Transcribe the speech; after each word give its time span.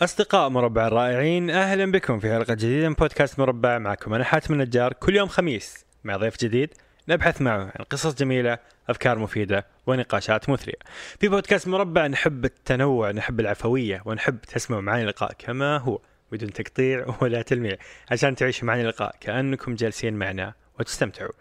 أصدقاء 0.00 0.48
مربع 0.48 0.86
الرائعين 0.86 1.50
أهلا 1.50 1.92
بكم 1.92 2.18
في 2.18 2.32
حلقة 2.32 2.54
جديدة 2.54 2.88
من 2.88 2.94
بودكاست 2.94 3.38
مربع 3.38 3.78
معكم 3.78 4.14
أنا 4.14 4.24
حاتم 4.24 4.54
النجار. 4.54 4.92
كل 4.92 5.16
يوم 5.16 5.28
خميس 5.28 5.84
مع 6.04 6.16
ضيف 6.16 6.36
جديد 6.40 6.74
نبحث 7.08 7.42
معه 7.42 7.60
عن 7.60 7.84
قصص 7.90 8.14
جميلة 8.14 8.58
أفكار 8.88 9.18
مفيدة 9.18 9.66
ونقاشات 9.86 10.50
مثرية. 10.50 10.78
في 11.18 11.28
بودكاست 11.28 11.68
مربع 11.68 12.06
نحب 12.06 12.44
التنوع 12.44 13.10
نحب 13.10 13.40
العفوية 13.40 14.02
ونحب 14.04 14.40
تسمعوا 14.40 14.82
معي 14.82 15.02
اللقاء 15.02 15.32
كما 15.38 15.78
هو 15.78 16.00
بدون 16.32 16.52
تقطيع 16.52 17.06
ولا 17.20 17.42
تلميع 17.42 17.76
عشان 18.10 18.34
تعيشوا 18.34 18.66
معنا 18.66 18.82
اللقاء 18.82 19.14
كأنكم 19.20 19.74
جالسين 19.74 20.14
معنا 20.14 20.54
وتستمتعوا. 20.78 21.32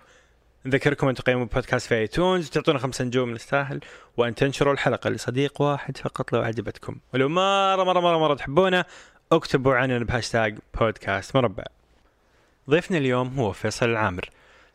نذكركم 0.65 1.07
أن 1.07 1.15
تقيموا 1.15 1.43
البودكاست 1.43 1.87
في 1.87 1.95
آيتونز 1.95 2.47
وتعطونا 2.47 2.79
خمسة 2.79 3.05
نجوم 3.05 3.31
نستاهل 3.31 3.79
وأن 4.17 4.35
تنشروا 4.35 4.73
الحلقة 4.73 5.09
لصديق 5.09 5.61
واحد 5.61 5.97
فقط 5.97 6.33
لو 6.33 6.41
عجبتكم 6.41 6.95
ولو 7.13 7.29
مره 7.29 7.83
مره 7.83 7.99
مره 7.99 8.17
مرة 8.17 8.33
تحبونا 8.33 8.85
اكتبوا 9.31 9.75
عننا 9.75 9.99
بهاشتاج 10.05 10.57
بودكاست 10.79 11.35
مربع. 11.35 11.63
ضيفنا 12.69 12.97
اليوم 12.97 13.39
هو 13.39 13.51
فيصل 13.51 13.89
العامر. 13.89 14.29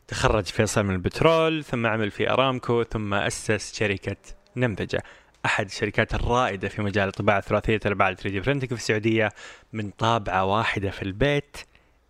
تخرج 0.07 0.45
فيصل 0.45 0.83
من 0.83 0.93
البترول 0.95 1.63
ثم 1.63 1.85
عمل 1.85 2.11
في 2.11 2.29
أرامكو 2.29 2.83
ثم 2.83 3.13
أسس 3.13 3.73
شركة 3.79 4.17
نمذجة. 4.55 5.03
أحد 5.45 5.65
الشركات 5.65 6.13
الرائدة 6.13 6.67
في 6.69 6.81
مجال 6.81 7.07
الطباعة 7.07 7.37
الثلاثية 7.37 7.79
الأبعاد 7.85 8.15
3D 8.15 8.39
printing 8.39 8.69
في 8.69 8.75
السعودية 8.75 9.29
من 9.73 9.89
طابعة 9.89 10.45
واحدة 10.45 10.89
في 10.89 11.01
البيت 11.01 11.57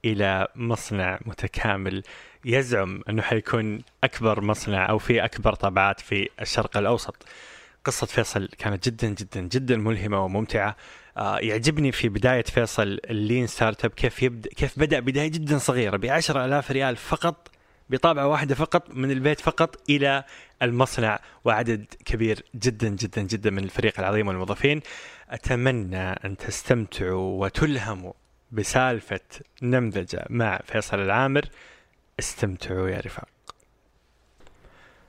إلى 0.05 0.47
مصنع 0.55 1.19
متكامل 1.25 2.03
يزعم 2.45 3.01
إنه 3.09 3.21
حيكون 3.21 3.81
أكبر 4.03 4.41
مصنع 4.41 4.89
أو 4.89 4.97
في 4.97 5.25
أكبر 5.25 5.53
طابعات 5.53 5.99
في 5.99 6.29
الشرق 6.41 6.77
الأوسط. 6.77 7.15
قصة 7.85 8.07
فيصل 8.07 8.49
كانت 8.57 8.89
جدا 8.89 9.07
جدا 9.07 9.41
جدا 9.41 9.77
ملهمة 9.77 10.25
وممتعة. 10.25 10.75
آه 11.17 11.37
يعجبني 11.37 11.91
في 11.91 12.09
بداية 12.09 12.43
فيصل 12.43 12.99
ال 13.09 13.47
lean 13.47 13.85
startup 13.85 13.91
كيف 13.91 14.23
يبدا 14.23 14.49
كيف 14.49 14.79
بدأ 14.79 14.99
بداية 14.99 15.27
جدا 15.27 15.57
صغيرة 15.57 15.97
ب 15.97 16.05
ألاف 16.05 16.71
ريال 16.71 16.95
فقط 16.95 17.51
بطابعة 17.89 18.27
واحدة 18.27 18.55
فقط 18.55 18.89
من 18.89 19.11
البيت 19.11 19.39
فقط 19.39 19.89
إلى 19.89 20.23
المصنع 20.61 21.19
وعدد 21.43 21.85
كبير 22.05 22.43
جدا 22.55 22.89
جدا 22.89 23.21
جدا 23.21 23.49
من 23.49 23.63
الفريق 23.63 23.99
العظيم 23.99 24.27
والموظفين 24.27 24.81
أتمنى 25.29 26.09
أن 26.11 26.37
تستمتعوا 26.37 27.45
وتلهموا 27.45 28.13
بسالفة 28.51 29.19
نمذجة 29.61 30.25
مع 30.29 30.59
فيصل 30.65 30.99
العامر 30.99 31.45
استمتعوا 32.19 32.89
يا 32.89 32.99
رفاق. 32.99 33.27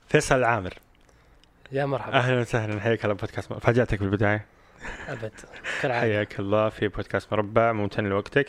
فيصل 0.07 0.35
العامر 0.35 0.73
يا 1.71 1.85
مرحبا. 1.85 2.13
أهلا 2.13 2.39
وسهلا. 2.39 2.79
حياك 2.79 3.05
الله 3.05 3.15
بودكاست 3.15 3.53
فاجأتك 3.53 3.99
بالبداية. 3.99 4.45
أبد. 5.07 5.31
حياك 5.81 6.39
الله 6.39 6.69
في 6.69 6.87
بودكاست 6.87 7.33
مربع 7.33 7.71
ممتن 7.71 8.03
لوقتك. 8.03 8.47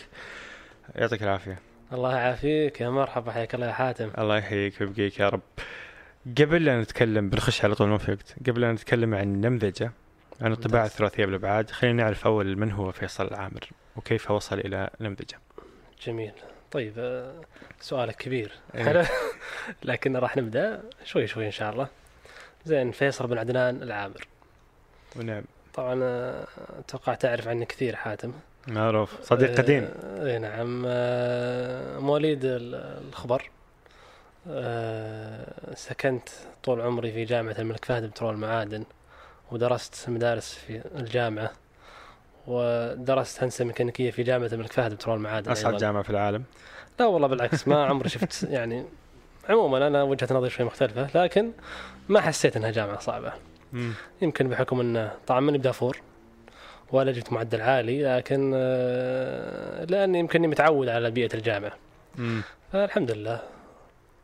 يعطيك 0.94 1.22
العافية. 1.22 1.58
الله 1.92 2.16
يعافيك. 2.16 2.80
يا 2.80 2.90
مرحبا. 2.90 3.32
حياك 3.32 3.54
الله 3.54 3.66
يا 3.66 3.72
حاتم. 3.72 4.10
الله 4.18 4.36
يحييك 4.38 4.80
ويبقيك 4.80 5.20
يا 5.20 5.28
رب. 5.28 5.40
قبل 6.38 6.64
لا 6.64 6.80
نتكلم 6.80 7.30
بنخش 7.30 7.64
على 7.64 7.74
طول 7.74 7.88
ما 7.88 7.98
في 7.98 8.12
وقت. 8.12 8.34
قبل 8.46 8.60
لا 8.60 8.72
نتكلم 8.72 9.14
عن 9.14 9.22
النمذجه 9.22 9.92
عن 10.40 10.52
الطباعة 10.52 10.84
الثلاثية 10.84 11.26
بالأبعاد 11.26 11.70
خلينا 11.70 12.02
نعرف 12.02 12.26
أول 12.26 12.56
من 12.56 12.72
هو 12.72 12.92
فيصل 12.92 13.26
العامر 13.26 13.60
وكيف 13.96 14.30
وصل 14.30 14.58
إلى 14.58 14.90
نمذجة. 15.00 15.38
جميل. 16.02 16.32
طيب 16.70 16.94
آه، 16.98 17.40
سؤالك 17.80 18.16
كبير. 18.16 18.52
إيه. 18.74 19.08
لكن 19.84 20.16
راح 20.16 20.36
نبدأ 20.36 20.82
شوي 21.04 21.26
شوي 21.26 21.46
إن 21.46 21.50
شاء 21.50 21.72
الله. 21.72 21.88
زين 22.64 22.90
فيصل 22.90 23.26
بن 23.26 23.38
عدنان 23.38 23.82
العامر. 23.82 24.26
ونعم 25.16 25.44
طبعا 25.74 26.00
آه، 26.02 26.46
أتوقع 26.78 27.14
تعرف 27.14 27.48
عني 27.48 27.64
كثير 27.64 27.96
حاتم. 27.96 28.32
معروف. 28.66 29.22
صديق 29.22 29.50
آه، 29.50 29.56
قديم. 29.56 29.90
إي 30.04 30.38
نعم. 30.38 30.82
مواليد 32.04 32.40
الخبر. 32.44 33.50
سكنت 35.74 36.28
طول 36.64 36.80
عمري 36.80 37.12
في 37.12 37.24
جامعة 37.24 37.56
الملك 37.58 37.84
فهد 37.84 38.04
بترول 38.04 38.34
المعادن 38.34 38.84
ودرست 39.50 40.08
مدارس 40.08 40.54
في 40.54 40.82
الجامعة. 40.96 41.52
ودرست 42.48 43.42
هندسة 43.42 43.64
ميكانيكية 43.64 44.10
في 44.10 44.22
جامعة 44.22 44.46
الملك 44.52 44.72
فهد 44.72 44.94
بترول 44.94 45.16
المعادن 45.16 45.50
أصعب 45.50 45.76
جامعة 45.76 46.02
في 46.02 46.10
العالم. 46.10 46.44
لا 47.00 47.06
والله 47.06 47.28
بالعكس 47.28 47.68
ما 47.68 47.84
عمري 47.86 48.08
شفت 48.08 48.42
يعني 48.50 48.84
عموما 49.48 49.86
أنا 49.86 50.02
وجهة 50.02 50.28
نظري 50.30 50.50
شوي 50.50 50.66
مختلفة 50.66 51.22
لكن 51.22 51.52
ما 52.08 52.20
حسيت 52.20 52.56
إنها 52.56 52.70
جامعة 52.70 52.98
صعبة. 52.98 53.32
مم. 53.72 53.92
يمكن 54.22 54.48
بحكم 54.48 54.80
انه 54.80 55.12
طبعا 55.26 55.40
ماني 55.40 55.58
بدافور 55.58 55.98
ولا 56.92 57.12
جبت 57.12 57.32
معدل 57.32 57.60
عالي 57.60 58.16
لكن 58.16 58.52
آه، 58.54 59.84
لأني 59.84 60.18
يمكنني 60.18 60.46
متعود 60.46 60.88
على 60.88 61.10
بيئة 61.10 61.34
الجامعة. 61.34 61.72
مم. 62.16 62.42
فالحمد 62.72 63.10
لله. 63.10 63.42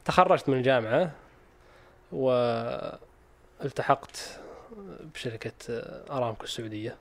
تخرجت 0.04 0.48
من 0.48 0.58
الجامعة 0.58 1.10
والتحقت 3.62 4.38
بشركة 5.14 5.52
أرامكو 6.10 6.44
السعودية. 6.44 6.96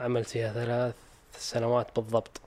عملت 0.00 0.28
فيها 0.28 0.52
ثلاث 0.52 0.94
سنوات 1.32 1.96
بالضبط. 1.96 2.40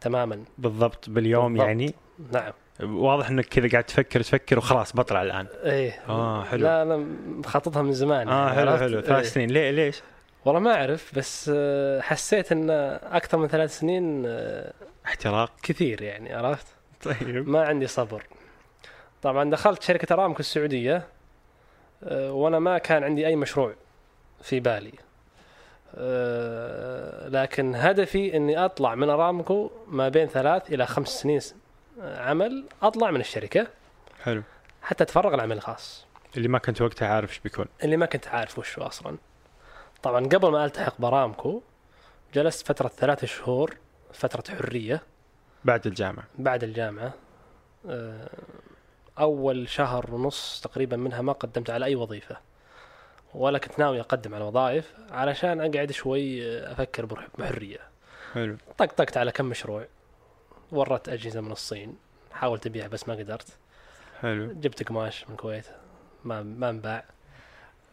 تماما. 0.00 0.44
بالضبط 0.58 1.10
باليوم 1.10 1.52
بالضبط. 1.52 1.66
يعني؟ 1.68 1.94
نعم. 2.32 2.52
واضح 2.80 3.28
إنك 3.30 3.44
كذا 3.44 3.68
قاعد 3.68 3.84
تفكر 3.84 4.22
تفكر 4.22 4.58
وخلاص 4.58 4.96
بطلع 4.96 5.22
الآن. 5.22 5.46
إيه. 5.64 6.00
آه 6.08 6.44
حلو. 6.44 6.62
لا 6.62 6.82
أنا 6.82 6.96
مخططها 7.26 7.82
من 7.82 7.92
زمان 7.92 8.28
آه 8.28 8.46
يعني 8.46 8.56
حلو 8.56 8.76
حلو. 8.76 9.00
ثلاث 9.00 9.24
إيه. 9.24 9.32
سنين. 9.32 9.50
ليه 9.50 9.70
ليش؟ 9.70 10.02
والله 10.44 10.60
ما 10.60 10.74
أعرف 10.74 11.18
بس 11.18 11.50
آه، 11.54 12.00
حسيت 12.00 12.52
إن 12.52 12.70
أكثر 13.02 13.38
من 13.38 13.48
ثلاث 13.48 13.78
سنين 13.78 14.22
آه، 14.26 14.72
احتراق. 15.06 15.52
كثير 15.62 16.02
يعني 16.02 16.34
عرفت؟ 16.34 16.66
طيب. 17.02 17.48
ما 17.48 17.64
عندي 17.64 17.86
صبر. 17.86 18.22
طبعا 19.22 19.50
دخلت 19.50 19.82
شركة 19.82 20.12
أرامكو 20.12 20.40
السعودية 20.40 21.06
آه، 22.04 22.32
وأنا 22.32 22.58
ما 22.58 22.78
كان 22.78 23.04
عندي 23.04 23.26
أي 23.26 23.36
مشروع 23.36 23.74
في 24.42 24.60
بالي. 24.60 24.92
لكن 27.28 27.74
هدفي 27.74 28.36
إني 28.36 28.64
أطلع 28.64 28.94
من 28.94 29.10
أرامكو 29.10 29.70
ما 29.88 30.08
بين 30.08 30.26
ثلاث 30.26 30.72
إلى 30.72 30.86
خمس 30.86 31.08
سنين 31.08 31.40
عمل 32.00 32.64
أطلع 32.82 33.10
من 33.10 33.20
الشركة 33.20 33.66
حلو. 34.22 34.42
حتى 34.82 35.04
أتفرغ 35.04 35.34
العمل 35.34 35.56
الخاص 35.56 36.06
اللي 36.36 36.48
ما 36.48 36.58
كنت 36.58 36.82
وقتها 36.82 37.08
عارف 37.08 37.30
إيش 37.30 37.38
بيكون. 37.38 37.66
اللي 37.82 37.96
ما 37.96 38.06
كنت 38.06 38.28
عارف 38.28 38.58
وش 38.58 38.78
أصلا. 38.78 39.16
طبعا 40.02 40.26
قبل 40.26 40.50
ما 40.50 40.64
ألتحق 40.64 40.94
برامكو 40.98 41.62
جلست 42.34 42.66
فترة 42.66 42.88
ثلاث 42.88 43.24
شهور 43.24 43.76
فترة 44.12 44.56
حرية. 44.56 45.02
بعد 45.64 45.86
الجامعة. 45.86 46.24
بعد 46.38 46.64
الجامعة. 46.64 47.12
آه، 47.88 48.28
أول 49.18 49.68
شهر 49.68 50.14
ونص 50.14 50.60
تقريبا 50.64 50.96
منها 50.96 51.22
ما 51.22 51.32
قدمت 51.32 51.70
على 51.70 51.84
أي 51.84 51.94
وظيفة. 51.94 52.36
ولا 53.36 53.58
كنت 53.58 53.78
ناوي 53.78 54.00
أقدم 54.00 54.34
على 54.34 54.44
وظائف 54.44 54.94
علشان 55.10 55.60
أقعد 55.60 55.92
شوي 55.92 56.58
أفكر 56.72 57.28
بحرية. 57.38 57.78
حلو. 58.34 58.56
طقطقت 58.78 59.16
على 59.16 59.32
كم 59.32 59.44
مشروع 59.44 59.86
ورت 60.72 61.08
أجهزة 61.08 61.40
من 61.40 61.52
الصين 61.52 61.96
حاولت 62.32 62.66
ابيع 62.66 62.86
بس 62.86 63.08
ما 63.08 63.14
قدرت. 63.14 63.48
حلو. 64.20 64.52
جبت 64.52 64.88
قماش 64.88 65.24
من 65.24 65.32
الكويت 65.32 65.66
ما 66.24 66.42
ما 66.42 66.70
انباع. 66.70 67.04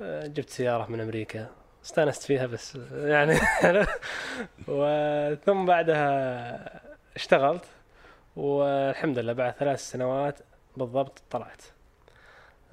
جبت 0.02 0.50
سيارة 0.50 0.92
من 0.92 1.00
أمريكا. 1.00 1.48
استأنست 1.86 2.24
فيها 2.24 2.46
بس 2.46 2.78
يعني 2.94 3.40
وثم 4.68 5.66
بعدها 5.66 6.82
اشتغلت 7.16 7.66
والحمد 8.36 9.20
لله 9.20 9.34
بعد 9.34 9.54
ثلاث 9.54 9.80
سنوات 9.92 10.40
بالضبط 10.78 11.22
طلعت. 11.32 11.62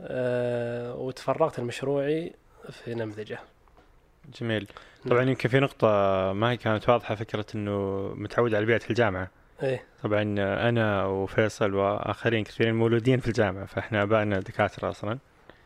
أه 0.00 0.94
وتفرغت 0.94 1.60
لمشروعي 1.60 2.34
في 2.70 2.94
نمذجة. 2.94 3.38
جميل. 4.40 4.68
نعم. 5.04 5.14
طبعا 5.14 5.30
يمكن 5.30 5.48
في 5.48 5.60
نقطة 5.60 5.88
ما 6.32 6.50
هي 6.50 6.56
كانت 6.56 6.88
واضحة 6.88 7.14
فكرة 7.14 7.46
إنه 7.54 8.08
متعود 8.16 8.54
على 8.54 8.66
بيئة 8.66 8.80
الجامعة. 8.90 9.30
إيه. 9.62 9.84
طبعا 10.02 10.22
أنا 10.68 11.04
وفيصل 11.06 11.74
وآخرين 11.74 12.44
كثيرين 12.44 12.74
مولودين 12.74 13.20
في 13.20 13.28
الجامعة 13.28 13.66
فإحنا 13.66 14.02
أبائنا 14.02 14.40
دكاترة 14.40 14.90
أصلا. 14.90 15.18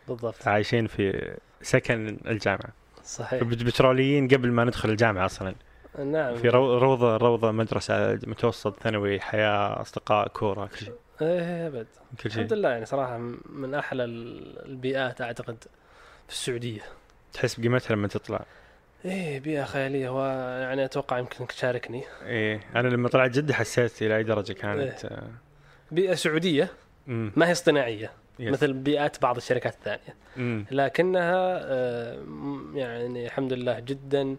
بالضبط. 0.08 0.48
عايشين 0.48 0.86
في 0.86 1.34
سكن 1.62 2.19
الجامعة. 2.26 2.72
صحيح. 3.04 3.42
بتروليين 3.42 4.28
قبل 4.28 4.52
ما 4.52 4.64
ندخل 4.64 4.90
الجامعة 4.90 5.26
أصلا. 5.26 5.54
نعم. 5.98 6.34
في 6.34 6.48
روضة 6.48 7.16
روضة 7.16 7.50
مدرسة 7.50 8.12
متوسط 8.14 8.82
ثانوي 8.82 9.20
حياة 9.20 9.80
أصدقاء 9.80 10.28
كورة 10.28 10.66
كل 10.66 10.76
شيء. 10.78 10.94
إيه 11.22 11.66
أبد. 11.66 11.86
كل 12.22 12.30
شيء. 12.30 12.42
الحمد 12.42 12.52
لله 12.52 12.69
يعني 12.69 12.86
صراحة 12.86 13.19
من 13.48 13.74
أحلى 13.74 14.04
البيئات 14.04 15.20
أعتقد. 15.20 15.64
في 16.28 16.32
السعودية 16.34 16.80
تحس 17.32 17.60
بقيمتها 17.60 17.94
لما 17.94 18.08
تطلع 18.08 18.44
إيه 19.04 19.40
بيئة 19.40 19.64
خيالية 19.64 20.08
ويعني 20.08 20.84
أتوقع 20.84 21.18
يمكن 21.18 21.46
تشاركني 21.46 22.02
إيه 22.22 22.60
أنا 22.76 22.88
لما 22.88 23.08
طلعت 23.08 23.30
جده 23.30 23.54
حسيت 23.54 24.02
إلى 24.02 24.16
أي 24.16 24.22
درجة 24.22 24.52
كانت 24.52 25.04
إيه. 25.04 25.22
بيئة 25.90 26.14
سعودية 26.14 26.68
مم. 27.06 27.32
ما 27.36 27.48
هي 27.48 27.52
اصطناعية 27.52 28.10
يس. 28.38 28.52
مثل 28.52 28.72
بيئات 28.72 29.22
بعض 29.22 29.36
الشركات 29.36 29.74
الثانية 29.74 30.14
مم. 30.36 30.66
لكنها 30.70 31.60
آه، 31.62 32.18
يعني 32.74 33.26
الحمد 33.26 33.52
لله 33.52 33.80
جدا 33.80 34.36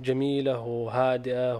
جميلة 0.00 0.58
وهادئة 0.60 1.54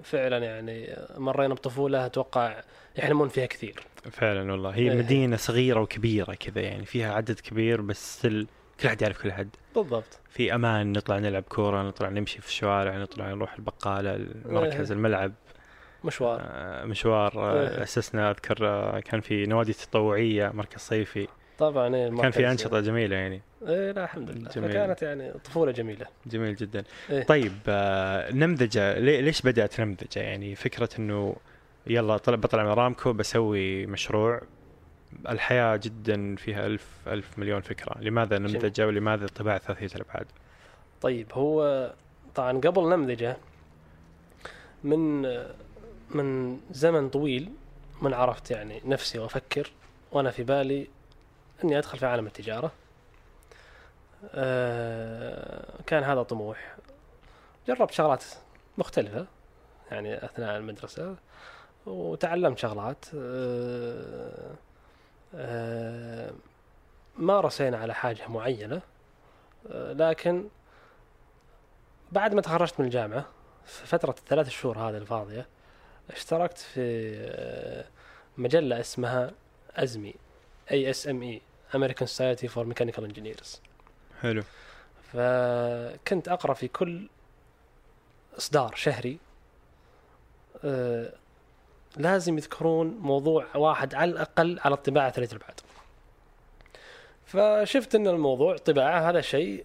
وفعلا 0.00 0.38
يعني 0.38 0.96
مرينا 1.16 1.54
بطفولة 1.54 2.06
أتوقع 2.06 2.62
يحلمون 2.96 3.28
فيها 3.28 3.46
كثير 3.46 3.82
فعلا 4.10 4.52
والله. 4.52 4.70
هي 4.70 4.90
إيه. 4.92 4.98
مدينة 4.98 5.36
صغيرة 5.36 5.80
وكبيرة 5.80 6.34
كذا 6.34 6.60
يعني 6.60 6.84
فيها 6.84 7.12
عدد 7.14 7.40
كبير 7.40 7.80
بس 7.80 8.26
ال... 8.26 8.46
كل 8.80 8.88
حد 8.88 9.02
يعرف 9.02 9.22
كل 9.22 9.32
حد 9.32 9.48
بالضبط. 9.74 10.18
في 10.30 10.54
أمان 10.54 10.92
نطلع 10.92 11.18
نلعب 11.18 11.42
كورة 11.42 11.82
نطلع 11.82 12.08
نمشي 12.08 12.40
في 12.40 12.48
الشوارع 12.48 12.98
نطلع 12.98 13.30
نروح 13.30 13.54
البقالة 13.54 14.14
المركز 14.16 14.90
إيه. 14.90 14.98
الملعب. 14.98 15.32
مشوار. 16.04 16.40
آه، 16.44 16.84
مشوار 16.84 17.32
آه، 17.36 17.60
إيه. 17.76 17.82
أسسنا 17.82 18.30
أذكر 18.30 18.66
آه، 18.68 19.00
كان 19.00 19.20
في 19.20 19.46
نوادي 19.46 19.72
تطوعية 19.72 20.50
مركز 20.54 20.80
صيفي. 20.80 21.28
طبعا 21.58 21.94
إيه 21.94 22.10
كان 22.16 22.30
في 22.30 22.50
أنشطة 22.50 22.80
جميلة 22.80 23.16
يعني. 23.16 23.42
إيه 23.68 23.92
لا 23.92 24.04
الحمد 24.04 24.30
لله. 24.30 24.50
جميل. 24.50 24.70
فكانت 24.70 25.02
يعني 25.02 25.32
طفولة 25.44 25.72
جميلة. 25.72 26.06
جميل 26.26 26.54
جدا. 26.56 26.84
إيه. 27.10 27.22
طيب 27.22 27.52
آه، 27.68 28.32
نمذجة 28.32 28.98
لي- 28.98 29.22
ليش 29.22 29.42
بدأت 29.42 29.80
نمذجة؟ 29.80 30.20
يعني 30.20 30.54
فكرة 30.54 30.88
إنه 30.98 31.36
يلا 31.86 32.16
طلع 32.16 32.36
بطلع 32.36 32.62
من 32.62 32.68
ارامكو 32.68 33.12
بسوي 33.12 33.86
مشروع. 33.86 34.40
الحياة 35.28 35.76
جدا 35.76 36.36
فيها 36.36 36.66
ألف 36.66 36.86
ألف 37.06 37.38
مليون 37.38 37.60
فكرة. 37.60 37.98
لماذا 38.00 38.38
نمذجه 38.38 38.86
ولماذا 38.86 39.24
الطباعه 39.24 39.58
ثلاثية 39.58 39.96
الأبعاد؟ 39.96 40.26
طيب 41.00 41.32
هو 41.32 41.92
طبعا 42.34 42.58
قبل 42.58 42.88
نمذجة 42.88 43.36
من 44.84 45.22
من 46.10 46.60
زمن 46.70 47.08
طويل 47.08 47.52
من 48.02 48.14
عرفت 48.14 48.50
يعني 48.50 48.80
نفسي 48.84 49.18
وأفكر 49.18 49.70
وأنا 50.12 50.30
في 50.30 50.42
بالي 50.42 50.88
إني 51.64 51.78
أدخل 51.78 51.98
في 51.98 52.06
عالم 52.06 52.26
التجارة. 52.26 52.72
آه، 54.34 55.64
كان 55.86 56.02
هذا 56.02 56.22
طموح. 56.22 56.76
جربت 57.68 57.90
شغلات 57.90 58.24
مختلفة 58.78 59.26
يعني 59.90 60.24
أثناء 60.24 60.56
المدرسة. 60.56 61.16
وتعلمت 61.86 62.58
شغلات. 62.58 63.04
آه، 63.14 64.54
آه، 65.34 66.32
ما 67.16 67.40
رسينا 67.40 67.78
على 67.78 67.94
حاجة 67.94 68.28
معينة. 68.28 68.82
آه، 69.70 69.92
لكن 69.92 70.48
بعد 72.12 72.34
ما 72.34 72.40
تخرجت 72.40 72.80
من 72.80 72.86
الجامعة 72.86 73.26
في 73.64 73.86
فترة 73.86 74.14
الثلاث 74.18 74.48
شهور 74.48 74.78
هذه 74.78 74.96
الفاضية 74.96 75.46
اشتركت 76.10 76.58
في 76.58 77.84
مجلة 78.38 78.80
اسمها 78.80 79.30
ASME 79.70 80.14
A 80.70 80.90
S 80.90 81.08
M 81.08 81.22
E 81.22 81.42
American 81.74 82.06
Society 82.06 82.48
for 82.48 82.64
Mechanical 82.64 83.02
Engineers. 83.02 83.58
حلو. 84.20 84.42
فكنت 85.12 86.28
أقرأ 86.28 86.54
في 86.54 86.68
كل 86.68 87.08
إصدار 88.38 88.74
شهري 88.74 89.18
لازم 91.96 92.38
يذكرون 92.38 92.86
موضوع 93.00 93.46
واحد 93.54 93.94
على 93.94 94.10
الأقل 94.10 94.60
على 94.64 94.74
الطباعة 94.74 95.10
ثلاثة 95.10 95.36
الأبعاد 95.36 95.60
فشفت 97.26 97.94
أن 97.94 98.06
الموضوع 98.06 98.56
طباعة 98.56 99.10
هذا 99.10 99.20
شيء 99.20 99.64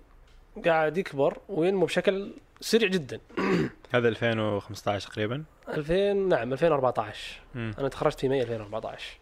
قاعد 0.65 0.97
يكبر 0.97 1.37
وينمو 1.49 1.85
بشكل 1.85 2.33
سريع 2.61 2.89
جدا. 2.89 3.19
هذا 3.93 4.07
2015 4.07 5.09
تقريبا؟ 5.09 5.43
2000 5.69 6.13
نعم 6.13 6.53
2014 6.53 7.39
مم. 7.55 7.73
أنا 7.79 7.87
تخرجت 7.87 8.19
في 8.19 8.29
مايو 8.29 8.43
2014 8.43 9.17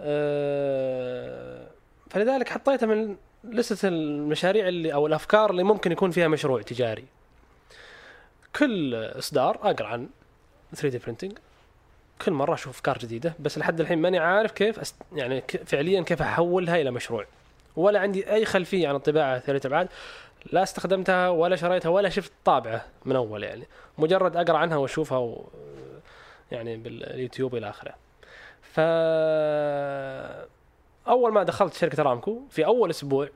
أه 0.00 1.66
فلذلك 2.10 2.48
حطيتها 2.48 2.86
من 2.86 3.16
لستة 3.44 3.88
المشاريع 3.88 4.68
اللي 4.68 4.94
أو 4.94 5.06
الأفكار 5.06 5.50
اللي 5.50 5.62
ممكن 5.62 5.92
يكون 5.92 6.10
فيها 6.10 6.28
مشروع 6.28 6.62
تجاري. 6.62 7.04
كل 8.56 8.94
إصدار 8.94 9.56
أقرأ 9.62 9.86
عن 9.86 10.08
3 10.74 10.88
دي 10.88 11.00
printing. 11.00 11.34
كل 12.24 12.32
مرة 12.32 12.54
أشوف 12.54 12.74
أفكار 12.74 12.98
جديدة 12.98 13.34
بس 13.38 13.58
لحد 13.58 13.80
الحين 13.80 13.98
ماني 13.98 14.18
عارف 14.18 14.52
كيف 14.52 14.78
أست... 14.78 14.94
يعني. 15.12 15.44
فعليا 15.66 16.02
كيف 16.02 16.22
أحولها 16.22 16.80
إلى 16.80 16.90
مشروع. 16.90 17.26
ولا 17.76 18.00
عندي 18.00 18.32
أي 18.32 18.44
خلفية 18.44 18.88
عن 18.88 18.94
الطباعة 18.94 19.38
ثلاثة 19.38 19.66
ابعاد 19.66 19.88
لا 20.52 20.62
استخدمتها 20.62 21.28
ولا 21.28 21.56
شريتها 21.56 21.88
ولا 21.88 22.08
شفت 22.08 22.32
طابعة 22.44 22.84
من 23.04 23.16
أول 23.16 23.42
يعني. 23.42 23.66
مجرد 23.98 24.36
أقرأ 24.36 24.58
عنها 24.58 24.76
وأشوفها 24.76 25.18
و... 25.18 25.44
يعني 26.52 26.76
باليوتيوب 26.76 27.54
إلى 27.54 27.68
آخره. 27.68 27.94
ف 28.62 28.80
أول 31.08 31.32
ما 31.32 31.42
دخلت 31.42 31.74
شركة 31.74 32.00
ارامكو 32.00 32.42
في 32.50 32.66
أول 32.66 32.90
أسبوع 32.90 33.28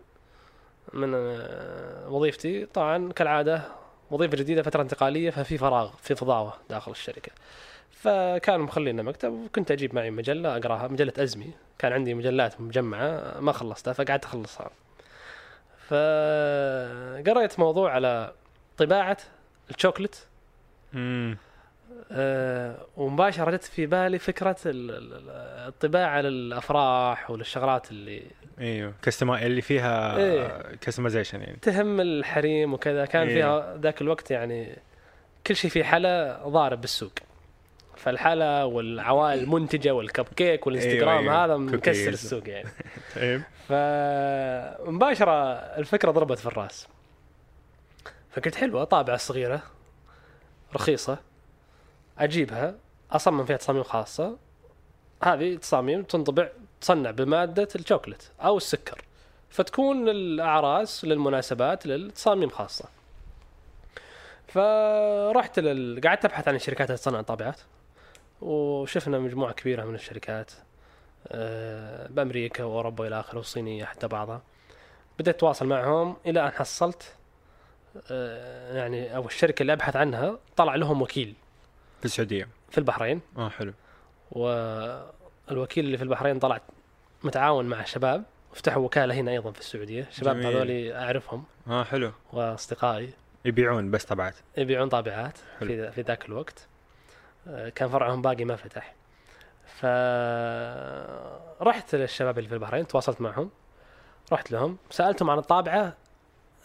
من 0.93 1.15
آه، 1.15 2.09
وظيفتي 2.09 2.67
طبعا 2.67 3.13
كالعادة 3.13 3.63
وظيفة 4.11 4.37
جديدة 4.37 4.63
فترة 4.63 4.83
انتقالية 4.83 5.31
ففي 5.31 5.59
فراغ 5.59 5.91
في 6.03 6.15
فضاوة 6.15 6.53
داخل 6.71 6.93
الشركة. 6.93 7.33
فكانوا 8.03 8.67
مخلينا 8.67 9.03
مكتب 9.03 9.33
وكنت 9.33 9.71
أجيب 9.71 9.95
معي 9.95 10.11
مجلة 10.11 10.57
أقراها 10.57 10.89
مجلة 10.89 11.13
أزمي 11.19 11.51
كان 11.79 11.93
عندي 11.93 12.15
مجلات 12.15 12.61
مجمعة 12.61 13.41
ما 13.41 13.53
خلصتها 13.53 13.93
فقعدت 13.93 14.25
أخلصها 14.25 14.71
فقريت 15.89 17.59
موضوع 17.59 17.93
على 17.93 18.33
طباعة 18.79 19.17
الشوكلت 19.71 20.27
مم. 20.93 21.37
آه، 22.13 22.77
ومباشرة 22.97 23.51
جت 23.51 23.65
في 23.65 23.87
بالي 23.87 24.19
فكرة 24.19 24.57
ال- 24.67 24.91
ال- 24.91 25.31
الطباعة 25.69 26.21
للأفراح 26.21 27.31
وللشغلات 27.31 27.91
اللي 27.91 28.23
إيوه 28.61 28.95
custom 29.03 29.47
اللي 29.47 29.61
فيها 29.61 30.17
إيه. 30.17 30.63
customization 30.81 31.41
يعني 31.41 31.57
تهم 31.63 32.01
الحريم 32.01 32.75
وكذا 32.75 33.05
كان 33.07 33.27
إيه. 33.29 33.35
فيها 33.35 33.77
ذاك 33.77 34.01
الوقت 34.01 34.31
يعني 34.31 34.79
كل 35.47 35.57
شيء 35.57 35.71
في 35.71 35.85
حلا 35.85 36.41
ضارب 36.47 36.81
بالسوق 36.81 37.13
فالحلا 38.05 38.65
والعوائل 38.65 39.39
المنتجة 39.39 39.95
والكب 39.95 40.25
كيك 40.37 40.67
والانستغرام 40.67 41.19
أيوة، 41.19 41.45
هذا. 41.45 41.57
مكسر. 41.57 42.09
السوق 42.09 42.49
يعني. 42.49 42.69
طيب. 43.15 43.43
فمباشرة 43.69 45.53
الفكرة 45.55 46.11
ضربت 46.11 46.39
في 46.39 46.47
الرأس. 46.47 46.89
فقلت 48.31 48.55
حلوة 48.55 48.85
طابعة 48.85 49.17
صغيرة 49.17 49.63
رخيصة 50.75 51.19
أجيبها 52.19 52.75
أصمم 53.13 53.45
فيها 53.45 53.57
تصاميم 53.57 53.83
خاصة. 53.83 54.37
هذه 55.23 55.57
تصاميم 55.57 56.03
تنطبع 56.03 56.49
تصنع 56.81 57.11
بمادة 57.11 57.69
الشوكلت 57.75 58.31
أو 58.41 58.57
السكر. 58.57 59.05
فتكون 59.51 60.09
للأعراس 60.09 61.05
للمناسبات 61.05 61.87
للتصاميم 61.87 62.49
خاصة. 62.49 62.85
فرحت 64.49 65.59
لل... 65.59 66.01
قعدت 66.05 66.25
أبحث 66.25 66.49
عن 66.49 66.55
الشركات 66.55 66.89
اللي 66.89 66.99
تصنع 66.99 67.23
طابعات. 67.23 67.61
وشفنا 68.43 69.19
مجموعة 69.19 69.53
كبيرة 69.53 69.85
من 69.85 69.95
الشركات 69.95 70.53
آه، 71.29 72.07
بأمريكا 72.09 72.65
وأوروبا 72.65 73.07
إلى 73.07 73.21
آخره 73.21 73.37
والصينيه 73.39 73.85
حتى 73.85 74.09
بعضها. 74.09 74.43
بدأت 75.19 75.35
أتواصل 75.35 75.67
معهم 75.67 76.17
إلى 76.27 76.45
أن 76.47 76.51
حصلت 76.51 77.15
آه، 78.11 78.77
يعني 78.77 79.17
أو 79.17 79.27
الشركة 79.27 79.63
اللي 79.63 79.73
أبحث 79.73 79.97
عنها 79.97 80.39
طلع 80.57 80.75
لهم 80.75 81.03
وكيل. 81.03 81.35
في 81.99 82.05
السعودية. 82.05 82.49
في 82.71 82.79
البحرين. 82.79 83.21
آه 83.37 83.49
حلو. 83.49 83.73
والوكيل 84.31 85.85
اللي 85.85 85.97
في 85.97 86.03
البحرين 86.03 86.39
طلع 86.39 86.61
متعاون 87.23 87.65
مع 87.65 87.85
شباب 87.85 88.25
فتحوا 88.53 88.85
وكالة 88.85 89.15
هنا 89.15 89.31
أيضا 89.31 89.51
في 89.53 89.61
السعودية. 89.61 90.09
شباب. 90.11 90.37
هذول 90.37 90.93
أعرفهم. 90.93 91.45
آه 91.69 91.85
حلو. 91.85 92.13
وأصدقائي. 92.33 93.11
يبيعون 93.45 93.91
بس 93.91 94.05
طبعات 94.05 94.35
يبيعون 94.57 94.89
طابعات. 94.89 95.39
في 95.59 95.93
في 95.93 96.01
ذاك 96.03 96.25
الوقت. 96.27 96.67
كان 97.75 97.89
فرعهم 97.89 98.23
باقي 98.23 98.45
ما 98.45 98.57
فتح. 98.57 98.95
فرحت 101.59 101.95
للشباب 101.95 102.39
اللي 102.39 102.49
في 102.49 102.55
البحرين 102.55 102.87
تواصلت 102.87 103.21
معهم 103.21 103.51
رحت 104.33 104.51
لهم 104.53 104.77
سألتهم 104.91 105.31
عن 105.31 105.39
الطابعة 105.39 105.97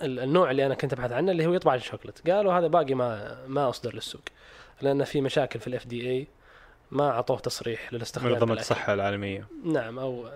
ال- 0.01 0.19
النوع 0.19 0.51
اللي 0.51 0.65
أنا 0.65 0.75
كنت 0.75 0.93
أبحث 0.93 1.11
عنه 1.11 1.31
اللي 1.31 1.45
هو 1.45 1.53
يطبع 1.53 1.75
الشوكلت 1.75 2.29
قالوا 2.29 2.53
هذا 2.53 2.67
باقي 2.67 2.93
ما 2.93 3.37
ما 3.47 3.69
أصدر 3.69 3.93
للسوق 3.95 4.21
لأن 4.81 5.03
في 5.03 5.21
مشاكل 5.21 5.59
في 5.59 5.67
ال 5.67 5.87
FDA 5.87 6.27
ما 6.91 7.09
أعطوه 7.09 7.39
تصريح 7.39 7.93
للاستخدام 7.93 8.31
منظمة. 8.31 8.53
الصحة 8.53 8.93
العالمية. 8.93 9.47
نعم 9.65 9.99
أو 9.99 10.29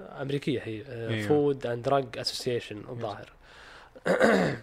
أمريكية 0.00 0.60
هي. 0.64 1.22
Food 1.22 1.66
and 1.66 1.82
Drug 1.82 2.18
Association 2.18 2.78
الظاهر. 2.88 3.32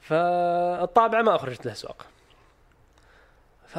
فالطابعة 0.00 1.22
ما 1.22 1.34
أخرجت 1.34 1.66
له 1.66 1.72
سوق. 1.72 2.02
ف 3.68 3.78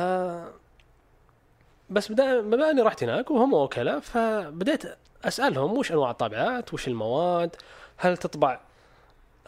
بس 1.90 2.12
بدا 2.12 2.42
بما 2.42 2.70
أني 2.70 2.82
رحت 2.82 3.04
هناك 3.04 3.32
وهم 3.32 3.54
وكلاء 3.54 4.00
فبديت 4.00 4.84
أسألهم 5.26 5.78
وش 5.78 5.92
أنواع 5.92 6.12
الطابعات 6.12 6.74
وش 6.74 6.88
المواد؟ 6.88 7.56
هل 7.98 8.18
تطبع 8.18 8.60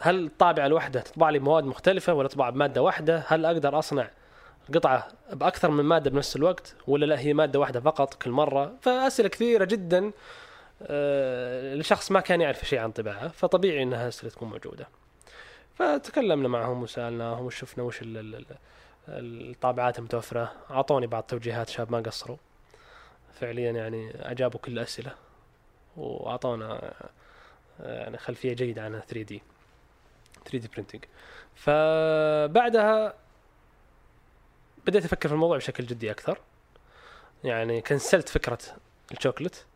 هل 0.00 0.26
الطابعه 0.26 0.66
الواحده 0.66 1.00
تطبع 1.00 1.30
لي 1.30 1.38
مواد 1.38 1.64
مختلفة 1.64 2.14
ولا 2.14 2.28
تطبع 2.28 2.50
بمادة 2.50 2.82
واحدة 2.82 3.24
هل 3.26 3.46
أقدر 3.46 3.78
أصنع 3.78 4.10
قطعة 4.74 5.08
بأكثر 5.32 5.70
من 5.70 5.84
مادة 5.84 6.10
بنفس 6.10 6.36
الوقت 6.36 6.74
ولا 6.86 7.06
لا 7.06 7.18
هي 7.18 7.34
مادة 7.34 7.58
واحدة 7.60 7.80
فقط 7.80 8.14
كل 8.14 8.30
مرة؟ 8.30 8.72
فأسئلة 8.80 9.28
كثيرة 9.28 9.64
جدا 9.64 10.12
آه، 10.82 11.74
لشخص 11.74 12.12
ما 12.12 12.20
كان 12.20 12.40
يعرف 12.40 12.64
شيء 12.64 12.78
عن 12.78 12.92
طباعة 12.92 13.28
فطبيعي 13.28 13.82
إنها 13.82 14.08
أسئلة 14.08 14.30
تكون 14.30 14.48
موجودة. 14.48 14.88
فتكلمنا 15.74 16.48
معهم 16.48 16.82
وسألناهم 16.82 17.44
وشفنا 17.44 17.84
وش 17.84 18.02
الطابعات 19.08 19.98
المتوفره 19.98 20.52
أعطوني 20.70 21.06
بعض 21.06 21.22
التوجيهات 21.22 21.68
شاب 21.68 21.92
ما 21.92 22.00
قصروا. 22.00 22.36
فعليا 23.40 23.70
يعني 23.72 24.10
أجابوا 24.30 24.60
كل 24.60 24.72
الاسئله 24.72 25.14
وأعطونا 25.96 26.92
يعني 27.80 28.18
خلفية 28.18 28.52
جيدة 28.52 28.82
عن 28.84 28.92
3D 28.92 29.42
3D 30.44 30.68
printing 30.68 31.04
فبعدها 31.54 33.14
بديت 34.86 35.04
أفكر 35.04 35.28
في 35.28 35.34
الموضوع 35.34 35.56
بشكل 35.56 35.86
جدي 35.86 36.10
أكثر. 36.10 36.38
يعني 37.44 37.80
كنسلت 37.80 38.28
فكرة 38.28 38.58
الشوكلت 39.12 39.66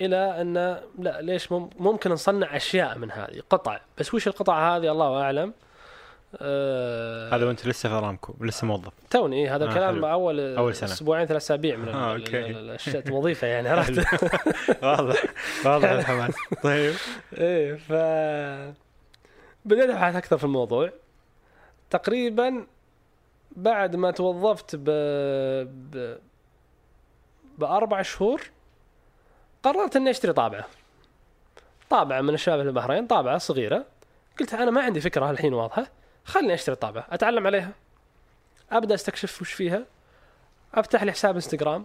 إلى 0.00 0.40
أن 0.40 0.54
لا 0.98 1.22
ليش 1.22 1.52
مم- 1.52 1.70
ممكن 1.78 2.10
نصنع 2.10 2.56
أشياء 2.56 2.98
من 2.98 3.10
هذه؟ 3.10 3.42
قطع. 3.50 3.80
بس 3.98 4.14
وش 4.14 4.26
القطع 4.28 4.76
هذه؟ 4.76 4.92
الله 4.92 5.22
أعلم. 5.22 5.54
آه 6.36 7.34
هذا 7.36 7.46
وانت 7.46 7.66
لسه 7.66 7.88
في 7.88 7.94
ارامكو 7.94 8.34
لسه 8.40 8.66
موظف. 8.66 8.92
توني 9.10 9.36
إيه، 9.36 9.56
هذا 9.56 9.64
آه، 9.64 9.68
الكلام 9.68 9.94
حلو. 9.94 10.06
أول 10.10 10.56
أول 10.56 10.74
سنة. 10.74 10.92
أسبوعين 10.92 11.26
ثلاث 11.26 11.42
أسابيع 11.42 11.76
من 11.76 11.88
آه، 11.88 12.16
ال- 12.16 12.20
okay. 12.24 12.38
ال- 12.46 12.56
ال- 12.56 12.70
الش- 12.70 12.88
الوظيفه 12.96 13.46
يعني 13.46 13.68
عرفت؟ 13.68 13.98
واضح. 14.84 15.22
واضح 15.64 15.88
الحماس 15.90 16.34
طيب. 16.62 16.94
إيه 17.38 17.74
ف 17.74 17.92
بديت 19.64 19.90
ابحث 19.90 20.16
أكثر 20.16 20.38
في 20.38 20.44
الموضوع. 20.44 20.90
تقريبا 21.90 22.66
بعد 23.56 23.96
ما 23.96 24.10
توظفت 24.10 24.76
ب... 24.76 24.84
ب... 25.90 26.16
بأربع 27.58 28.02
شهور 28.02 28.42
قررت 29.62 29.96
إني 29.96 30.10
أشتري 30.10 30.32
طابعة. 30.32 30.64
طابعة 31.90 32.20
من 32.20 32.34
الشباب 32.34 32.62
في 32.62 32.68
البحرين 32.68 33.06
طابعة 33.06 33.38
صغيرة. 33.38 33.84
قلت 34.40 34.54
أنا 34.54 34.70
ما 34.70 34.82
عندي 34.82 35.00
فكرة 35.00 35.30
الحين 35.30 35.54
واضحة. 35.54 35.86
خلني 36.26 36.54
اشتري 36.54 36.74
طابعه 36.74 37.06
اتعلم 37.10 37.46
عليها. 37.46 37.72
ابدا 38.70 38.94
استكشف 38.94 39.42
وش 39.42 39.52
فيها 39.52 39.86
افتح 40.74 41.02
لي 41.02 41.12
حساب 41.12 41.34
انستغرام. 41.34 41.84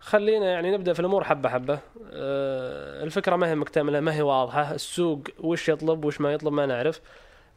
خلينا 0.00 0.46
يعني 0.46 0.76
نبدأ 0.76 0.92
في 0.92 1.00
الأمور 1.00 1.24
حبة 1.24 1.48
حبة. 1.48 1.78
أه 2.12 3.04
الفكرة 3.04 3.36
ما 3.36 3.48
هي 3.48 3.54
مكتملة 3.54 4.00
ما 4.00 4.14
هي 4.14 4.22
واضحة. 4.22 4.74
السوق 4.74 5.20
وش 5.40 5.68
يطلب 5.68 6.04
وش 6.04 6.20
ما 6.20 6.32
يطلب 6.32 6.52
ما 6.52 6.66
نعرف. 6.66 7.00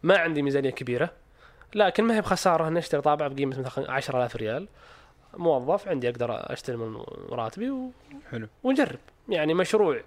ما 0.03 0.17
عندي 0.17 0.41
ميزانية 0.41 0.69
كبيرة 0.69 1.09
لكن 1.75 2.03
ما 2.03 2.15
هي 2.15 2.21
بخسارة 2.21 2.67
إني 2.67 2.79
أشتري 2.79 3.01
طابعه 3.01 3.29
بقيمة 3.29 3.59
مثلا 3.59 3.91
10000 3.91 4.35
ريال. 4.35 4.67
موظف 5.33 5.87
عندي 5.87 6.09
أقدر 6.09 6.53
أشتري 6.53 6.77
من 6.77 7.03
راتبي 7.29 7.69
و... 7.69 7.91
حلو. 8.31 8.47
ونجرب. 8.63 8.99
يعني 9.29 9.53
مشروع 9.53 10.01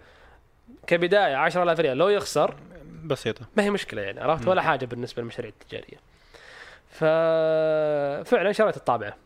كبداية 0.86 1.34
10000 1.34 1.80
ريال 1.80 1.96
لو 1.96 2.08
يخسر 2.08 2.54
بسيطة. 3.04 3.46
ما 3.56 3.62
هي 3.62 3.70
مشكلة 3.70 4.02
يعني 4.02 4.20
عرفت. 4.20 4.48
ولا 4.48 4.62
حاجة 4.62 4.86
بالنسبة 4.86 5.22
للمشاريع 5.22 5.50
التجارية. 5.50 5.98
ففعلا 6.90 8.52
شريت 8.52 8.76
الطابعة. 8.76 9.16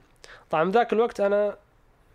طبعا 0.51 0.71
ذاك 0.71 0.93
الوقت 0.93 1.21
أنا 1.21 1.57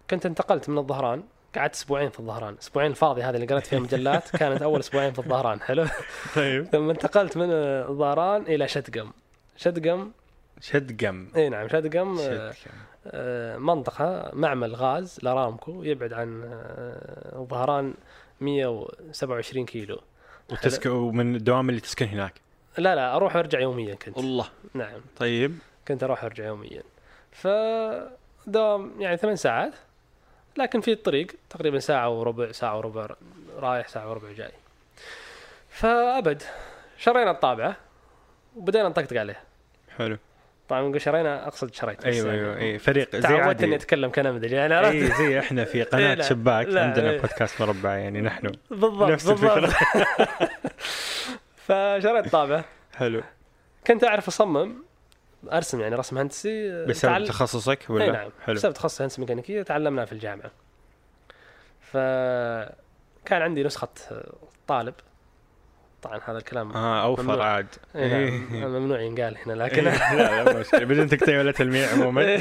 كنت 0.09 0.25
انتقلت 0.25 0.69
من 0.69 0.77
الظهران 0.77 1.23
قعدت 1.55 1.73
أسبوعين 1.73 2.09
في 2.09 2.19
الظهران. 2.19 2.55
أسبوعين 2.61 2.91
الفاضي 2.91 3.21
هذه 3.21 3.35
اللي 3.35 3.45
قرأت 3.45 3.67
فيها 3.67 3.79
مجلات 3.79 4.29
كانت 4.39 4.61
أول 4.61 4.79
أسبوعين 4.79 5.13
في 5.13 5.19
الظهران 5.19 5.61
حلو؟ 5.61 5.85
طيب. 6.35 6.65
ثم 6.65 6.89
انتقلت 6.89 7.37
من 7.37 7.51
الظهران 7.51 8.41
إلى 8.41 8.67
شدقم. 8.67 9.11
شدقم؟ 9.57 10.11
شد 10.61 11.05
قم 11.05 11.27
إي 11.35 11.49
نعم 11.49 11.67
شدقم 11.67 12.17
شد 12.17 12.23
آه، 12.23 12.49
قم 12.49 12.53
آه، 13.07 13.57
منطقة 13.57 14.31
معمل 14.33 14.75
غاز 14.75 15.19
لارامكو 15.23 15.83
يبعد 15.83 16.13
عن 16.13 16.43
آه، 16.43 17.39
الظهران 17.39 17.93
127 18.41 19.65
كيلو. 19.65 20.01
وتسكن 20.51 20.89
ومن 20.89 21.35
الدوام 21.35 21.69
اللي 21.69 21.81
تسكن 21.81 22.05
هناك؟ 22.05 22.33
لا 22.77 22.95
لا 22.95 23.15
أروح 23.15 23.35
وأرجع 23.35 23.59
يوميا 23.59 23.95
كنت. 23.95 24.17
الله 24.17 24.49
نعم. 24.73 25.01
طيب. 25.17 25.59
كنت 25.87 26.03
أروح 26.03 26.23
وأرجع 26.23 26.45
يوميا. 26.45 26.83
ف 27.31 27.47
دوام 28.47 29.01
يعني 29.01 29.17
ثمان 29.17 29.35
ساعات 29.35 29.73
لكن 30.57 30.81
في 30.81 30.91
الطريق 30.91 31.27
تقريبا 31.49 31.79
ساعة 31.79 32.09
وربع 32.09 32.51
ساعة 32.51 32.77
وربع 32.77 33.07
رايح 33.57 33.87
ساعة 33.87 34.09
وربع 34.09 34.31
جاي. 34.31 34.51
فأبد 35.69 36.43
شرينا 36.97 37.31
الطابعة 37.31 37.75
وبدينا 38.55 38.89
نطقطق 38.89 39.17
عليها 39.17 39.43
حلو. 39.97 40.17
طبعا 40.69 40.81
نقول 40.81 41.01
شرينا 41.01 41.47
أقصد 41.47 41.73
شريت 41.73 42.05
أيوه 42.05 42.27
يعني 42.33 42.39
أيوه 42.39 42.57
اي 42.57 42.79
فريق 42.79 43.15
زي 43.15 43.21
تعودت 43.21 43.63
إني 43.63 43.75
أتكلم 43.75 44.11
كنمذج 44.11 44.51
يعني 44.51 44.73
عرفت؟ 44.73 44.91
إي 44.91 45.05
زي 45.07 45.39
إحنا 45.39 45.65
في 45.65 45.83
قناة 45.93 46.13
لا. 46.13 46.23
شباك 46.23 46.67
لا، 46.67 46.83
عندنا 46.83 47.09
إيه. 47.09 47.19
بودكاست 47.21 47.61
مربع 47.61 47.95
يعني 47.95 48.21
نحن. 48.21 48.51
بالضبط 48.71 49.09
نفس 49.09 49.27
بالضبط. 49.29 49.69
فشريت 51.67 52.29
طابعة 52.31 52.65
حلو. 52.95 53.21
كنت 53.87 54.03
أعرف 54.03 54.27
أصمم 54.27 54.73
أرسم 55.53 55.81
يعني 55.81 55.95
رسم 55.95 56.17
هندسي 56.17 56.85
بسبب 56.85 57.11
تعل- 57.11 57.27
تخصصك 57.27 57.79
إي 57.89 57.95
ولا 57.95 58.11
نعم. 58.11 58.29
حلو. 58.45 58.55
بسبب 58.55 58.73
تخصص 58.73 59.01
هندسة 59.01 59.19
ميكانيكية 59.19 59.61
تعلمناه 59.61 60.05
في 60.05 60.11
الجامعة. 60.11 60.51
فكان 61.81 63.41
عندي 63.41 63.63
نسخة 63.63 63.87
طالب. 64.67 64.93
طبعا 66.01 66.19
هذا 66.25 66.37
الكلام 66.37 66.71
آه 66.71 67.03
أوفر 67.03 67.23
ممنوع. 67.23 67.45
عاد. 67.45 67.67
إيه 67.95 68.29
نعم 68.51 68.69
ممنوع 68.71 69.01
ينقال 69.01 69.37
هنا 69.45 69.53
لكن 69.53 69.87
إيه، 69.87 70.13
لا 70.15 70.43
لا 70.43 70.59
مشكلة. 70.59 70.85
بدون 70.85 71.07
تقطيع 71.07 71.39
ولا 71.39 71.51
تلميع 71.51 71.89
عموما. 71.93 72.37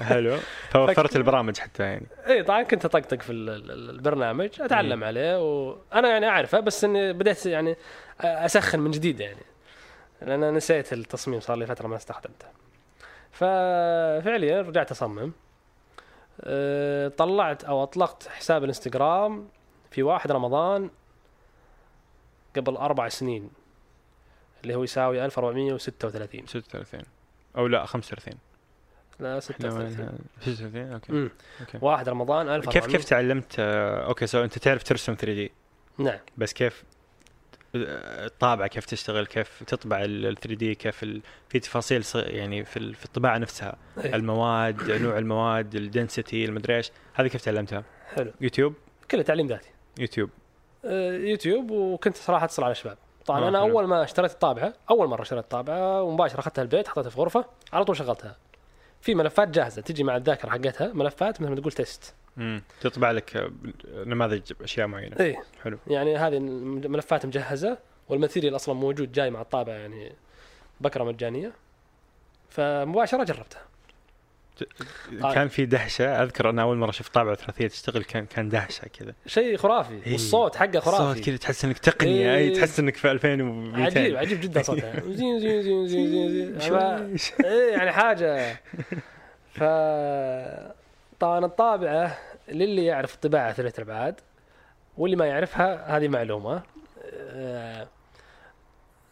حلو. 0.00 0.36
فوفرت 0.70 1.16
البرامج 1.16 1.58
حتى 1.58 1.82
يعني. 1.82 2.06
اي 2.26 2.42
طبعا 2.42 2.62
كنت 2.62 2.84
أطقطق 2.84 3.22
في 3.22 3.32
ال- 3.32 3.50
ال- 3.50 3.90
البرنامج 3.90 4.48
أتعلم 4.60 5.04
عليه 5.04 5.60
وأنا 5.60 6.08
يعني 6.08 6.28
أعرفه 6.28 6.60
بس 6.60 6.84
إني 6.84 7.12
بديت 7.12 7.46
يعني 7.46 7.76
أسخن 8.20 8.80
من 8.80 8.90
جديد 8.90 9.20
يعني. 9.20 9.42
لأن 10.22 10.30
أنا 10.42 10.50
نسيت 10.50 10.92
التصميم 10.92 11.40
صار 11.40 11.56
لي 11.56 11.66
فترة 11.66 11.86
ما 11.88 11.96
استخدمته. 11.96 12.46
ففعليا 13.32 14.62
رجعت 14.62 14.90
أصمم. 14.90 15.32
أه، 16.40 17.08
طلعت 17.08 17.64
أو 17.64 17.82
أطلقت 17.82 18.28
حساب 18.28 18.62
الإنستغرام 18.64 19.48
في 19.90 20.02
واحد 20.02 20.32
رمضان. 20.32 20.90
قبل 22.56 22.76
أربع 22.76 23.08
سنين 23.08 23.50
اللي 24.62 24.74
هو 24.74 24.84
يساوي 24.84 25.24
1436 25.24 26.46
36 26.46 27.02
أو 27.56 27.66
لا 27.66 27.86
35 27.86 28.34
لا 29.20 29.28
إحنا 29.28 29.40
36 29.40 29.80
وين؟ 29.80 30.18
36 30.40 30.92
okay. 30.92 31.12
امم 31.12 31.30
okay. 31.60 31.78
واحد 31.82 32.08
رمضان 32.08 32.48
1400 32.48 32.80
كيف 32.80 32.96
كيف 32.96 33.04
تعلمت؟ 33.04 33.54
okay 33.58 34.26
so 34.26 34.44
أنت 34.44 34.58
تعرف 34.58 34.82
ترسم 34.82 35.14
3D؟ 35.14 35.52
نعم. 35.98 36.18
بس 36.36 36.52
كيف؟ 36.52 36.84
الطابعه 37.74 38.68
كيف 38.68 38.84
تشتغل؟ 38.84 39.26
كيف 39.26 39.62
تطبع 39.62 40.02
ال 40.04 40.36
3D؟ 40.36 40.74
كيف 40.74 41.02
ال... 41.02 41.22
في 41.48 41.58
تفاصيل 41.58 42.04
يعني 42.14 42.64
في 42.64 42.92
في 42.92 43.04
الطباعه 43.04 43.38
نفسها. 43.38 43.76
إيه. 43.98 44.14
المواد 44.14 44.90
نوع 44.90 45.18
المواد 45.18 45.74
ال 45.74 45.83
density 45.83 46.44
المدري 46.44 46.76
إيش. 46.76 46.90
هذه 47.14 47.26
كيف 47.26 47.44
تعلمتها؟ 47.44 47.84
حلو. 48.14 48.32
يوتيوب؟ 48.40 48.74
كله 49.10 49.22
تعليم 49.22 49.46
ذاتي. 49.46 49.70
يوتيوب. 49.98 50.30
يوتيوب 51.30 51.70
وكنت 51.70 52.16
صراحة 52.16 52.44
أتصل 52.44 52.64
على 52.64 52.74
شباب 52.74 52.96
طبعا 53.26 53.44
آه، 53.44 53.48
أنا 53.48 53.60
حلو. 53.62 53.70
أول 53.70 53.84
ما 53.86 54.02
اشتريت 54.04 54.30
الطابعة 54.32 54.72
أول 54.90 55.08
مرة 55.08 55.22
اشتريت 55.22 55.44
الطابعة 55.44 56.02
ومباشرة 56.02 56.40
أخذتها 56.40 56.62
البيت 56.62 56.88
حطيتها 56.88 57.10
في 57.10 57.20
غرفة 57.20 57.44
على 57.72 57.84
طول 57.84 57.96
شغلتها. 57.96 58.36
في 59.00 59.14
ملفات 59.14 59.48
جاهزة 59.48 59.82
تجي 59.82 60.04
مع 60.04 60.16
الذاكرة 60.16 60.50
حقتها 60.50 60.92
ملفات 60.92 61.40
مثل 61.40 61.50
ما 61.50 61.56
تقول 61.60 61.72
test 61.72 62.14
امم 62.38 62.62
تطبع 62.80 63.10
لك 63.10 63.36
آه، 63.36 63.50
نماذج 64.04 64.52
أشياء 64.62 64.86
معينة. 64.86 65.16
إيه. 65.20 65.42
حلو. 65.62 65.78
يعني 65.86 66.16
هذه 66.16 66.36
الملفات 66.36 67.26
مجهزة 67.26 67.78
وال 68.08 68.18
material 68.18 68.56
أصلا 68.56 68.74
موجود 68.74 69.12
جاي 69.12 69.30
مع 69.30 69.40
الطابعة 69.40 69.74
يعني 69.74 70.12
بكرة 70.80 71.04
مجانية. 71.04 71.52
فمباشرة 72.48 73.24
جربتها. 73.24 73.62
كان 75.34 75.48
في 75.48 75.66
دهشة. 75.66 76.22
أذكر 76.22 76.50
أنا 76.50 76.62
أول 76.62 76.76
مرة 76.76 76.90
شفت 76.90 77.14
طابعه 77.14 77.34
ثلاثيه 77.34 77.66
تشتغل 77.68 78.04
كان 78.04 78.26
كان 78.26 78.48
دهشة 78.48 78.88
كذا. 78.88 79.14
شيء 79.26 79.56
خرافي. 79.56 80.00
إيه. 80.06 80.12
والصوت 80.12 80.56
حقه 80.56 80.80
خرافي. 80.80 81.14
صوت 81.14 81.24
كذا 81.24 81.36
تحس 81.36 81.64
إنك 81.64 81.78
تقنيه 81.78 82.30
إيه. 82.30 82.36
أي 82.36 82.50
تحس 82.50 82.80
إنك 82.80 82.96
في 82.96 83.10
2200 83.10 83.82
عجيب 83.84 84.16
عجيب 84.16 84.40
جدا 84.40 84.62
صوتها 84.62 85.00
زين 85.10 85.40
زين 85.40 85.62
زين 85.62 85.86
زين 85.86 86.10
زين 86.10 86.58
زين. 86.58 87.18
إيه 87.44 87.72
يعني 87.72 87.92
حاجة. 87.92 88.60
ف 89.56 89.62
طبعا 91.20 91.44
الطابعة 91.44 92.18
للي 92.48 92.84
يعرف 92.84 93.14
الطباعة 93.14 93.52
ثلاث 93.52 93.80
ابعاد 93.80 94.20
واللي 94.98 95.16
ما 95.16 95.26
يعرفها 95.26 95.96
هذه 95.96 96.08
معلومة. 96.08 96.62
آه، 97.12 97.86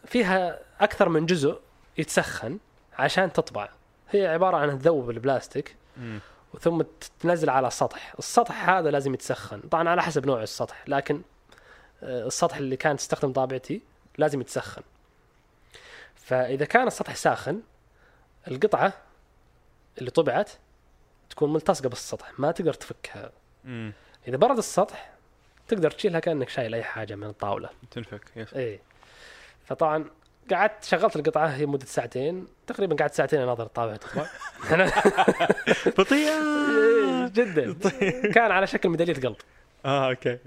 فيها 0.05 0.59
أكثر 0.81 1.09
من 1.09 1.25
جزء 1.25 1.59
يتسخن 1.97 2.59
عشان 2.99 3.33
تطبع. 3.33 3.69
هي 4.15 4.27
عبارة 4.27 4.57
عن 4.57 4.79
تذوب 4.79 5.09
البلاستيك 5.09 5.75
مم. 5.97 6.19
ثم 6.59 6.81
تنزل 7.19 7.49
على 7.49 7.69
سطح 7.69 8.13
السطح 8.19 8.69
هذا 8.69 8.91
لازم 8.91 9.13
يتسخن. 9.13 9.59
طبعا 9.59 9.89
على 9.89 10.01
حسب 10.01 10.25
نوع 10.25 10.43
السطح 10.43 10.83
لكن 10.87 11.21
آه، 12.03 12.27
السطح 12.27 12.57
اللي 12.57 12.77
كانت 12.77 12.99
تستخدم 12.99 13.33
طابعتي 13.33 13.81
لازم 14.17 14.41
يتسخن. 14.41 14.81
فإذا 16.15 16.65
كان 16.65 16.87
السطح 16.87 17.15
ساخن 17.15 17.61
القطعة 18.47 18.93
اللي 19.97 20.11
طبعت 20.11 20.51
تكون 21.29 21.53
ملتصقة 21.53 21.89
بالسطح 21.89 22.39
ما 22.39 22.51
تقدر 22.51 22.73
تفكها. 22.73 23.31
مم. 23.63 23.93
إذا 24.27 24.37
برد 24.37 24.57
السطح 24.57 25.13
تقدر 25.67 25.91
تشيلها 25.91 26.19
كأنك 26.19 26.49
شايل 26.49 26.75
أي 26.75 26.83
حاجة 26.83 27.15
من 27.15 27.27
الطاولة. 27.27 27.69
تنفك 27.91 28.21
يس. 28.35 28.53
إيه. 28.53 28.79
فطبعا 29.65 30.05
قعدت 30.51 30.83
شغلت 30.83 31.15
القطعة 31.15 31.47
هي 31.47 31.65
مدة 31.65 31.85
ساعتين. 31.85 32.47
تقريبا 32.67 32.95
قعدت 32.95 33.13
ساعتين 33.13 33.41
أناظر 33.41 33.63
الطابع 33.63 33.95
تطبع 33.95 34.25
بطيئة! 35.97 36.33
جدا. 37.37 37.73
كان 38.33 38.51
على 38.51 38.67
شكل 38.67 38.89
ميدالية 38.89 39.13
قلب. 39.13 39.35
آه 39.85 40.09
أوكي. 40.09 40.37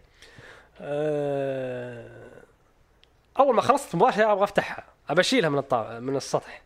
آه، 0.80 2.06
أول 3.38 3.54
ما 3.54 3.62
خلصت 3.62 3.94
مباشره 3.94 4.32
أبغى 4.32 4.44
أفتحها. 4.44 4.84
ابى 5.10 5.20
اشيلها 5.20 5.48
من 5.50 5.58
الطابع 5.58 5.98
من 5.98 6.16
السطح. 6.16 6.62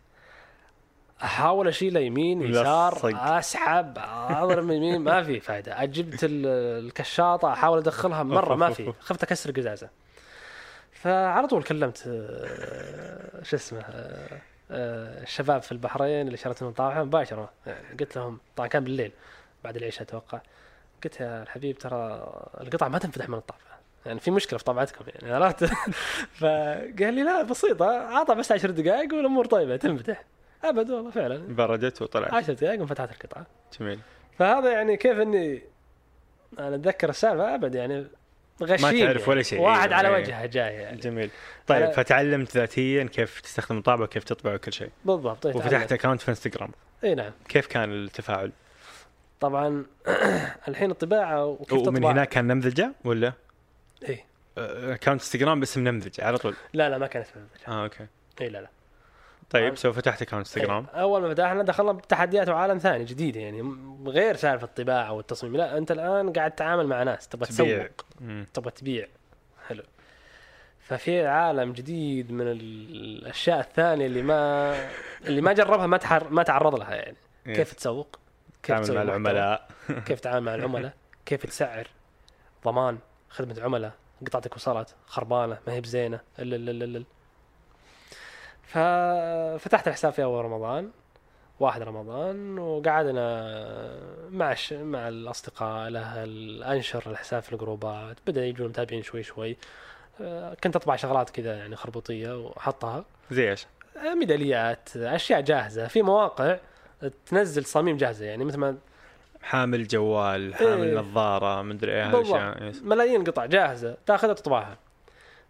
أحاول 1.22 1.68
اشيلها 1.68 2.02
يمين 2.02 2.42
يسار. 2.42 2.98
أسحب 3.38 3.94
اضرب 4.30 4.64
من 4.64 4.74
يمين 4.74 5.00
ما 5.00 5.22
في 5.22 5.40
فائده 5.40 5.84
جبت 5.84 6.24
ال- 6.24 6.46
الكشاطة 6.86 7.52
أحاول 7.52 7.78
أدخلها 7.78 8.22
مرة 8.22 8.54
ما 8.54 8.70
في. 8.70 8.92
خفت 9.00 9.22
أكسر 9.22 9.50
قزازه 9.50 9.88
فعلى 11.02 11.46
طول 11.46 11.62
كلمت 11.62 12.04
آه، 12.06 13.42
شو 13.42 13.56
اسمه 13.56 13.80
آه، 13.80 14.40
آه، 14.70 15.22
الشباب 15.22 15.62
في 15.62 15.72
البحرين 15.72 16.26
اللي 16.26 16.36
شريت 16.36 16.62
منهم 16.62 16.74
طابعه 16.74 17.04
مباشرة. 17.04 17.50
يعني 17.66 17.96
قلت 18.00 18.16
لهم 18.16 18.38
طبعا 18.56 18.68
كان 18.68 18.84
بالليل 18.84 19.12
بعد 19.64 19.76
العشاء 19.76 20.02
أتوقع. 20.02 20.40
قلت 21.04 21.20
يا 21.20 21.42
الحبيب 21.42 21.78
ترى 21.78 21.96
القطعه 22.60 22.88
ما 22.88 22.98
تنفتح 22.98 23.28
من 23.28 23.38
الطابعه 23.38 23.80
يعني 24.06 24.20
في 24.20 24.30
مشكلة 24.30 24.58
في 24.58 24.64
طابعتكم 24.64 25.04
يعني 25.08 25.34
عرفت؟ 25.34 25.64
فقال 26.40 27.14
لي 27.14 27.22
لا 27.22 27.42
بسيطة 27.42 27.86
عطى 27.86 28.34
بس 28.34 28.52
10 28.52 28.70
دقائق 28.70 29.14
والأمور 29.14 29.44
طيبة 29.44 29.76
تنفتح. 29.76 30.24
أبد 30.64 30.90
والله 30.90 31.10
فعلا. 31.10 31.54
بردت 31.54 32.02
وطلعت. 32.02 32.34
10 32.34 32.54
دقائق 32.54 32.80
وانفتحت 32.80 33.10
القطعة. 33.10 33.46
جميل. 33.80 34.00
فهذا 34.38 34.72
يعني 34.72 34.96
كيف 34.96 35.18
إني 35.18 35.62
أنا 36.58 36.74
أتذكر 36.74 37.08
السالفة 37.08 37.54
أبد 37.54 37.74
يعني 37.74 38.06
غشيم 38.62 38.90
تعرف 38.90 39.00
يعني. 39.00 39.22
ولا 39.26 39.42
شيء. 39.42 39.60
واحد 39.60 39.92
على 39.92 40.08
إيه. 40.08 40.14
وجهه 40.22 40.46
جاي 40.46 40.74
يعني. 40.74 40.96
جميل. 40.96 41.30
طيب 41.66 41.90
فتعلمت 41.90 42.56
ذاتيا 42.56 43.04
كيف 43.04 43.40
تستخدم 43.40 43.78
الطابع 43.78 44.04
وكيف 44.04 44.24
تطبع 44.24 44.54
وكل 44.54 44.72
شيء. 44.72 44.90
بالضبط 45.04 45.46
إيه، 45.46 45.56
وفتحت. 45.56 45.92
account 45.92 46.20
في 46.20 46.28
إنستغرام. 46.28 46.70
اي 47.04 47.14
نعم. 47.14 47.32
كيف 47.48 47.66
كان 47.66 47.92
التفاعل؟ 47.92 48.52
طبعا 49.40 49.84
الحين 50.68 50.90
الطباعة 50.90 51.46
وكيف 51.46 51.72
ومن 51.72 51.84
تطبع؟ 51.94 52.10
هناك 52.12 52.28
كان 52.28 52.46
نمذجة 52.46 52.92
ولا؟ 53.04 53.32
إيه. 54.08 54.24
اكونت 54.58 55.08
إنستغرام 55.08 55.60
باسم 55.60 55.88
نمذجة 55.88 56.24
على 56.24 56.38
طول. 56.38 56.54
لا 56.72 56.88
لا 56.88 56.98
ما 56.98 57.06
كانت 57.06 57.26
في 57.26 57.34
آه 57.68 57.82
okay. 57.84 58.06
اي 58.40 58.48
لا 58.48 58.58
لا. 58.58 58.68
طيب. 59.50 59.76
so 59.76 59.92
فتحت 59.92 60.22
account 60.22 60.34
انستغرام. 60.56 60.86
أول 60.94 61.22
ما 61.22 61.28
فتحنا 61.34 61.62
دخلنا 61.62 61.92
بتحديات 61.92 62.48
وعالم 62.48 62.78
ثاني 62.78 63.04
جديد 63.04 63.36
يعني 63.36 63.76
غير 64.06 64.36
سالفة 64.36 64.64
الطباعة 64.64 65.12
والتصميم 65.12 65.56
لا 65.56 65.78
أنت 65.78 65.90
الآن 65.90 66.32
قاعد 66.32 66.50
تتعامل 66.50 66.86
مع 66.86 67.02
ناس 67.02 67.28
تبغى. 67.28 67.46
تسوق. 67.46 68.06
تبغى 68.54 68.70
تبيع 68.70 69.06
حلو 69.68 69.82
ففي 70.80 71.26
عالم 71.26 71.72
جديد 71.72 72.32
من 72.32 72.46
ال- 72.48 72.60
الأشياء 72.94 73.60
الثانية 73.60 74.06
اللي 74.06 74.22
ما 74.22 74.74
اللي 75.26 75.40
ما 75.40 75.52
جربها 75.52 75.86
ما 75.86 75.96
تحر 75.96 76.28
ما 76.30 76.42
تعرض 76.42 76.74
لها 76.74 76.94
يعني 76.94 77.16
إيه. 77.46 77.54
كيف 77.54 77.72
تسوق 77.72 78.18
كيف 78.62 78.66
تعامل 78.70 78.84
تسوي 78.84 78.96
مع 78.96 79.02
العملاء 79.02 79.68
كيف 80.06 80.20
تتعامل 80.20 80.40
مع 80.46 80.54
العملاء 80.54 80.92
كيف 81.26 81.46
تسعر 81.46 81.86
ضمان 82.64 82.98
خدمة 83.30 83.62
عملاء 83.62 83.92
قطعتك 84.26 84.56
وصلت 84.56 84.94
خربانة 85.06 85.58
ما 85.66 85.72
هي 85.72 85.80
بزينة 85.80 86.20
ففتحت 88.72 89.88
الحساب 89.88 90.12
في 90.12 90.22
أول 90.22 90.44
رمضان 90.44 90.90
واحد 91.60 91.82
رمضان 91.82 92.58
وقعدنا 92.58 93.24
مع 94.30 94.52
الش... 94.52 94.72
مع 94.72 95.08
الأصدقاء 95.08 95.88
الأهل 95.88 96.62
أنشر 96.62 97.02
الحساب 97.06 97.42
في 97.42 97.52
الجروبات 97.52 98.16
بدأ 98.26 98.46
يجون 98.46 98.68
متابعين 98.68 99.02
شوي 99.02 99.22
شوي 99.22 99.56
آه، 100.20 100.56
كنت 100.64 100.76
أطبع 100.76 100.96
شغلات 100.96 101.30
كذا 101.30 101.58
يعني 101.58 101.76
خربوطية 101.76 102.38
وأحطها 102.38 103.04
زي 103.30 103.50
إيش؟ 103.50 103.66
آه، 103.96 104.14
ميداليات 104.14 104.96
أشياء 104.96 105.40
جاهزة 105.40 105.86
في 105.86 106.02
مواقع 106.02 106.58
تنزل 107.26 107.64
تصاميم 107.64 107.96
جاهزة 107.96 108.24
يعني 108.26 108.44
مثل 108.44 108.58
ما 108.58 108.76
حامل 109.42 109.86
جوال 109.86 110.54
حامل 110.54 110.88
إيه. 110.88 110.98
نظارة 110.98 111.62
مدري 111.62 111.92
إيه. 111.92 112.08
هالاشياء 112.08 112.62
يس. 112.62 112.82
ملايين 112.82 113.24
قطع 113.24 113.46
جاهزة 113.46 113.96
تاخذها 114.06 114.34
تطبعها 114.34 114.76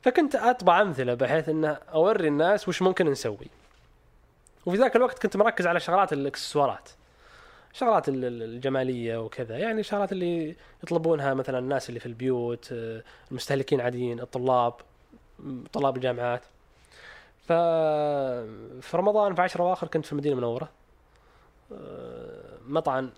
فكنت 0.03 0.35
أطبع 0.35 0.81
أمثلة 0.83 1.15
بحيث 1.15 1.49
إن 1.49 1.65
أوري 1.65 2.29
الناس 2.29 2.69
وش 2.69 2.83
ممكن 2.83 3.11
نسوي. 3.11 3.47
وفي 4.67 4.77
ذاك 4.79 4.97
الوقت 4.97 5.23
كنت 5.23 5.37
مركز 5.37 5.67
على 5.67 5.81
شغلات 5.81 6.13
الإكسسوارات. 6.13 6.89
شغلات 7.73 8.09
ال- 8.09 8.25
ال- 8.25 8.43
الجمالية 8.43 9.17
وكذا. 9.17 9.59
يعني 9.59 9.83
شغلات 9.83 10.13
اللي 10.13 10.57
يطلبونها 10.85 11.35
مثلا 11.35 11.59
الناس 11.59 11.89
اللي 11.89 12.01
في 12.01 12.07
البيوت 12.07 12.69
المستهلكين 13.31 13.81
عاديين 13.81 14.21
الطلاب 14.21 14.73
طلاب 15.73 15.97
الجامعات. 15.97 16.43
ف 17.47 17.53
في 18.83 18.97
رمضان 18.97 19.35
في 19.35 19.43
عشر 19.43 19.61
أواخر 19.63 19.87
كنت 19.87 20.07
في 20.07 20.13
المدينة 20.13 20.35
المنوره 20.35 20.69
مطعم 22.69 23.11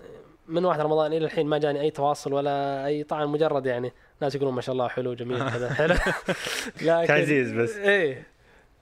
من 0.49 0.65
واحد 0.65 0.81
رمضان 0.81 1.13
إلى 1.13 1.25
الحين 1.25 1.47
ما 1.47 1.59
جاني 1.59 1.81
أي 1.81 1.91
تواصل 1.91 2.33
ولا 2.33 2.87
أي 2.87 3.03
طعن 3.05 3.29
مجرد 3.29 3.67
يعني 3.67 3.93
ناس 4.23 4.35
يقولون 4.35 4.55
ما 4.55 4.61
شاء 4.61 4.73
الله 4.73 4.89
حلو 4.89 5.15
جميل 5.15 5.51
كذا 5.53 5.75
حلو. 5.75 5.95
لكن 6.83 7.07
تعزيز 7.07 7.53
بس. 7.53 7.77
إيه. 7.77 8.27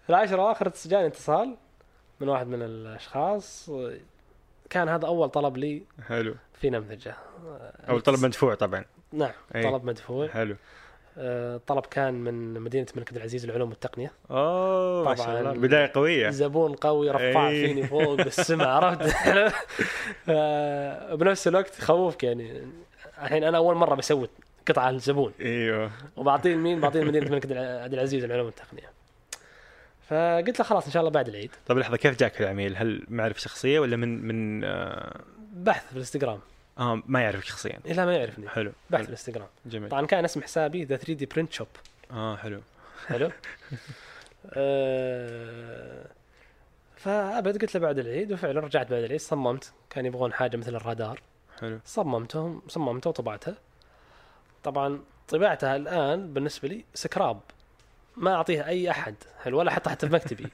في 0.05 0.11
العشر 0.11 0.41
اواخر 0.41 0.73
جاني 0.87 1.07
اتصال 1.07 1.57
من 2.21 2.29
واحد 2.29 2.47
من 2.47 2.63
الأشخاص. 2.63 3.71
كان 4.71 4.89
هذا 4.89 5.07
أول 5.07 5.29
طلب 5.29 5.57
لي 5.57 5.83
حلو. 6.09 6.35
في 6.61 6.71
نمذجه 6.71 7.15
أو 7.89 7.99
طلب 7.99 8.25
مدفوع 8.25 8.55
طبعا. 8.55 8.85
نعم 9.13 9.31
أي. 9.55 9.63
طلب 9.63 9.85
مدفوع. 9.85 10.29
حلو. 10.29 10.57
آه، 11.19 11.57
الطلب 11.57 11.87
كان 11.87 12.15
من 12.15 12.61
مدينة 12.61 12.87
الملك 12.93 13.09
عبد 13.09 13.17
العزيز 13.17 13.47
للعلوم 13.47 13.69
والتقنيه 13.71 14.13
أوه 14.31 15.05
ما 15.05 15.15
شاء 15.15 15.27
طبعاً. 15.27 15.41
الله. 15.41 15.53
بداية 15.53 15.91
قوية. 15.95 16.31
زبون 16.31 16.73
قوي 16.75 17.11
رفع 17.11 17.49
إيه. 17.49 17.67
فيني 17.67 17.87
فوق 17.87 18.15
بالسماء 18.25 18.69
عرفت؟ 18.69 19.03
ف- 20.27 21.15
بنفس 21.15 21.49
الوقت 21.49 21.79
يخوفك 21.79 22.25
يعني. 22.25 22.63
الحين 23.23 23.45
أنا 23.45 23.57
أول 23.57 23.75
مرة 23.75 23.95
بسوي 23.95 24.29
قطعة 24.69 24.91
للزبون 24.91 25.33
إيوه. 25.41 25.91
وبعطيه 26.17 26.55
لمين؟ 26.55 26.81
بعطيه 26.81 27.01
لمدينة 27.01 27.27
الملك 27.27 27.45
عبد 27.57 27.93
العزيز 27.95 28.25
للعلوم 28.25 28.47
والتقنيه 28.47 28.91
فقلت 30.09 30.59
له 30.59 30.65
خلاص 30.65 30.87
إن 30.87 30.93
شاء 30.93 31.01
الله 31.01 31.11
بعد 31.11 31.29
العيد. 31.29 31.51
طيب 31.67 31.79
لحظة 31.79 31.97
كيف 31.97 32.19
جاك 32.19 32.41
العميل؟ 32.41 32.77
هل 32.77 33.05
معرفه 33.09 33.39
شخصية 33.39 33.81
ولا 33.81 33.97
من 33.97 34.25
من 34.27 34.65
آه, 34.65 35.21
بحث 35.53 35.87
في 35.87 35.93
الإنستغرام. 35.93 36.41
آه 36.79 37.03
ما 37.07 37.21
يعرفك 37.21 37.45
شخصيا. 37.45 37.79
إيه 37.87 37.93
لا 37.93 38.05
ما 38.07 38.17
يعرفني. 38.17 38.49
حلو 38.49 38.73
بحث 38.91 39.03
في. 39.03 39.09
الإنستغرام. 39.09 39.49
جميل. 39.67 39.89
طبعا 39.89 40.07
كان 40.07 40.25
اسم 40.25 40.43
حسابي 40.43 40.85
the 40.85 40.97
3D 40.97 41.27
print 41.27 41.53
shop 41.53 41.67
آه 42.13 42.37
حلو. 42.37 42.61
حلو. 43.07 43.31
آه، 44.55 46.05
فأبد 46.97 47.63
قلت 47.63 47.75
له 47.75 47.81
بعد 47.81 47.99
العيد 47.99 48.33
وفعلا 48.33 48.61
رجعت 48.61 48.91
بعد 48.91 49.03
العيد 49.03 49.21
صممت. 49.21 49.73
كان 49.91 50.07
يبغون 50.07 50.33
حاجة 50.33 50.57
مثل 50.57 50.75
الرادار. 50.75 51.21
حلو. 51.61 51.79
صممتهم 51.85 52.63
صممتها 52.69 53.11
وطبعتها 53.11 53.55
طبعا 54.65 55.01
طباعتها 55.29 55.77
الآن 55.77 56.33
بالنسبة 56.33 56.69
لي 56.69 56.85
سكراب. 56.95 57.41
ما 58.17 58.35
أعطيها 58.35 58.69
أي 58.69 58.91
أحد 58.91 59.15
حلو 59.43 59.59
ولا 59.59 59.71
احطها 59.71 59.91
حتى 59.91 60.09
في 60.09 60.15
مكتبي. 60.15 60.47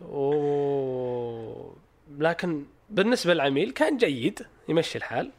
و... 0.14 1.72
لكن 2.18 2.64
بالنسبة 2.90 3.34
للعميل 3.34 3.70
كان 3.70 3.96
جيد 3.96 4.46
يمشي 4.68 4.98
الحال. 4.98 5.30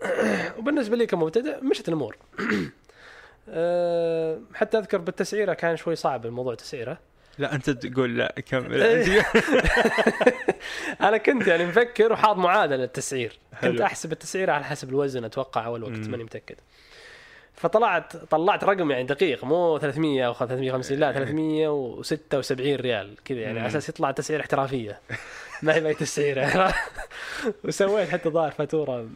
وبالنسبة 0.58 0.96
لي 0.96 1.06
كمبتدئ 1.06 1.64
مشت 1.64 1.88
الأمور. 1.88 2.16
أه، 3.48 4.40
حتى 4.54 4.78
أذكر 4.78 4.98
بالتسعيرة 4.98 5.54
كان 5.54 5.76
شوي 5.76 5.96
صعب 5.96 6.26
الموضوع 6.26 6.54
تسعيرة. 6.54 6.98
لا 7.40 7.54
أنت 7.54 7.70
تقول 7.70 8.18
لا 8.18 8.34
كمل. 8.46 8.82
إيه. 8.82 9.26
أنا 11.00 11.16
كنت 11.16 11.46
يعني 11.46 11.66
مفكر 11.66 12.12
وحاط 12.12 12.36
معادلة 12.36 12.84
التسعير 12.84 13.38
كنت. 13.60 13.80
أحسب 13.80 14.12
التسعير 14.12 14.50
على 14.50 14.64
حسب 14.64 14.88
الوزن 14.88 15.24
أتوقع 15.24 15.66
أول 15.66 15.82
وقت. 15.82 16.08
ماني 16.08 16.24
متأكد. 16.24 16.56
فطلعت 17.54 18.16
طلعت 18.16 18.64
رقم 18.64 18.90
يعني 18.90 19.04
دقيق 19.04 19.44
مو 19.44 19.78
300 19.78 20.26
أو 20.26 20.32
350 20.34 20.98
لا 20.98 21.12
376 21.18 22.74
ريال 22.76 23.14
كذا 23.24 23.38
يعني. 23.40 23.58
على 23.58 23.68
أساس 23.68 23.88
يطلع 23.88 24.10
تسعير 24.10 24.40
احترافية. 24.40 25.00
ما 25.62 25.74
هي 25.74 25.80
باي 25.80 25.94
تسعيره 25.94 26.74
وسويت 27.64 28.08
حتى 28.08 28.28
ظاهر 28.28 28.50
فاتورة 28.50 29.08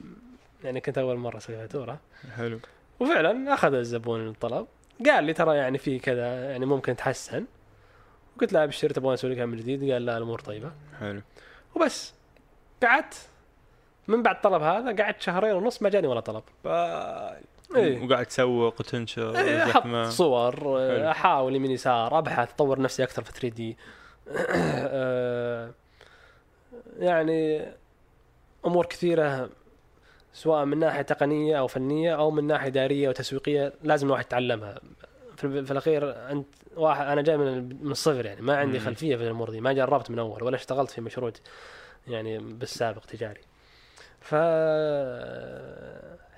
يعني 0.64 0.80
كنت 0.80 0.98
أول 0.98 1.16
مرة 1.16 1.36
أسوي 1.36 1.56
فاتورة. 1.56 1.98
حلو. 2.36 2.60
وفعلا 3.00 3.54
أخذ 3.54 3.74
الزبون 3.74 4.28
الطلب. 4.28 4.66
قال 5.06 5.24
لي 5.24 5.32
ترى 5.32 5.56
يعني 5.56 5.78
في 5.78 5.98
كذا 5.98 6.50
يعني 6.50 6.66
ممكن 6.66 6.96
تحسن. 6.96 7.44
قلت 8.40 8.52
له 8.52 8.64
أبشر 8.64 8.90
تبغون 8.90 9.12
أسوي 9.12 9.34
لك 9.34 9.38
من 9.38 9.56
جديد 9.56 9.92
قال 9.92 10.06
لا 10.06 10.16
الأمور 10.16 10.38
طيبة. 10.38 10.72
حلو. 11.00 11.20
وبس. 11.74 12.14
قعدت 12.82 13.28
من 14.08 14.22
بعد 14.22 14.36
الطلب 14.36 14.62
هذا 14.62 15.02
قعدت 15.02 15.22
شهرين 15.22 15.52
ونص 15.52 15.82
ما 15.82 15.88
جاني 15.88 16.06
ولا 16.06 16.20
طلب. 16.20 16.42
إيه. 17.76 18.04
وقاعد 18.04 18.26
تسوق 18.26 18.74
وتنشر 18.80 19.38
إيه، 19.38 19.62
أحط. 19.62 20.08
صور 20.10 20.54
حلو. 20.56 21.10
أحاول 21.10 21.56
يمين 21.56 21.70
يسار 21.70 22.18
أبحث 22.18 22.52
أطور 22.52 22.80
نفسي 22.80 23.02
أكثر 23.02 23.22
في 23.24 23.32
3 23.32 23.48
دي. 23.48 23.76
يعني 26.98 27.68
أمور 28.66 28.86
كثيرة 28.86 29.50
سواء 30.32 30.64
من 30.64 30.78
ناحية 30.78 31.02
تقنية 31.02 31.58
أو 31.58 31.66
فنية 31.66 32.14
أو 32.16 32.30
من 32.30 32.46
ناحية 32.46 32.66
إدارية 32.66 33.08
وتسويقية 33.08 33.72
لازم 33.82 34.06
الواحد 34.06 34.24
يتعلمها. 34.24 34.78
في, 35.36 35.64
في 35.64 35.70
الأخير 35.70 36.30
أنت 36.30 36.46
واحد 36.76 37.06
أنا 37.06 37.22
جاي 37.22 37.36
من 37.36 37.84
من 37.84 37.90
الصفر 37.90 38.26
يعني 38.26 38.40
ما 38.40 38.56
عندي. 38.56 38.80
خلفية 38.80 39.16
في 39.16 39.22
الأمور 39.22 39.50
دي 39.50 39.60
ما 39.60 39.72
جربت 39.72 40.10
من 40.10 40.18
أول 40.18 40.42
ولا 40.42 40.56
اشتغلت 40.56 40.90
في 40.90 41.00
مشروع 41.00 41.32
يعني 42.06 42.38
بالسابق 42.38 43.04
تجاري. 43.04 43.40
ف 44.20 44.34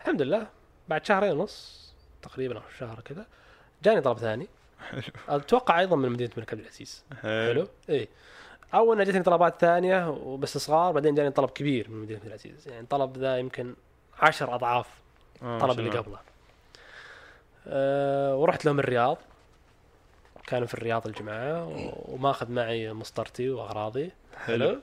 الحمد 0.00 0.22
لله 0.22 0.46
بعد 0.88 1.04
شهرين 1.06 1.32
ونص 1.32 1.86
تقريبا 2.22 2.56
أو 2.56 2.62
شهر 2.78 3.00
كذا 3.00 3.26
جاني 3.84 4.00
طلب 4.00 4.18
ثاني. 4.18 4.48
أتوقع 5.28 5.80
أيضا 5.80 5.96
من 5.96 6.08
مدينة 6.08 6.30
الملك 6.32 6.52
عبد 6.52 6.62
العزيز 6.62 7.04
حلو؟ 7.22 7.68
اي 7.90 8.08
أول 8.74 9.04
جتني 9.04 9.22
طلبات 9.22 9.60
ثانية 9.60 10.10
وباستصغار 10.10 10.92
بعدين 10.92 11.14
جاني 11.14 11.30
طلب 11.30 11.50
كبير 11.50 11.90
من 11.90 12.02
مدينة 12.02 12.18
عبد 12.18 12.26
العزيز 12.26 12.68
يعني 12.68 12.86
طلب 12.86 13.18
ذا 13.18 13.38
يمكن 13.38 13.74
عشر 14.18 14.54
أضعاف 14.54 14.88
آه، 15.42 15.56
الطلب 15.56 15.72
شاء 15.72 15.86
اللي. 15.86 15.98
قبله. 15.98 16.18
أه 17.68 18.36
ورحت 18.36 18.64
لهم 18.64 18.78
الرياض. 18.78 19.18
كانوا 20.46 20.66
في 20.66 20.74
الرياض 20.74 21.06
الجماعة 21.06 21.64
و- 21.68 21.92
وماخذ 22.14 22.50
معي 22.52 22.92
مسطرتي 22.92 23.50
وأغراضي. 23.50 24.10
حلو. 24.44 24.78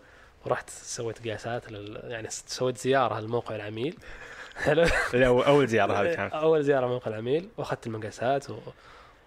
ورحت 0.46 0.70
سويت 0.70 1.24
قياسات 1.24 1.72
لل... 1.72 2.12
يعني 2.12 2.28
سويت 2.30 2.78
زيارة 2.88 3.20
لموقع 3.20 3.56
العميل. 3.56 3.98
حلو. 4.56 4.86
اول 5.42 5.68
زيارة 5.68 5.94
هذه 5.94 6.14
كانت. 6.16 6.34
أول 6.34 6.64
زيارة 6.64 6.88
موقع 6.88 7.12
العميل 7.12 7.50
وأخذت 7.58 7.88
المقاسات 7.88 8.50
و... 8.50 8.56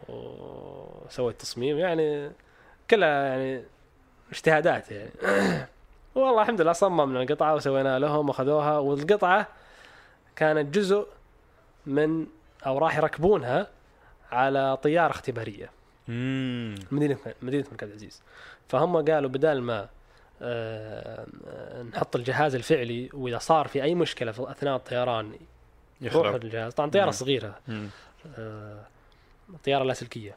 وسويت 0.08 1.40
تصميم. 1.40 1.78
يعني 1.78 2.30
كلها 2.90 3.24
يعني 3.26 3.62
اجتهادات 4.32 4.90
يعني. 4.90 5.10
والله 6.14 6.42
الحمد 6.42 6.60
لله 6.60 6.72
صممنا 6.72 7.22
القطعة 7.22 7.54
وسوينا 7.54 7.98
لهم 7.98 8.28
وأخذوها 8.28 8.78
والقطعة 8.78 9.46
كانت 10.36 10.74
جزء 10.74 11.06
من 11.86 12.26
أو 12.66 12.78
راح 12.78 12.96
يركبونها 12.96 13.66
على 14.32 14.76
طيارة 14.76 15.10
اختبارية. 15.10 15.70
امم 16.08 16.74
مدينة 16.90 17.16
مدينة 17.42 17.64
الملك 17.66 17.82
عبد 17.82 17.92
العزيز 17.92 18.22
فهم 18.68 18.96
قالوا 18.96 19.30
بدال 19.30 19.62
ما 19.62 19.88
آه، 20.42 21.26
نحط 21.94 22.16
الجهاز 22.16 22.54
الفعلي 22.54 23.10
وإذا 23.14 23.38
صار 23.38 23.68
في 23.68 23.82
أي 23.82 23.94
مشكلة 23.94 24.32
في 24.32 24.50
أثناء 24.50 24.76
الطيران 24.76 25.32
يروح 26.00 26.34
الجهاز. 26.34 26.72
طبعا 26.72 26.90
طيارة 26.90 27.06
مم. 27.06 27.12
صغيرة. 27.12 27.58
مم. 27.68 27.88
آه، 28.38 28.86
طيارة 29.64 29.84
لاسلكيه 29.84 30.36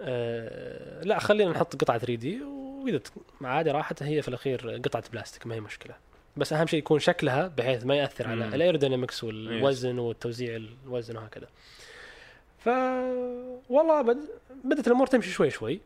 آه، 0.00 1.02
لا 1.02 1.18
خلينا 1.18 1.50
نحط 1.50 1.76
قطعة 1.76 1.98
3 1.98 2.14
دي 2.14 2.42
وإذا 2.42 3.00
عادي 3.42 3.70
راحت 3.70 4.02
هي 4.02 4.22
في 4.22 4.28
الأخير 4.28 4.80
قطعة 4.84 5.04
بلاستيك 5.12 5.46
ما 5.46 5.54
هي 5.54 5.60
مشكلة. 5.60 5.94
بس 6.36 6.52
أهم 6.52 6.66
شيء 6.66 6.78
يكون 6.78 6.98
شكلها 6.98 7.48
بحيث 7.48 7.86
ما 7.86 7.94
يأثر 7.96 8.28
على. 8.28 8.44
الايرودينامكس 8.48 9.24
والوزن 9.24 9.98
والتوزيع 9.98 10.56
الوزن 10.56 11.16
وهكذا. 11.16 11.48
ف 12.58 12.68
والله 13.70 14.02
بد... 14.02 14.18
بدأت 14.64 14.86
الأمور 14.86 15.06
تمشي 15.06 15.30
شوي 15.30 15.50
شوي. 15.50 15.80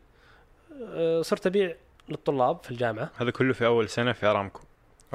آه، 0.83 1.21
صرت 1.21 1.47
أبيع 1.47 1.75
للطلاب 2.09 2.63
في 2.63 2.71
الجامعة. 2.71 3.11
هذا 3.17 3.31
كله 3.31 3.53
في 3.53 3.65
أول 3.65 3.89
سنة 3.89 4.11
في 4.11 4.25
أرامكو. 4.25 4.61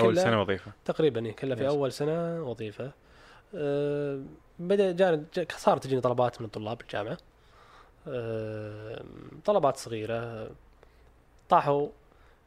أول 0.00 0.18
سنة 0.18 0.40
وظيفة. 0.40 0.72
تقريبا 0.84 1.26
إيه، 1.26 1.32
كلها 1.32 1.56
في. 1.56 1.68
أول 1.68 1.92
سنة 1.92 2.42
وظيفة. 2.42 2.90
أه 3.54 4.20
بدأ 4.58 4.92
جاني 4.92 5.24
جا- 5.34 5.46
صارت 5.56 5.84
تجيني 5.84 6.00
طلبات 6.00 6.40
من 6.40 6.48
طلاب 6.48 6.80
الجامعة. 6.80 7.18
أه 8.08 9.04
طلبات 9.44 9.76
صغيرة. 9.76 10.50
طاحوا 11.48 11.88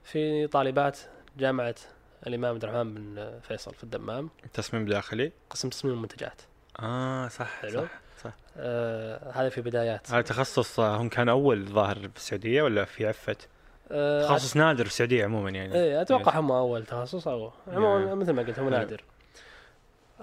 في 0.04 0.48
طالبات 0.48 1.00
جامعة 1.38 1.76
الإمام 2.28 2.54
عبد 2.54 2.64
الرحمن 2.64 2.94
بن 2.94 3.40
فيصل 3.42 3.74
في 3.74 3.84
الدمام 3.84 4.30
تصميم 4.54 4.86
داخلي 4.86 5.32
قسم 5.50 5.70
تصميم 5.70 5.94
المنتجات 5.94 6.42
آه 6.80 7.28
صح 7.28 7.62
حلو. 7.62 7.86
صح 8.24 8.34
أه 8.58 9.32
هذا 9.32 9.50
في 9.50 9.62
بدايات 9.62 10.12
هذا 10.12 10.22
تخصص 10.22 10.80
آه، 10.80 10.98
هم 10.98 11.10
كان 11.10 11.30
أول 11.30 11.66
ظاهر 11.66 11.96
في 11.96 12.18
السعوديه 12.18 12.62
ولا 12.62 12.86
في 12.86 13.08
عفه؟ 13.08 13.36
أه 13.92 14.28
تخصص 14.28 14.58
نادر 14.58 14.84
في 14.84 14.90
السعودية 14.90 15.26
عموما 15.26 15.50
يعني 15.50 15.74
إيه 15.76 16.02
أتوقع 16.02 16.40
هم 16.40 16.52
أول 16.52 16.86
تخصص 16.86 17.28
أو 17.28 17.52
عموما 17.68 18.12
Yeah. 18.12 18.14
مثل 18.16 18.32
ما 18.34 18.42
قلت 18.42 18.60
هم. 18.60 18.70
نادر 18.70 19.04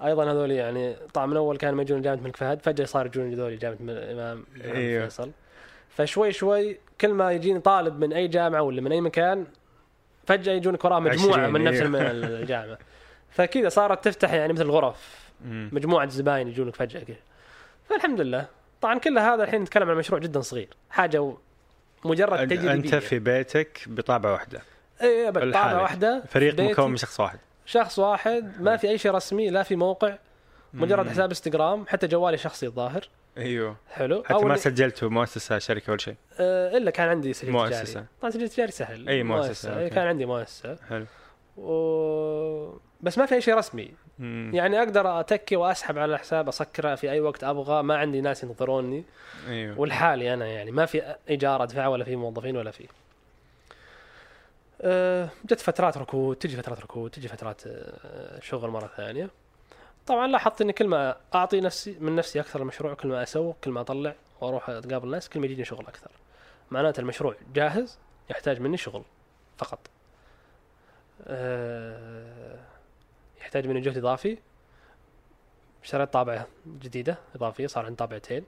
أيضا 0.05 0.33
هذول 0.33 0.51
يعني 0.51 0.97
طبعا 1.15 1.27
من 1.27 1.37
أول 1.37 1.57
كانوا 1.57 1.83
يجون 1.83 2.03
جامعة 2.03 2.19
الملك 2.19 2.37
فهد 2.37 2.63
فجأة 2.63 2.85
صار 2.85 3.07
يجون 3.07 3.33
هذول 3.33 3.59
جامعة 3.59 3.77
الإمام 3.81 4.47
أيوه. 4.65 5.05
فيصل 5.05 5.31
فشوي 5.89 6.33
شوي 6.33 6.79
كل 7.01 7.09
ما 7.09 7.33
يجيني 7.33 7.61
طالب 7.61 7.99
من 7.99 8.13
أي 8.13 8.29
جامعة 8.29 8.63
ولا 8.63 8.81
من 8.81 8.93
أي 8.93 9.01
مكان 9.01 9.47
فجأة 10.27 10.53
يجونك 10.53 10.85
وراه 10.85 11.01
مجموعة 11.01 11.39
20 11.39 11.53
من 11.53 11.65
نفس. 11.65 11.81
الم- 11.81 11.97
الجامعة. 11.97 12.79
فكذا 13.37 13.69
صارت 13.69 14.05
تفتح 14.05 14.33
يعني 14.33 14.53
مثل 14.53 14.71
غرف. 14.71 15.31
مجموعة 15.45 16.09
زباين 16.09 16.49
يجونك 16.49 16.77
فجأة 16.77 17.01
كذا. 17.01 17.17
فالحمد 17.89 18.21
لله. 18.21 18.47
طبعا 18.81 18.99
كل 18.99 19.19
هذا 19.19 19.45
الحين 19.45 19.63
نتكلم 19.63 19.91
عن 19.91 19.97
مشروع 19.97 20.21
جدا 20.21 20.41
صغير. 20.41 20.69
حاجة 20.91 21.33
مجرد 22.05 22.49
تجريبية. 22.49 22.73
أنت 22.73 22.95
في 22.95 23.19
بيتك 23.19 23.81
بطابعه 23.87 24.33
واحدة. 24.33 24.61
اي 25.03 25.25
طابعه 25.25 25.45
لحالك. 25.45 25.83
واحدة 25.83 26.23
فريق. 26.29 26.61
مكون 26.61 26.91
من 26.91 26.97
شخص 26.97 27.21
واحد. 27.21 27.39
شخص 27.67 27.99
واحد. 27.99 28.53
ما 28.61 28.77
في 28.77 28.89
أي 28.91 28.99
شيء 28.99 29.13
رسمي 29.13 29.51
لا 29.51 29.63
في 29.63 29.77
موقع. 29.77 30.15
مجرد. 30.75 31.09
حساب 31.09 31.29
إنستغرام. 31.29 31.87
حتى 31.89 32.07
جوالي 32.07 32.39
شخصي 32.39 32.67
الظاهر. 32.67 33.09
أيوه. 33.39 33.77
حلو. 33.89 34.23
حتى 34.25 34.45
ما 34.45 34.57
سجلته 34.57 35.09
مؤسسة 35.09 35.59
شركة 35.59 35.91
ولا 35.91 35.99
شيء. 35.99 36.15
آه 36.41 36.77
إلا 36.77 36.91
كان 36.91 37.09
عندي 37.09 37.33
سجل 37.33 37.53
مؤسسة. 37.53 37.85
تجاري 37.85 38.07
طبعا 38.21 38.31
سجل 38.31 38.49
تجاري 38.49 38.73
سهل. 38.73 39.09
أي 39.09 39.23
مؤسسة، 39.23 39.79
إيه، 39.79 39.85
أوكي. 39.85 39.95
كان 39.95 40.07
عندي 40.07 40.27
مؤسسة. 40.27 40.77
حلو. 40.89 41.07
و... 41.57 42.79
بس 43.01 43.19
ما 43.19 43.27
في 43.27 43.35
أي 43.35 43.41
شيء 43.41 43.55
رسمي. 43.55 43.91
مم. 44.19 44.51
يعني 44.55 44.79
أقدر 44.79 45.21
أتكي 45.21 45.57
وأسحب 45.57 45.99
على 45.99 46.15
الحساب 46.15 46.49
أسكره 46.49 46.95
في 46.95 47.11
أي 47.11 47.21
وقت 47.21 47.45
أبغى. 47.45 47.83
ما 47.83 47.97
عندي 47.97 48.21
ناس 48.21 48.43
ينظروني. 48.43 49.05
أيوه. 49.49 49.81
والحالي 49.81 50.35
أنا 50.35 50.47
يعني. 50.47 50.71
ما 50.71 50.87
في 50.87 51.15
إيجار 51.31 51.63
أدفع 51.63 51.87
ولا 51.87 52.05
في 52.05 52.17
موظفين 52.17 52.57
ولا 52.57 52.71
في. 52.71 52.87
أه، 54.81 55.29
جت 55.45 55.61
فترات 55.61 55.99
ركود 55.99 56.37
تجي 56.37 56.57
فترات 56.57 56.81
ركود 56.81 57.11
تجي 57.11 57.29
فترات 57.29 57.63
أه، 57.67 58.41
شغل 58.41 58.71
مرة 58.71 58.91
ثانية. 58.97 59.31
طبعا 60.07 60.27
لاحظت 60.27 60.61
إني 60.61 60.73
كل 60.73 60.89
ما 60.89 61.17
أعطي 61.35 61.61
نفسي 61.61 61.97
من 62.01 62.17
نفسي 62.17 62.41
أكثر 62.41 62.61
المشروع 62.61 62.95
كل 62.95 63.09
ما 63.09 63.23
اسوق 63.23 63.57
كل 63.65 63.71
ما 63.71 63.81
أطلع 63.81 64.15
وأروح 64.41 64.71
أتقابل 64.71 65.07
الناس 65.07 65.29
كل 65.29 65.41
ما 65.41 65.47
يجيني 65.47 65.65
شغل 65.65 65.87
أكثر. 65.87 66.11
معناته 66.71 67.01
المشروع 67.01 67.35
جاهز 67.55 67.99
يحتاج 68.31 68.61
مني 68.61 68.77
شغل 68.77 69.03
فقط. 69.59 69.79
أه، 71.27 72.59
يحتاج 73.41 73.67
مني 73.67 73.81
جهد 73.81 73.99
إضافي. 73.99 74.39
اشتريت 75.85 76.13
طابعه 76.13 76.47
جديدة 76.67 77.19
إضافية 77.35 77.67
صار 77.67 77.85
عندي 77.85 77.97
طابعتين. 77.97 78.45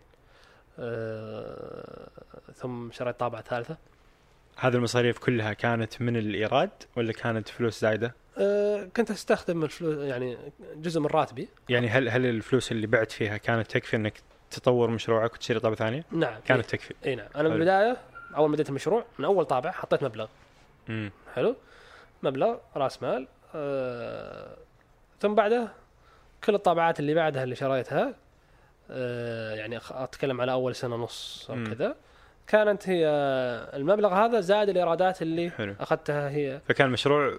أه، 0.79 2.09
ثم 2.55 2.90
شريت 2.92 3.21
طابعه 3.21 3.42
ثالثة. 3.42 3.77
هذه 4.61 4.75
المصاريف 4.75 5.18
كلها 5.18 5.53
كانت 5.53 6.01
من 6.03 6.16
الإيراد 6.16 6.71
ولا 6.97 7.12
كانت 7.12 7.49
فلوس 7.49 7.81
زايدة؟ 7.81 8.14
أه، 8.38 8.88
كنت 8.97 9.11
أستخدم 9.11 9.64
الفلوس 9.64 9.99
يعني 9.99 10.38
جزء 10.77 11.01
من 11.01 11.07
راتبي 11.07 11.49
يعني 11.68 11.88
هل 11.88 12.09
هل 12.09 12.27
الفلوس 12.27 12.73
اللي 12.73 12.87
بعت 12.87 13.12
فيها 13.12 13.37
كانت 13.37 13.71
تكفي 13.71 13.97
إنك 13.97 14.14
تطور 14.51 14.90
مشروعك 14.90 15.35
وتشتري 15.35 15.61
طابعه 15.61 15.77
ثانية؟ 15.77 16.05
نعم 16.11 16.40
كانت 16.47 16.66
تكفي. 16.66 16.94
اي 17.07 17.14
نعم 17.14 17.27
أنا 17.27 17.42
حلو. 17.42 17.49
بالبدايه 17.51 17.97
أول 18.37 18.49
ما 18.49 18.55
بديت 18.55 18.68
المشروع 18.68 19.05
من 19.18 19.25
أول 19.25 19.44
طابع 19.44 19.71
حطيت 19.71 20.05
مبلغ 20.05 20.27
امم 20.88 21.11
حلو 21.35 21.57
مبلغ 22.23 22.57
رأس 22.77 23.03
مال 23.03 23.29
أه 23.55 24.57
ثم 25.21 25.35
بعده 25.35 25.68
كل 26.44 26.55
الطابعات 26.55 27.01
اللي 27.01 27.14
بعدها 27.14 27.44
اللي 27.44 27.55
شريتها 27.55 28.14
أه 28.90 29.55
يعني 29.55 29.81
أتكلم 29.90 30.40
على 30.40 30.53
أول 30.53 30.75
سنة 30.75 30.94
ونص 30.94 31.47
أو. 31.51 31.64
كذا 31.64 31.97
كانت 32.48 32.88
هي 32.88 33.06
المبلغ 33.74 34.14
هذا 34.14 34.40
زائد 34.40 34.68
الإيرادات 34.68 35.22
اللي 35.22 35.50
حلو 35.50 35.74
أخذتها 35.80 36.30
هي 36.30 36.61
فكان 36.68 36.90
مشروع 36.90 37.34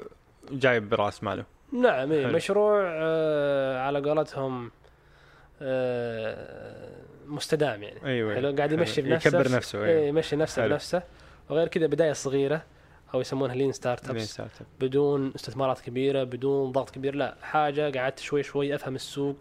جايب 0.51 0.89
براس 0.89 1.23
ماله. 1.23 1.43
نعم 1.73 2.11
إيه 2.11 2.25
حلو. 2.25 2.35
مشروع 2.35 2.81
آه 2.85 3.79
على 3.79 3.99
قولتهم 4.09 4.71
آه 5.61 6.89
مستدام 7.27 7.83
يعني 7.83 8.05
أيوه 8.05 8.35
حلو 8.35 8.55
قاعد 8.55 8.71
يمشي 8.71 9.01
حلو. 9.01 9.09
بنفسه 9.09 9.27
يكبر 9.27 9.51
نفسه 9.55 9.83
إيه 9.85 9.89
أيوه 9.97 10.07
يمشي 10.07 10.35
نفسه 10.35 10.61
حلو. 10.61 10.71
بنفسه 10.71 11.03
وغير 11.49 11.67
كذا 11.67 11.87
بداية 11.87 12.13
صغيرة 12.13 12.61
أو 13.13 13.21
يسمونها 13.21 13.55
lean 13.55 13.71
startups. 13.71 14.41
بدون 14.79 15.31
استثمارات 15.35 15.79
كبيرة 15.79 16.23
بدون 16.23 16.71
ضغط 16.71 16.89
كبير 16.89 17.15
لا 17.15 17.35
حاجة 17.41 17.99
قعدت 17.99 18.19
شوي 18.19 18.43
شوي 18.43 18.75
أفهم 18.75 18.95
السوق 18.95 19.35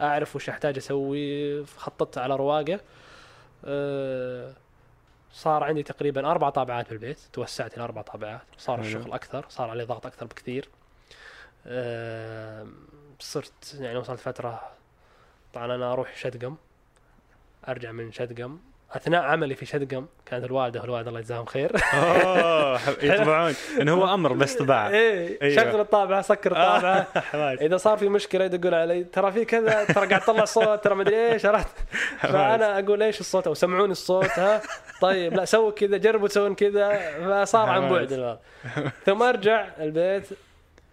أعرف 0.00 0.36
وش 0.36 0.48
أحتاج 0.48 0.76
أسوي 0.76 1.64
خططت 1.64 2.18
على 2.18 2.36
رواقة 2.36 2.80
أه 3.64 4.52
صار 5.32 5.64
عندي 5.64 5.82
تقريبا 5.82 6.30
أربع 6.30 6.50
طابعات 6.50 6.90
بالبيت 6.90 7.20
توسعت 7.32 7.74
إلى 7.74 7.84
أربع 7.84 8.02
طابعات. 8.02 8.42
صار 8.58 8.76
حلو. 8.76 8.86
الشغل 8.86 9.12
أكثر 9.12 9.46
صار 9.48 9.70
عليه 9.70 9.84
ضغط 9.84 10.06
أكثر 10.06 10.26
بكثير. 10.26 10.68
أه 11.66 12.66
صرت 13.18 13.76
يعني 13.80 13.98
وصلت 13.98 14.20
فترة 14.20 14.72
طبعا 15.52 15.74
أنا 15.74 15.92
أروح 15.92 16.16
شدقم 16.16 16.56
أرجع 17.68 17.92
من 17.92 18.12
شدقم 18.12 18.58
أثناء 18.92 19.22
عملي 19.22 19.54
في 19.54 19.66
شدقم 19.66 20.06
كانت 20.26 20.44
الوالده 20.44 20.80
والوالد 20.80 21.08
الله 21.08 21.20
يجزاهم 21.20 21.44
خير. 21.44 21.72
اوه 21.94 22.80
يطبعون 23.02 23.54
انه 23.80 23.92
هو 23.94 24.14
أمر 24.14 24.32
بس 24.32 24.54
طباعه 24.54 24.88
إيه 24.90 25.38
أيوة. 25.42 25.56
شغل 25.56 25.80
الطابعة 25.80 26.22
سكر 26.22 26.50
الطابعة. 26.52 27.06
حماس. 27.30 27.58
إذا 27.58 27.76
صار 27.76 27.98
في 27.98 28.08
مشكلة 28.08 28.44
يدقون 28.44 28.74
علي 28.74 29.04
ترى 29.04 29.32
في 29.32 29.44
كذا 29.44 29.84
ترى 29.84 30.06
قاعد 30.06 30.20
تطلع 30.20 30.44
صوت 30.44 30.84
ترى 30.84 30.94
مدري 30.94 31.32
إيش 31.32 31.46
عرفت؟ 31.46 31.76
فأنا 32.32 32.78
أقول 32.78 33.02
إيش 33.02 33.20
الصوت؟ 33.20 33.46
أو 33.46 33.54
سمعوني 33.54 33.92
الصوت 33.92 34.38
ها؟ 34.38 34.60
طيب 35.00 35.34
لا 35.34 35.44
سووا 35.44 35.70
كذا 35.70 35.96
جربوا 35.96 36.28
تسوون 36.28 36.54
كذا. 36.54 36.98
فصار 37.44 37.68
عن 37.68 37.88
بعد 37.88 38.12
الوضع. 38.12 38.36
ثم 39.06 39.22
أرجع 39.22 39.66
البيت 39.80 40.28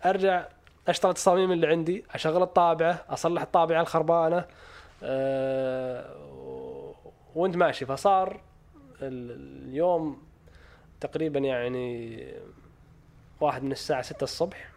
أرجع 0.05 0.43
أشتغل 0.87 1.09
التصاميم 1.11 1.51
اللي 1.51 1.67
عندي 1.67 2.03
أشغل 2.13 2.41
الطابعة 2.41 3.05
أصلح 3.09 3.41
الطابعة 3.41 3.81
الخربانة 3.81 4.45
أه 5.03 6.03
و- 6.25 6.28
وانت 7.35 7.55
ماشي 7.57 7.85
فصار 7.85 8.41
ال- 9.01 9.65
اليوم 9.69 10.21
تقريبا 11.01 11.39
يعني 11.39 12.25
واحد 13.41 13.63
من 13.63 13.71
الساعة 13.71 14.01
6 14.01 14.23
الصبح 14.23 14.69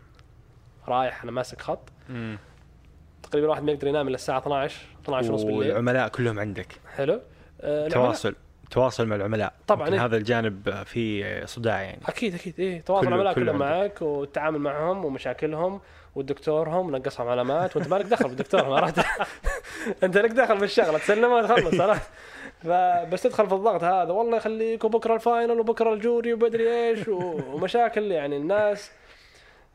رايح 0.89 1.23
أنا 1.23 1.33
ماسك 1.33 1.61
خط. 1.61 1.89
مم. 2.09 2.39
تقريبا 3.23 3.49
واحد 3.49 3.63
ما 3.63 3.73
يقدر 3.73 3.87
ينام 3.89 4.09
إلا 4.09 4.15
الساعة 4.15 4.39
12 4.39 4.77
12 5.05 5.33
ونص 5.33 5.43
بالليل. 5.43 5.59
والعملاء 5.69 6.09
كلهم 6.09 6.39
عندك. 6.39 6.67
حلو. 6.97 7.21
العملاء- 7.61 7.93
تواصل 7.93 8.35
تواصل 8.71 9.07
مع 9.07 9.17
العملاء. 9.17 9.53
طبعاً، 9.67 9.89
إيه. 9.89 10.05
هذا 10.05 10.17
الجانب 10.17 10.83
فيه 10.85 11.45
صداع 11.45 11.83
يعني. 11.83 12.01
أكيد 12.07 12.35
أكيد 12.35 12.61
إيه. 12.61 12.81
تواصل 12.81 13.01
كله- 13.07 13.15
العملاء 13.15 13.35
كله 13.35 13.45
كلهم. 13.45 13.59
معك 13.59 14.03
والتعامل 14.03 14.59
معهم 14.59 15.05
ومشاكلهم 15.05 15.81
ودكتورهم 16.15 16.91
نقصهم 16.97 17.29
علامات 17.29 17.77
وأنت 17.77 17.89
مالك 17.89 18.07
دخل 18.07 18.29
بالدكتور 18.29 18.85
أنت 20.03 20.17
لك 20.19 20.31
دخل 20.31 20.59
بالشغله 20.59 20.99
تسلمها 20.99 21.43
تخلص 21.43 21.81
عرفت؟ 21.81 22.11
فبس 22.63 23.23
تدخل 23.23 23.47
في 23.49 23.55
الضغط 23.55 23.85
هذا 23.85 24.13
والله 24.13 24.37
يخليك 24.37 24.85
وبكره 24.85 25.15
الفاينل 25.15 25.61
وبكرة 25.61 25.93
الجوري 25.95 26.33
وبدري 26.33 26.89
إيش 26.89 27.09
ومشاكل 27.09 28.13
يعني 28.13 28.37
الناس 28.37 28.91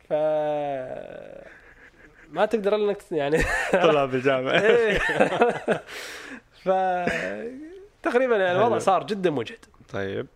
ف 0.10 0.14
ما 2.30 2.46
تقدر 2.46 2.76
إلا 2.76 2.90
إنك 2.90 3.12
يعني 3.12 3.38
طلاب 3.72 4.16
الجامعة 4.16 4.60
إيه. 4.62 4.98
ف 6.64 6.70
تقريبا 8.04 8.38
يعني 8.38 8.58
الوضع. 8.60 8.80
صار 8.80 9.04
جدا 9.04 9.30
مجهد 9.30 9.66
طيب 9.94 10.28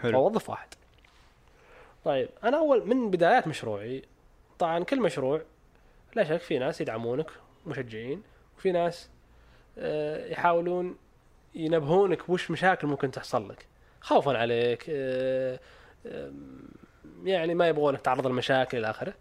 حلو. 0.00 0.20
واوظف 0.22 0.50
واحد. 0.50 0.68
طيب 2.04 2.28
أنا 2.44 2.56
أول 2.58 2.86
من 2.86 3.10
بدايات 3.10 3.46
مشروعي 3.46 4.02
طبعا 4.58 4.84
كل 4.84 5.00
مشروع 5.00 5.42
لا 6.14 6.24
شك 6.24 6.36
في 6.40 6.58
ناس 6.58 6.80
يدعمونك 6.80 7.30
مشجعين 7.66 8.22
وفي 8.58 8.72
ناس 8.72 9.08
آه، 9.78 10.26
يحاولون 10.26 10.96
ينبهونك 11.54 12.28
وش 12.28 12.50
مشاكل 12.50 12.86
ممكن 12.86 13.10
تحصل 13.10 13.48
لك. 13.48 13.66
خوفا 14.00 14.38
عليك 14.38 14.86
آه، 14.88 15.58
يعني 17.24 17.54
ما 17.54 17.68
يبغونك 17.68 18.00
تعرض 18.00 18.26
لمشاكل 18.26 18.78
إلى 18.78 18.90
آخره. 18.90 19.14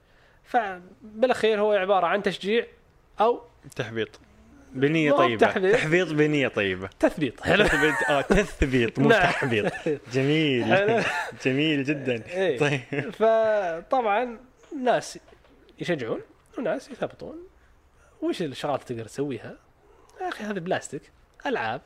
فبالأخير 0.43 1.61
هو 1.61 1.71
عبارة 1.71 2.07
عن 2.07 2.23
تشجيع 2.23 2.67
أو 3.21 3.41
تحبيط. 3.75 4.19
بنية 4.73 5.11
طيبة 5.11 5.37
تحبيط. 5.47 5.75
تحبيط 5.75 6.11
بنية 6.13 6.47
طيبة 6.47 6.89
تثبيط 6.99 7.41
حلو 7.41 7.67
تثبيط 7.67 7.93
آه 8.09 8.21
تثبيط 8.21 8.99
مو. 8.99 9.09
تحبيط 9.29 9.73
جميل. 10.13 11.03
جميل 11.45 11.83
جدا 11.83 12.23
إيه. 12.27 12.57
طيب 12.57 13.09
فطبعا 13.09 14.39
ناس 14.81 15.19
يشجعون 15.79 16.21
وناس 16.57 16.89
يثبطون 16.89 17.37
وش 18.21 18.41
الشغلات 18.41 18.81
اللي 18.81 18.95
تقدر 19.01 19.09
تسويها؟ 19.09 19.57
يا 20.21 20.27
أخي 20.29 20.43
هذا 20.43 20.59
بلاستيك 20.59 21.01
ألعاب 21.45 21.81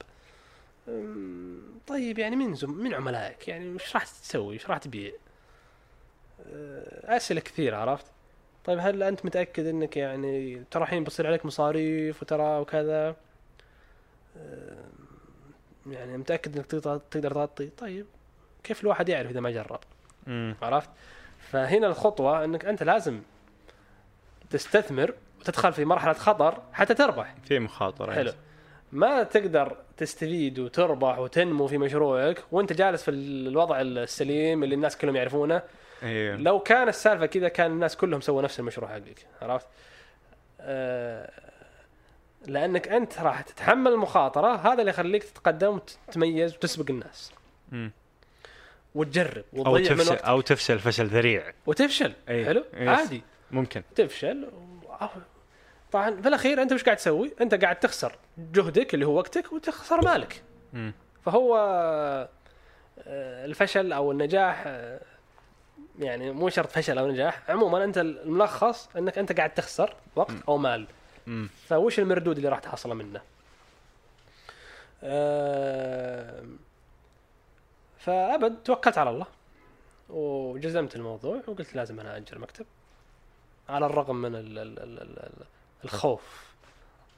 طيب 1.88 2.20
يعني 2.20 2.36
من 2.36 2.56
زم 2.56 2.72
من 2.72 2.94
عملائك 2.94 3.48
يعني 3.48 3.70
وش 3.70 3.94
راح 3.96 4.04
تسوي؟ 4.04 4.56
وش 4.56 4.66
راح 4.70 4.78
تبيع؟ 4.78 5.12
أه، 6.54 7.18
أسئلة 7.18 7.40
كثيرة 7.42 7.78
عرفت؟ 7.78 8.06
طيب 8.68 8.80
هل 8.82 9.04
أنت 9.04 9.26
متأكد 9.26 9.66
إنك 9.66 9.98
يعني 9.98 10.64
ترى 10.72 10.84
الحين 10.84 11.04
بتصير 11.04 11.28
عليك 11.28 11.46
مصاريف 11.46 12.22
وترى 12.22 12.60
وكذا 12.60 13.16
يعني 15.92 16.18
متأكد 16.18 16.56
إنك 16.56 16.66
تقدر 16.66 16.98
تقدر 16.98 17.32
تغطي؟ 17.32 17.70
طيب 17.70 18.06
كيف 18.64 18.82
الواحد 18.82 19.10
يعرف 19.10 19.30
إذا 19.30 19.40
ما 19.40 19.52
جرب؟ 19.52 19.80
مم. 20.28 20.56
عرفت؟ 20.62 20.90
فهنا 21.40 21.88
الخطوة 21.88 22.44
إنك 22.44 22.66
أنت 22.66 22.84
لازم 22.84 23.22
تستثمر 24.50 25.14
وتدخل 25.40 25.74
في 25.74 25.86
مرحلة 25.86 26.14
خطر 26.14 26.62
حتى 26.74 26.94
تربح 26.94 27.36
في 27.46 27.60
مخاطرة 27.60 28.14
حلو 28.14 28.32
ما 28.92 29.24
تقدر 29.24 29.78
تستفيد 29.98 30.60
وتربح 30.60 31.20
وتنمو 31.20 31.68
في 31.68 31.78
مشروعك 31.78 32.44
وأنت 32.52 32.74
جالس 32.74 33.04
في 33.04 33.12
الوضع 33.12 33.82
السليم 33.82 34.64
اللي 34.64 34.76
الناس 34.76 34.98
كلهم 34.98 35.16
يعرفونه 35.16 35.62
أيوه 36.04 36.36
لو 36.36 36.60
كان 36.60 36.88
السالفة 36.88 37.26
كذا 37.26 37.48
كان 37.48 37.72
الناس 37.72 37.96
كلهم 37.98 38.22
سووا 38.22 38.42
نفس 38.42 38.60
المشروع 38.60 38.90
حقك 38.90 39.26
عرفت؟ 39.42 39.68
آه 40.62 41.32
لأنك 42.46 42.88
أنت 42.88 43.20
راح 43.20 43.42
تتحمل 43.42 43.92
المخاطرة 43.92 44.56
هذا 44.56 44.80
اللي 44.80 44.90
يخليك 44.90 45.24
تتقدم 45.24 45.76
وتتميز 45.76 46.56
وتسبق 46.56 46.86
الناس 46.90 47.32
مم. 47.72 47.92
وتجرب 48.96 49.44
أو 49.56 49.60
وتضيع 49.74 49.92
من 49.92 49.98
تفشل 49.98 50.12
وقتك 50.12 50.26
أو 50.26 50.42
تفشل 50.42 50.80
فشل 50.80 51.06
ذريع 51.08 51.54
وتفشل 51.66 52.14
أي. 52.30 52.46
حلو 52.46 52.64
يس. 52.74 52.88
عادي 53.00 53.22
ممكن 53.52 53.82
تفشل 53.96 54.44
و- 54.46 55.06
طبعا 55.92 56.22
في 56.22 56.28
الأخير 56.28 56.62
أنت 56.62 56.72
وش 56.74 56.84
قاعد 56.84 56.98
تسوي؟ 56.98 57.34
أنت 57.42 57.56
قاعد 57.64 57.80
تخسر 57.80 58.16
جهدك 58.38 58.94
اللي 58.94 59.06
هو 59.06 59.18
وقتك 59.18 59.54
وتخسر 59.54 60.06
مالك 60.06 60.42
مم. 60.74 60.94
فهو 61.26 61.58
آه، 63.08 63.46
الفشل 63.46 63.94
أو 63.94 64.12
النجاح 64.12 64.64
آه، 64.68 65.00
يعني 66.00 66.32
مو 66.32 66.50
شرط 66.50 66.72
فشل 66.72 66.98
أو 66.98 67.08
نجاح. 67.08 67.50
عموما 67.50 67.84
أنت 67.84 67.98
الملخص 67.98 68.90
إنك 68.96 69.18
أنت 69.18 69.38
قاعد 69.38 69.54
تخسر 69.54 69.96
وقت 70.16 70.36
أو 70.48 70.58
مال. 70.58 70.88
فوش 71.68 72.00
المردود 72.00 72.38
اللي 72.38 72.50
راح 72.50 72.60
تحصله 72.60 72.94
منه. 72.94 73.22
فأبد 78.00 78.64
توكلت 78.64 78.98
على 78.98 79.10
الله 79.10 79.26
وجزمت 80.10 80.96
الموضوع 80.96 81.42
وقلت 81.48 81.76
لازم 81.76 82.00
أنا 82.00 82.18
اجر 82.18 82.40
مكتب 82.40 82.66
على 83.70 83.86
الرغم 83.86 84.16
من 84.16 84.36
ال 84.36 84.60
ال 84.60 84.80
ال 84.80 85.02
ال 85.02 85.20
ال 85.20 85.46
الخوف. 85.84 86.48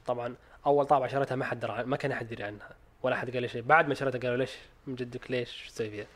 طبعا 0.06 0.34
أول 0.66 0.86
طابعة 0.86 1.08
شريتها 1.08 1.36
ما 1.36 1.44
حد 1.44 1.64
ما 1.64 1.96
كان 1.96 2.12
أحد 2.12 2.32
يدري 2.32 2.44
عنها. 2.44 2.70
ولا 3.02 3.14
أحد 3.14 3.30
قال 3.30 3.42
لي 3.42 3.48
شيء 3.48 3.62
بعد 3.62 3.88
ما 3.88 3.94
شريتها 3.94 4.18
قالوا 4.18 4.36
ليش؟ 4.36 4.52
من 4.86 4.94
جدك 4.94 5.30
ليش؟ 5.30 5.62
شو 5.64 5.70
تسوي 5.70 5.90
فيها؟ 5.90 6.06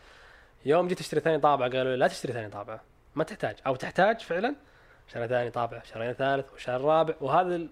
يوم 0.64 0.88
جيت 0.88 1.00
اشتري 1.00 1.20
ثاني 1.20 1.38
طابعه 1.38 1.70
قالوا 1.70 1.92
لي 1.92 1.96
لا 1.96 2.09
تشتري 2.09 2.33
ثاني 2.33 2.48
طابعه 2.48 2.81
ما 3.14 3.24
تحتاج. 3.24 3.57
أو 3.66 3.77
تحتاج 3.77 4.20
فعلا؟ 4.20 4.55
شرى 5.12 5.29
ثاني 5.29 5.50
طابعه 5.50 5.83
شرينا 5.85 6.12
ثالث 6.12 6.53
وشهر 6.55 6.81
رابع. 6.81 7.14
وهذا 7.20 7.68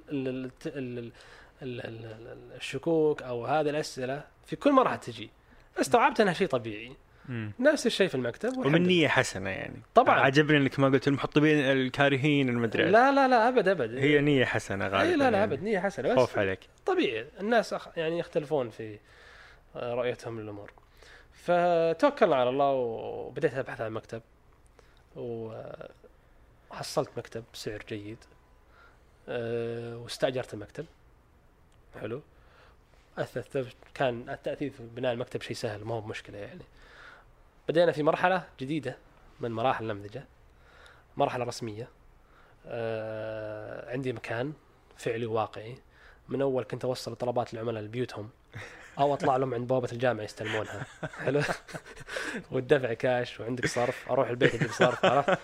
الشكوك 2.57 3.22
أو 3.22 3.46
هذه 3.46 3.70
الأسئلة 3.70 4.24
في 4.46 4.57
كل 4.57 4.72
مره 4.72 4.96
تجي. 4.96 5.31
فاستوعبت 5.74 6.20
أنها 6.20 6.33
شيء 6.33 6.46
طبيعي. 6.46 6.96
مم. 7.28 7.52
نفس 7.61 7.87
الشيء 7.87 8.09
في 8.09 8.14
المكتب 8.14 8.59
ومن 8.59 8.83
نية 8.83 9.09
حسنة 9.09 9.50
يعني. 9.50 9.83
طبعا. 9.94 10.20
عجبني 10.20 10.57
إنك 10.57 10.78
ما 10.78 10.88
قلت 10.88 11.09
المحطبين 11.09 11.59
الكارهين 11.59 12.48
المدري 12.48 12.90
لا 12.90 13.12
لا 13.12 13.28
لا 13.28 13.48
أبد 13.48 13.68
أبد. 13.68 13.94
هي 13.94 14.20
نية 14.20 14.44
حسنة 14.44 14.88
غالبا 14.88 15.16
لا 15.16 15.31
لا 15.31 15.44
أبد 15.44 15.52
يعني. 15.52 15.70
نية 15.70 15.78
حسنة. 15.78 16.09
بس 16.09 16.18
خوف 16.18 16.38
عليك. 16.38 16.61
طبيعي. 16.87 17.26
الناس 17.40 17.74
يعني 17.96 18.18
يختلفون 18.18 18.70
في 18.70 18.98
آه، 19.76 19.94
رؤيتهم 19.94 20.40
للأمور. 20.40 20.72
فتوكلنا 21.33 22.37
على 22.37 22.51
الله 22.51 22.73
وبديت 22.73 23.55
أبحث 23.55 23.81
عن 23.81 23.92
مكتب 23.92 24.23
وحصلت 25.16 27.11
مكتب 27.16 27.45
بسعر 27.55 27.83
جيد 27.88 28.18
آه، 29.29 29.97
واستأجرت 29.97 30.55
المكتب 30.55 30.87
حلو. 32.01 32.23
أثثت 33.18 33.66
كان 33.95 34.29
التاثير 34.31 34.71
في 34.71 34.83
بناء 34.83 35.12
المكتب 35.12 35.42
شيء 35.42 35.57
سهل 35.57 35.85
ما 35.85 35.95
هو 35.95 36.01
بمشكله 36.01 36.38
يعني. 36.38 36.64
بدينا 37.68 37.92
في 37.92 38.03
مرحلة 38.03 38.49
جديدة 38.61 38.97
من 39.40 39.51
مراحل 39.51 39.90
النمذجه 39.90 40.25
مرحلة 41.16 41.45
رسمية. 41.45 41.88
آه 42.66 43.92
عندي 43.92 44.12
مكان 44.12 44.53
فعلي 44.97 45.27
وواقعي. 45.27 45.79
من 46.29 46.42
أول 46.42 46.64
كنت 46.64 46.85
أوصل 46.85 47.16
طلبات 47.16 47.55
العملاء 47.55 47.83
لبيوتهم. 47.83 48.31
أو 48.98 49.14
أطلع 49.14 49.37
لهم 49.37 49.55
عند 49.55 49.68
بوابة 49.68 49.88
الجامعة 49.92 50.24
يستلمونها. 50.24 50.87
حلو؟ 51.24 51.40
والدفع 52.50 52.92
كاش 52.92 53.40
وعندك 53.40 53.66
صرف 53.66 54.11
أروح 54.11 54.28
البيت 54.28 54.55
أجيب 54.55 54.70
صرف 54.70 55.05
عرفت؟ 55.05 55.38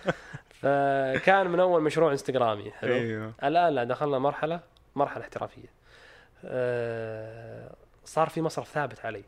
فكان 0.51 1.51
من 1.51 1.61
أول 1.61 1.83
مشروع 1.83 2.13
إنستغرامي 2.13 2.71
حلو؟ 2.71 2.95
إيوه. 2.95 3.33
الآن 3.45 3.75
لا 3.75 3.85
دخلنا 3.85 4.19
مرحلة 4.19 4.61
مرحلة 4.97 5.23
احترافية. 5.23 5.69
آه، 6.45 7.75
صار 8.05 8.29
في 8.29 8.43
مصرف 8.43 8.69
ثابت 8.69 9.05
علي. 9.05 9.25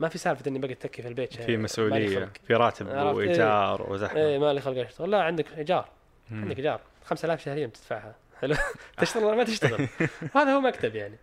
ما 0.00 0.08
في 0.08 0.18
سالفة 0.18 0.48
إني 0.48 0.58
بقعد 0.58 0.76
تكي 0.76 1.02
في 1.02 1.08
البيت 1.08 1.34
في 1.42 1.56
مسؤولية. 1.56 2.32
في 2.46 2.54
راتب 2.54 2.88
إيه. 2.88 3.02
وإيجار 3.02 3.92
وزحمة. 3.92 4.20
إيه 4.20 4.38
مالي 4.38 4.60
خلق 4.60 4.78
أشتغل. 4.78 5.10
لا 5.10 5.22
عندك 5.22 5.58
إيجار. 5.58 5.88
عندك 6.30 6.58
إيجار. 6.58 6.80
5000 7.04 7.44
شهريا 7.44 7.66
بتدفعها. 7.66 8.14
حلو؟ 8.40 8.54
تشتغل 8.98 9.24
ولا 9.24 9.36
ما 9.36 9.44
تشتغل؟ 9.44 9.88
هذا 10.36 10.54
هو 10.54 10.60
مكتب 10.60 10.94
يعني. 10.94 11.16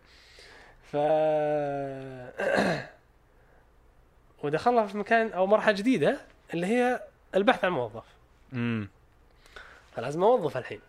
ف 0.91 0.95
ودخلنا 4.43 4.87
في 4.87 4.97
مكان 4.97 5.31
أو 5.33 5.47
مرحلة 5.47 5.75
جديدة 5.75 6.17
اللي 6.53 6.67
هي 6.67 7.03
البحث 7.35 7.65
عن 7.65 7.71
موظف. 7.71 8.03
مم. 8.51 8.89
فلازم 9.95 10.23
أوظف 10.23 10.57
الحين. 10.57 10.79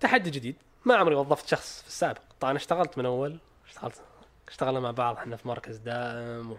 تحدي 0.00 0.30
جديد. 0.30 0.56
ما 0.84 0.94
عمري 0.96 1.14
وظفت 1.14 1.48
شخص 1.48 1.82
في 1.82 1.88
السابق. 1.88 2.20
طبعا 2.40 2.56
اشتغلت 2.56 2.98
من 2.98 3.06
أول. 3.06 3.38
اشتغلت 3.68 3.94
اشتغلنا 4.48 4.80
مع 4.80 4.90
بعض. 4.90 5.16
إحنا 5.16 5.36
في 5.36 5.48
مركز 5.48 5.76
دائم 5.76 6.52
و- 6.52 6.56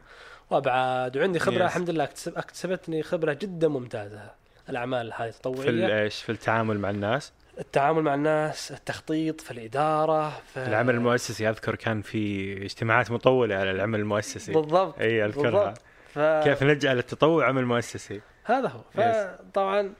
وأبعاد. 0.49 1.17
وعندي 1.17 1.39
خبرة 1.39 1.57
Yes. 1.59 1.61
الحمد 1.61 1.89
لله 1.89 2.03
اكتسب 2.03 2.37
اكتسبتني 2.37 3.03
خبرة 3.03 3.33
جدا 3.33 3.67
ممتازة. 3.67 4.31
الأعمال 4.69 5.13
هذه 5.13 5.29
في 5.29 5.35
التطوعيه 5.37 5.69
ال- 5.69 5.91
إيش؟ 5.91 6.21
في 6.23 6.31
التعامل 6.31 6.79
مع 6.79 6.89
الناس. 6.89 7.31
التعامل 7.61 8.01
مع 8.03 8.13
الناس 8.13 8.71
التخطيط 8.71 9.41
في 9.41 9.51
الإدارة 9.51 10.29
في 10.29 10.67
العمل 10.67 10.95
المؤسسي 10.95 11.49
أذكر 11.49 11.75
كان 11.75 12.01
في 12.01 12.53
اجتماعات 12.65 13.11
مطولة 13.11 13.55
على 13.55 13.71
العمل 13.71 13.99
المؤسسي. 13.99 14.53
بالضبط 14.53 14.99
إي 14.99 15.25
أذكرها. 15.25 15.65
بالضبط. 15.65 15.81
ف... 16.13 16.19
كيف 16.19 16.63
نجعل 16.63 16.97
التطوع 16.97 17.47
عمل 17.47 17.65
مؤسسي. 17.65 18.21
هذا 18.43 18.67
هو. 18.67 18.81
فطبعا 18.93 19.93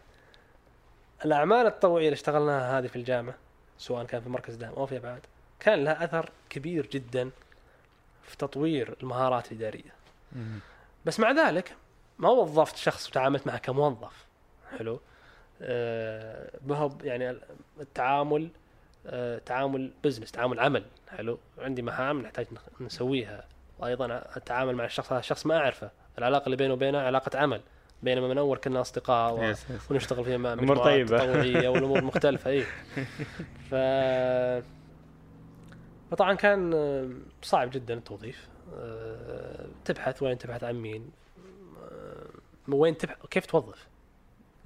الأعمال 1.26 1.66
التطوعية 1.66 2.06
اللي 2.06 2.16
اشتغلناها 2.16 2.80
هذه 2.80 2.88
في 2.88 2.96
الجامعة 2.96 3.36
سواء 3.78 4.06
كان 4.06 4.22
في 4.22 4.30
مركز 4.30 4.56
دعم 4.56 4.74
أو 4.74 4.86
في 4.86 4.98
ابعاد 4.98 5.22
كان 5.60 5.84
لها 5.84 6.04
أثر 6.04 6.30
كبير 6.50 6.86
جدا 6.86 7.30
في 8.24 8.38
تطوير 8.38 8.96
المهارات 9.04 9.52
الإدارية. 9.52 9.94
بس 11.06 11.20
مع 11.20 11.32
ذلك 11.32 11.76
ما 12.20 12.30
وظفت 12.30 12.76
شخص 12.76 13.10
وتعاملت 13.10 13.48
معه 13.48 13.58
كموظف. 13.58 14.26
حلو؟ 14.78 15.02
ما 16.66 16.76
هو 16.76 16.92
يعني 17.04 17.38
التعامل 17.80 18.50
آه 19.08 19.38
تعامل 19.38 19.92
بزنس 20.04 20.32
تعامل 20.32 20.60
عمل. 20.60 20.84
حلو؟ 21.10 21.40
عندي 21.60 21.82
مهام 21.82 22.22
نحتاج 22.22 22.48
نسويها. 22.82 23.46
وأيضا 23.80 24.24
أتعامل 24.36 24.76
مع 24.76 24.86
الشخص 24.86 25.12
هذا 25.12 25.20
الشخص 25.20 25.46
ما 25.46 25.58
أعرفه. 25.58 25.92
العلاقة 26.18 26.46
اللي 26.46 26.56
بينه 26.58 26.74
وبينه 26.74 27.00
علاقة 27.00 27.40
عمل. 27.40 27.62
بينما 28.04 28.28
من 28.28 28.38
أول 28.38 28.58
كنا 28.58 28.82
أصدقاء 28.82 29.34
و... 29.34 29.54
ونشتغل 29.92 30.26
فيها 30.26 30.38
مع 30.38 30.56
مجموعات 30.56 30.84
طيبة. 30.84 31.18
تطوعيه 31.18 31.70
والأمور 31.70 32.04
مختلفة 32.04 32.50
اي 32.50 32.64
ف 33.70 33.76
فطبعا 36.12 36.34
كان 36.34 36.74
آه، 36.74 37.10
صعب 37.42 37.70
جدا 37.72 37.94
التوظيف. 37.94 38.48
آه، 38.76 39.66
تبحث 39.86 40.24
وين 40.24 40.38
تبحث 40.38 40.64
عن 40.64 40.76
مين. 40.76 41.12
آه، 41.92 42.76
وين 42.76 42.98
تبحث 42.98 43.26
كيف 43.26 43.46
توظف. 43.46 43.88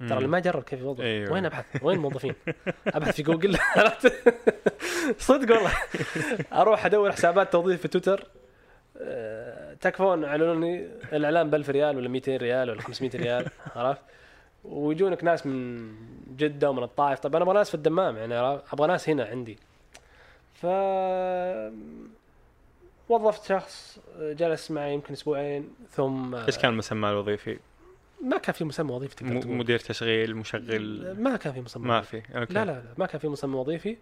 ترى 0.00 0.18
اللي 0.18 0.28
ما 0.28 0.38
جرب 0.38 0.62
كيف 0.62 0.80
يوظف 0.80 1.00
أيوة. 1.00 1.32
وين 1.32 1.46
أبحث 1.46 1.64
وين 1.82 1.96
الموظفين 1.96 2.34
أبحث 2.86 3.16
في 3.16 3.22
جوجل؟ 3.22 3.58
صدق 5.18 5.54
والله 5.54 5.72
أروح 6.52 6.86
أدور 6.86 7.12
حسابات 7.12 7.52
توظيف 7.52 7.80
في 7.80 7.88
تويتر 7.88 8.26
آه، 9.00 9.74
تكفون 9.74 10.24
أعلنوني 10.24 10.88
الإعلان 11.12 11.50
ب 11.50 11.54
1000 11.54 11.70
ريال 11.70 11.96
ولا 11.96 12.08
200 12.08 12.36
ريال 12.36 12.70
ولا 12.70 12.80
500 12.80 13.10
ريال 13.14 13.46
عرفت؟ 13.76 14.02
ويجونك 14.64 15.24
ناس 15.24 15.46
من 15.46 15.92
جدة 16.36 16.70
ومن 16.70 16.82
الطائف 16.82 17.18
طب 17.18 17.36
أنا 17.36 17.44
أبغى 17.44 17.54
ناس 17.54 17.68
في 17.68 17.74
الدمام 17.74 18.16
يعني؟ 18.16 18.38
أبغى 18.72 18.86
ناس 18.88 19.08
هنا 19.08 19.24
عندي 19.24 19.58
ف 20.54 20.66
وظفت 23.08 23.44
شخص 23.48 23.98
جلس 24.20 24.70
معي 24.70 24.94
يمكن 24.94 25.12
أسبوعين 25.12 25.74
ثم 25.90 26.34
إيش 26.34 26.58
كان 26.58 26.70
المسمى 26.70 27.08
الوظيفي؟ 27.08 27.58
ما 28.24 28.38
كان 28.38 28.52
في 28.54 28.64
مسمى 28.64 28.92
وظيفي 28.92 29.16
تقدر 29.16 29.34
م- 29.34 29.40
تقول. 29.40 29.54
مدير 29.54 29.78
تشغيل 29.78 30.36
مشغل. 30.36 31.16
ما 31.18 31.36
كان 31.36 31.52
في 31.52 31.60
مسمى 31.60 31.88
ما. 31.88 32.00
في 32.00 32.22
okay. 32.34 32.54
لا 32.54 32.64
لا 32.64 32.70
لا 32.72 32.82
ما 32.98 33.06
كان 33.06 33.20
في 33.20 33.28
مسمى 33.28 33.56
وظيفي 33.56 33.96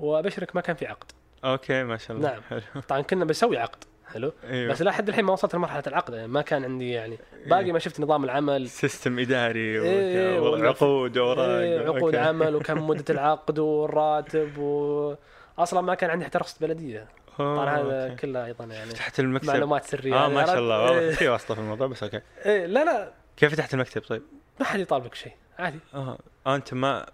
وأبشرك 0.00 0.56
ما 0.56 0.60
كان 0.60 0.76
في 0.76 0.86
عقد. 0.86 1.12
okay 1.44 1.82
ما 1.84 1.96
شاء 1.96 2.16
الله. 2.16 2.30
نعم. 2.32 2.40
حلو. 2.42 2.60
طبعا 2.88 3.00
كنا 3.00 3.24
بنسوي 3.24 3.58
عقد 3.58 3.84
حلو؟ 4.12 4.32
أيوه. 4.44 4.72
بس 4.72 4.82
لحد 4.82 5.08
الحين 5.08 5.24
ما 5.24 5.32
وصلت 5.32 5.54
لمرحلة 5.54 5.82
العقد 5.86 6.14
يعني 6.14 6.28
ما 6.28 6.42
كان 6.42 6.64
عندي 6.64 6.90
يعني 6.90 7.18
باقي 7.46 7.72
ما 7.72 7.78
شفت 7.78 8.00
نظام 8.00 8.24
العمل. 8.24 8.68
system 8.68 9.18
إداري 9.18 9.82
إيه، 9.82 10.40
وعقود 10.40 11.18
واوراق 11.18 11.48
إيه، 11.48 11.80
عقود 11.80 12.02
okay. 12.02 12.18
عمل 12.18 12.54
وكم 12.56 12.86
مدة 12.86 13.04
العقد 13.10 13.58
والراتب 13.58 14.58
و 14.58 15.14
أصلا 15.58 15.80
ما 15.80 15.94
كان 15.94 16.10
عندي 16.10 16.24
حتى 16.24 16.38
رخصة 16.38 16.56
بلدية. 16.60 17.08
طبعا 17.38 17.70
هذا 17.80 18.04
okay. 18.04 18.16
كله 18.16 18.46
أيضا 18.46 18.64
يعني 18.64 18.90
فتحت 18.90 19.20
المكتب. 19.20 19.48
معلومات 19.48 19.84
سرية. 19.84 20.24
آه 20.24 20.28
ما 20.28 20.46
شاء؟ 20.46 20.58
الله. 20.58 20.82
والله 20.82 20.98
إيه، 20.98 21.10
في 21.10 21.28
واسطة 21.28 21.54
في 21.54 21.60
الموضوع 21.60 21.86
بس 21.86 22.02
okay. 22.02 22.20
إيه 22.46 22.66
لا 22.66 22.84
لا. 22.84 23.12
كيف 23.36 23.52
فتحت 23.54 23.74
المكتب 23.74 24.02
طيب؟ 24.02 24.22
ما 24.60 24.66
حد 24.66 24.80
يطالبك 24.80 25.14
شيء 25.14 25.32
عادي. 25.58 25.78
آه 25.94 26.18
آه، 26.46 26.56
أنت 26.56 26.74
ما 26.74 27.06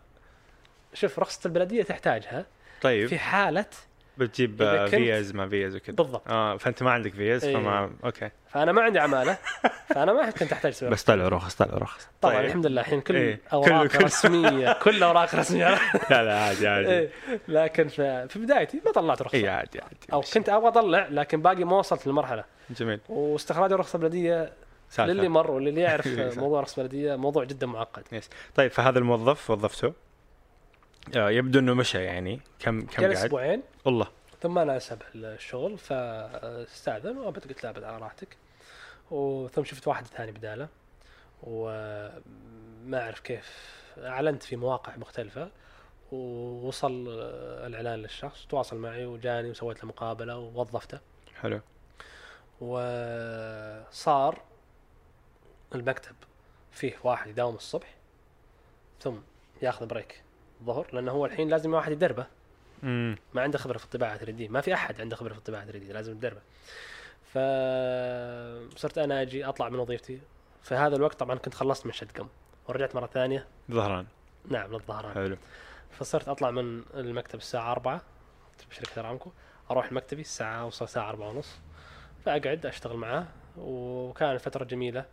شوف 0.94 1.18
رخصة 1.18 1.40
البلدية 1.48 1.82
تحتاجها. 1.82 2.46
طيب. 2.82 3.08
في 3.08 3.18
حالة 3.18 3.64
بتجيب 4.18 4.86
فيز 4.90 5.32
مع 5.34 5.48
فيز 5.48 5.76
وكذا. 5.76 5.96
بالضبط. 5.96 6.28
آه 6.30 6.56
فأنت 6.56 6.82
ما 6.82 6.90
عندك 6.90 7.14
فيز 7.14 7.44
إيه. 7.44 7.54
فما 7.54 7.92
okay. 8.04 8.30
فأنا 8.48 8.72
ما 8.72 8.82
عندي 8.82 8.98
عمالة. 8.98 9.38
فأنا 9.88 10.12
ما 10.12 10.30
كنت 10.30 10.52
أحتاج 10.52 10.72
أسوي 10.72 10.90
بس 10.90 11.04
طلعوا 11.04 11.28
رخص 11.28 11.54
طلعوا 11.54 11.78
رخص. 11.78 12.08
طبعا 12.20 12.34
طيب. 12.34 12.44
الحمد 12.44 12.66
لله. 12.66 12.80
الحين 12.80 13.00
كل 13.00 13.16
إيه. 13.16 13.40
أوراق 13.52 13.86
كل- 13.86 14.04
رسمية. 14.04 14.72
كل 14.84 15.02
أوراق 15.02 15.34
رسمية. 15.34 15.68
لا 16.10 16.22
لا 16.24 16.38
عادي 16.38 16.68
عادي. 16.68 16.88
إيه. 16.88 17.10
لكن 17.48 17.88
في, 17.88 18.28
في 18.28 18.38
بدايتي 18.38 18.80
ما 18.86 18.92
طلعت 18.92 19.22
رخصة. 19.22 19.38
اي 19.38 19.48
عادي 19.48 19.80
عادي 19.80 19.96
أو. 20.12 20.20
كنت 20.20 20.48
أبغى 20.48 20.68
أطلع 20.68 21.06
لكن 21.10 21.42
باقي 21.42 21.64
ما 21.64 21.76
وصلت 21.78 22.06
للمرحلة. 22.06 22.44
جميل. 22.70 23.00
واستخراج 23.08 23.72
الرخصة 23.72 23.96
البلدية 23.96 24.52
سالفة. 24.90 25.12
للي 25.12 25.28
مر 25.28 25.50
واللي 25.50 25.80
يعرف 25.80 26.06
إيه،. 26.18 26.34
موضوع 26.40 26.58
الرخصه 26.58 26.82
البلديه 26.82 27.16
موضوع 27.16 27.44
جدا 27.44 27.66
معقد. 27.66 28.22
طيب 28.54 28.70
فهذا 28.70 28.98
الموظف 28.98 29.50
وظفته 29.50 29.92
آه 31.16 31.30
يبدو 31.30 31.58
إنه 31.58 31.74
مشى 31.74 31.98
يعني. 31.98 32.40
كم 32.58 32.80
كم 32.80 33.02
قعد؟ 33.02 33.12
أسبوعين. 33.12 33.62
والله 33.84 34.06
ثم 34.42 34.58
أنا 34.58 34.76
اسب 34.76 34.98
الشغل 35.14 35.78
فاستأذن 35.78 37.16
وابد 37.18 37.44
قلت 37.48 37.64
لا 37.64 37.70
ابد 37.70 37.84
على 37.84 37.98
راحتك. 37.98 38.36
وثم 39.10 39.64
شفت 39.64 39.88
واحد 39.88 40.06
ثاني 40.06 40.32
بدالة. 40.32 40.68
وما 41.42 43.00
أعرف 43.02 43.20
كيف 43.20 43.80
أعلنت 43.98 44.42
في 44.42 44.56
مواقع 44.56 44.96
مختلفة. 44.96 45.50
ووصل 46.12 47.04
الإعلان 47.66 47.98
للشخص 47.98 48.46
تواصل 48.46 48.76
معي 48.76 49.06
وجاني 49.06 49.50
وسويت 49.50 49.82
له 49.82 49.88
مقابلة 49.88 50.38
ووظفته. 50.38 50.98
حلو. 51.40 51.60
وصار 52.60 54.42
المكتب 55.74 56.14
فيه 56.72 56.96
واحد 57.04 57.30
يداوم 57.30 57.54
الصبح 57.54 57.94
ثم 59.00 59.16
ياخذ 59.62 59.86
بريك 59.86 60.22
الظهر 60.60 60.86
لأنه 60.92 61.12
هو 61.12 61.26
الحين 61.26 61.48
لازم 61.48 61.74
واحد 61.74 61.92
يدربه. 61.92 62.26
ما 62.82 63.16
عنده 63.42 63.58
خبرة 63.58 63.78
في 63.78 63.84
الطباعة 63.84 64.16
3 64.16 64.32
دي. 64.32 64.48
ما 64.48 64.60
في 64.60 64.74
أحد 64.74 65.00
عنده 65.00 65.16
خبرة 65.16 65.32
في 65.32 65.38
الطباعة 65.38 65.64
3 65.64 65.78
دي 65.78 65.92
لازم 65.92 66.18
تدربه 66.18 66.40
فصرت 67.24 68.98
أنا 68.98 69.22
أجي 69.22 69.44
أطلع 69.44 69.68
من 69.68 69.78
وظيفتي. 69.78 70.20
في 70.62 70.74
هذا 70.74 70.96
الوقت 70.96 71.20
طبعا 71.20 71.38
كنت 71.38 71.54
خلصت 71.54 71.86
من 71.86 71.92
شدقم 71.92 72.28
ورجعت 72.68 72.94
مرة 72.94 73.06
ثانية. 73.06 73.46
ظهران 73.70 74.06
نعم 74.48 74.72
للظهران. 74.72 75.14
حلو. 75.14 75.36
فصرت 75.90 76.28
أطلع 76.28 76.50
من 76.50 76.84
المكتب 76.94 77.38
الساعة 77.38 77.72
4 77.72 78.02
بشركة 78.70 79.00
ارامكو 79.00 79.30
أروح 79.70 79.92
مكتبي 79.92 80.20
الساعة 80.20 80.60
اوصل 80.60 80.84
الساعة 80.84 81.08
4 81.08 81.28
ونص. 81.28 81.58
فأقعد 82.24 82.66
أشتغل 82.66 82.96
معاه. 82.96 83.26
وكانت 83.58 84.40
فترة 84.40 84.64
جميلة. 84.64 85.04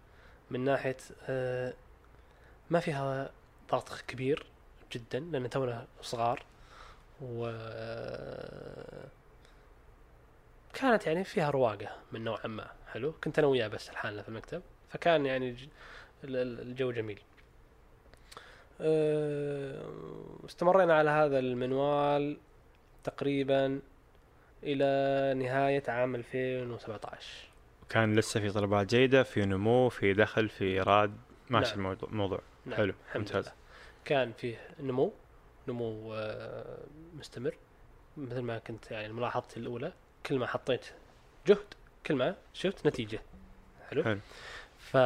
من 0.52 0.64
ناحية 0.64 0.98
آه، 1.30 1.74
ما 2.70 2.80
فيها 2.80 3.32
ضغط 3.72 4.02
كبير 4.08 4.46
جدا 4.92 5.20
لأن 5.20 5.50
تونا 5.50 5.88
صغار 6.02 6.44
و 7.22 7.52
كانت 10.74 11.08
يعني 11.08 11.24
فيها 11.24 11.50
رواقة 11.50 11.90
من 12.12 12.24
نوعا 12.24 12.48
ما 12.48 12.68
حلو؟ 12.88 13.14
كنت 13.24 13.40
أنا 13.40 13.48
وياه 13.48 13.68
بس 13.68 13.90
لحالنا 13.90 14.22
في 14.22 14.30
المكتب 14.30 14.62
فكان 14.90 15.26
يعني 15.26 15.56
الجو 16.24 16.92
جميل. 16.92 17.20
أه، 18.82 19.84
استمرينا 20.46 20.94
على 20.94 21.10
هذا 21.10 21.40
المنوال 21.40 22.38
تقريبا 23.04 23.82
إلى 24.64 25.34
نهاية 25.44 25.84
عام 25.88 26.16
2017 26.16 27.50
كان 27.90 28.16
لسه 28.16 28.40
في 28.40 28.52
طلبات 28.52 28.88
جيدة 28.88 29.24
في 29.24 29.46
نمو 29.46 29.90
في 29.90 30.14
دخل 30.14 30.50
في 30.50 30.64
إيراد 30.64 31.18
ماشي 31.50 31.70
نعم. 31.70 31.80
الموضوع 31.80 32.10
موضوع 32.12 32.40
نعم. 32.66 32.78
حلو 32.78 32.94
ممتاز 33.16 33.44
لله. 33.46 33.54
كان 34.06 34.32
فيه 34.34 34.58
نمو 34.80 35.14
نمو 35.68 36.14
آه، 36.14 36.78
مستمر 37.16 37.56
مثل 38.18 38.40
ما 38.40 38.58
كنت 38.60 38.92
يعني 38.92 39.14
ملاحظتي 39.14 39.60
الأولى 39.60 39.94
كل 40.26 40.40
ما 40.40 40.48
حطيت 40.48 40.86
جهد 41.48 41.74
كل 42.06 42.16
ما 42.16 42.36
شفت 42.54 42.88
نتيجة 42.88 43.22
حلو 43.90 44.04
حلو. 44.04 44.20
ف 44.80 44.98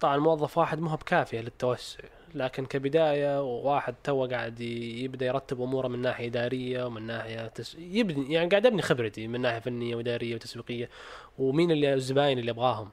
طبعا 0.00 0.16
موظف 0.16 0.58
واحد 0.58 0.80
ما 0.80 0.90
هو 0.90 0.96
بكافيه 0.96 1.40
للتوسع 1.40 1.98
لكن 2.34 2.66
كبداية 2.66 3.42
وواحد 3.42 3.94
تو 4.04 4.26
قاعد 4.26 4.60
يبدأ 4.60 5.26
يرتب 5.26 5.62
أموره 5.62 5.88
من 5.88 5.98
ناحية 6.02 6.26
إدارية 6.26 6.84
ومن 6.84 7.02
ناحية 7.02 7.46
تس... 7.46 7.76
يبني 7.78 8.32
يعني 8.32 8.48
قاعد 8.48 8.66
ابني 8.66 8.82
خبرتي 8.82 9.26
من 9.26 9.40
ناحية 9.40 9.58
فنية 9.58 9.96
وإدارية 9.96 10.34
وتسويقية. 10.34 10.90
ومين 11.38 11.70
اللي 11.70 11.94
الزباين 11.94 12.38
اللي 12.38 12.50
ابغاهم 12.50 12.90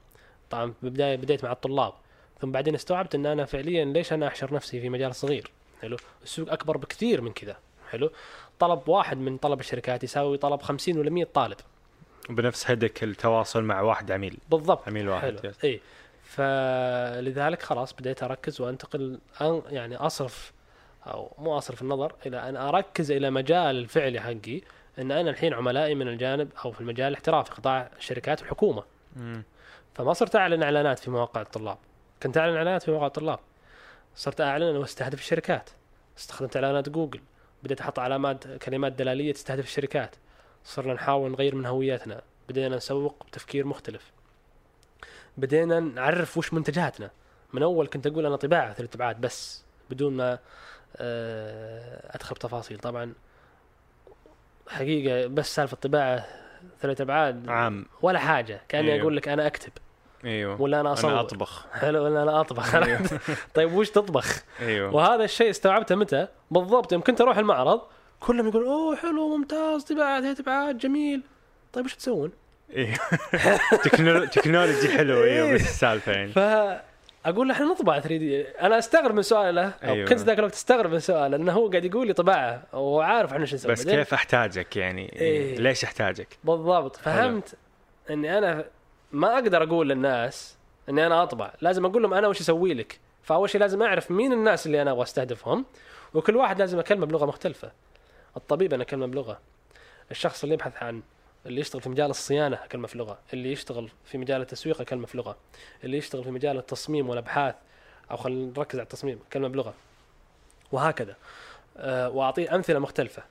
طبعا 0.50 0.74
بالبدايه 0.82 1.16
بديت 1.16 1.44
مع 1.44 1.52
الطلاب. 1.52 1.92
ثم 2.40 2.52
بعدين 2.52 2.74
استوعبت 2.74 3.14
إن 3.14 3.26
أنا 3.26 3.44
فعليا 3.44 3.84
ليش 3.84 4.12
أنا 4.12 4.26
أحشر 4.26 4.54
نفسي 4.54 4.80
في 4.80 4.88
مجال 4.88 5.14
صغير؟ 5.14 5.50
حلو. 5.82 5.96
السوق 6.22 6.52
أكبر 6.52 6.76
بكثير 6.76 7.20
من 7.20 7.32
كذا. 7.32 7.56
حلو. 7.90 8.10
طلب 8.58 8.88
واحد 8.88 9.18
من 9.18 9.36
طلب 9.36 9.60
الشركات 9.60 10.04
يساوي 10.04 10.38
طلب 10.38 10.62
50 10.62 10.98
ولا 10.98 11.10
100 11.10 11.24
طالب. 11.34 11.56
وبنفس 12.30 12.70
هدك 12.70 13.04
التواصل 13.04 13.62
مع 13.62 13.80
واحد 13.80 14.10
عميل. 14.12 14.38
بالضبط. 14.50 14.88
عميل 14.88 15.08
واحد 15.08 15.40
حلو. 15.40 15.52
اي 15.64 15.80
فلذلك 16.30 17.62
خلاص 17.62 17.92
بديت 17.92 18.22
أركز 18.22 18.60
وأنتقل 18.60 19.18
أن 19.40 19.62
يعني 19.68 19.96
أصرف 19.96 20.52
أو 21.06 21.32
مو 21.38 21.58
أصرف 21.58 21.82
النظر 21.82 22.14
إلى 22.26 22.48
أن 22.48 22.56
أركز 22.56 23.10
إلى 23.10 23.30
مجال 23.30 23.76
الفعلي 23.76 24.20
حقي 24.20 24.60
إن 24.98 25.12
أنا 25.12 25.30
الحين 25.30 25.54
عملائي 25.54 25.94
من 25.94 26.08
الجانب 26.08 26.48
أو 26.64 26.72
في 26.72 26.80
المجال 26.80 27.08
الاحترافي 27.08 27.50
قطاع 27.50 27.90
الشركات 27.98 28.40
والحكومة. 28.40 28.82
فما 29.94 30.12
صرت 30.12 30.36
أعلن 30.36 30.62
إعلانات 30.62 30.98
في 30.98 31.10
مواقع 31.10 31.40
الطلاب. 31.40 31.78
كنت 32.22 32.38
أعلن 32.38 32.56
إعلانات 32.56 32.82
في 32.82 32.90
مواقع 32.90 33.06
الطلاب. 33.06 33.38
صرت 34.16 34.40
أعلن 34.40 34.76
واستهدف 34.76 35.18
الشركات. 35.18 35.70
استخدمت 36.18 36.56
إعلانات 36.56 36.88
جوجل. 36.88 37.20
بديت 37.62 37.80
أحط 37.80 37.98
علامات 37.98 38.46
كلمات 38.46 38.92
دلالية 38.92 39.32
تستهدف 39.32 39.64
الشركات. 39.64 40.16
صرنا 40.64 40.94
نحاول 40.94 41.30
نغير 41.30 41.54
من 41.54 41.66
هويتنا 41.66 42.22
بدينا 42.48 42.76
نسوق 42.76 43.24
بتفكير 43.26 43.66
مختلف. 43.66 44.12
بدينا 45.36 45.80
نعرف 45.80 46.38
وش 46.38 46.52
منتجاتنا. 46.52 47.10
من 47.52 47.62
أول 47.62 47.86
كنت 47.86 48.06
أقول 48.06 48.26
أنا 48.26 48.36
طباعة 48.36 48.72
ثلاث 48.72 48.94
ابعاد 48.94 49.20
بس 49.20 49.64
بدون 49.90 50.16
ما 50.16 50.38
آه، 50.96 52.16
أدخل 52.16 52.34
بتفاصيل. 52.34 52.78
طبعا 52.78 53.12
حقيقة 54.68 55.26
بس 55.26 55.54
سالفة 55.54 55.76
طباعة 55.76 56.26
ثلاث 56.80 57.00
أبعاد 57.00 57.48
عام. 57.48 57.86
ولا 58.02 58.18
حاجة. 58.18 58.60
كأني 58.68 58.92
أيوه. 58.92 59.02
أقول 59.02 59.16
لك 59.16 59.28
أنا 59.28 59.46
أكتب. 59.46 59.72
أيوه. 60.24 60.62
ولا 60.62 60.80
أنا 60.80 60.92
أصور. 60.92 61.10
أنا 61.10 61.20
أطبخ. 61.20 61.66
حلو 61.72 62.04
ولا 62.04 62.22
أنا 62.22 62.40
أطبخ. 62.40 62.76
طيب 63.54 63.72
وش 63.72 63.90
تطبخ؟ 63.90 64.42
أيوه. 64.60 64.94
وهذا 64.94 65.24
الشيء 65.24 65.50
استوعبته 65.50 65.94
متى؟ 65.94 66.28
بالضبط 66.50 66.92
يوم 66.92 67.02
كنت 67.02 67.20
أروح 67.20 67.38
المعرض 67.38 67.80
كلهم 68.20 68.48
يقولون 68.48 68.68
أوه 68.68 68.96
حلو 68.96 69.36
ممتاز 69.36 69.84
طباعة 69.84 70.20
ثلاث 70.20 70.40
ابعاد 70.40 70.78
جميل. 70.78 71.22
طيب 71.72 71.84
وش 71.84 71.94
تسوون؟ 71.94 72.32
تكنولو- 73.84 74.28
تكنولوجي 74.28 74.88
حلو 74.88 75.14
أيوه 75.24 75.46
إيه. 75.48 75.54
بس 75.54 75.60
السالفه 75.60 76.12
يعني 76.12 76.32
فأقول 76.32 77.48
له 77.48 77.54
إحنا 77.54 77.66
نطبع 77.66 77.98
3 78.00 78.16
دي. 78.16 78.42
أنا 78.48 78.78
أستغرب 78.78 79.14
من 79.14 79.22
سؤاله 79.22 79.64
أو 79.66 79.92
أيوة. 79.94 80.08
كنت 80.08 80.18
ذاك 80.18 80.38
الوقت 80.38 80.52
أستغرب 80.52 80.90
من 80.92 80.98
سؤاله 80.98 81.26
لأنه 81.36 81.52
هو 81.52 81.68
قاعد 81.70 81.84
يقول 81.84 82.06
لي 82.06 82.12
طباعة 82.12 82.62
وعارف 82.72 83.32
إحنا 83.32 83.46
شو 83.46 83.54
نسوي. 83.56 83.72
بس 83.72 83.86
كيف 83.86 84.14
أحتاجك؟ 84.14 84.76
يعني 84.76 85.12
إيه. 85.20 85.56
ليش 85.58 85.84
أحتاجك؟ 85.84 86.28
بالضبط. 86.44 86.96
فهمت 86.96 87.54
إني 88.10 88.38
أنا 88.38 88.64
ما 89.12 89.34
أقدر 89.34 89.62
أقول 89.62 89.88
للناس 89.88 90.56
إني 90.88 91.06
أنا 91.06 91.22
أطبع. 91.22 91.52
لازم 91.60 91.84
أقول 91.86 92.02
لهم 92.02 92.14
أنا 92.14 92.28
وش 92.28 92.40
أسوي 92.40 92.74
لك. 92.74 92.98
فأول 93.22 93.50
شيء 93.50 93.60
لازم 93.60 93.82
أعرف 93.82 94.10
مين 94.10 94.32
الناس 94.32 94.66
اللي 94.66 94.82
أنا 94.82 94.90
أبغى 94.90 95.02
أستهدفهم 95.02 95.64
وكل 96.14 96.36
واحد 96.36 96.58
لازم 96.58 96.78
أكلمه 96.78 97.06
بلغة 97.06 97.26
مختلفة. 97.26 97.72
الطبيب 98.36 98.74
أنا 98.74 98.82
أكلمه 98.82 99.06
بلغة. 99.06 99.40
الشخص 100.10 100.42
اللي 100.42 100.54
يبحث 100.54 100.82
عن 100.82 101.02
اللي 101.46 101.60
يشتغل 101.60 101.82
في 101.82 101.88
مجال 101.88 102.10
الصيانة 102.10 102.64
اكلمه 102.64 102.86
في 102.86 102.98
لغة 102.98 103.18
اللي 103.32 103.52
يشتغل 103.52 103.90
في 104.04 104.18
مجال 104.18 104.40
التسويق 104.40 104.80
اكلمه 104.80 105.06
في 105.06 105.16
لغة 105.16 105.36
اللي 105.84 105.98
يشتغل 105.98 106.24
في 106.24 106.30
مجال 106.30 106.58
التصميم 106.58 107.08
والأبحاث 107.08 107.54
أو 108.10 108.16
خلينا 108.16 108.52
نركز 108.56 108.78
على 108.78 108.82
التصميم 108.82 109.18
اكلمه 109.30 109.48
بلغة. 109.48 109.74
وهكذا. 110.72 111.16
أه 111.76 112.08
وأعطيه 112.10 112.54
أمثلة 112.54 112.78
مختلفة. 112.78 113.22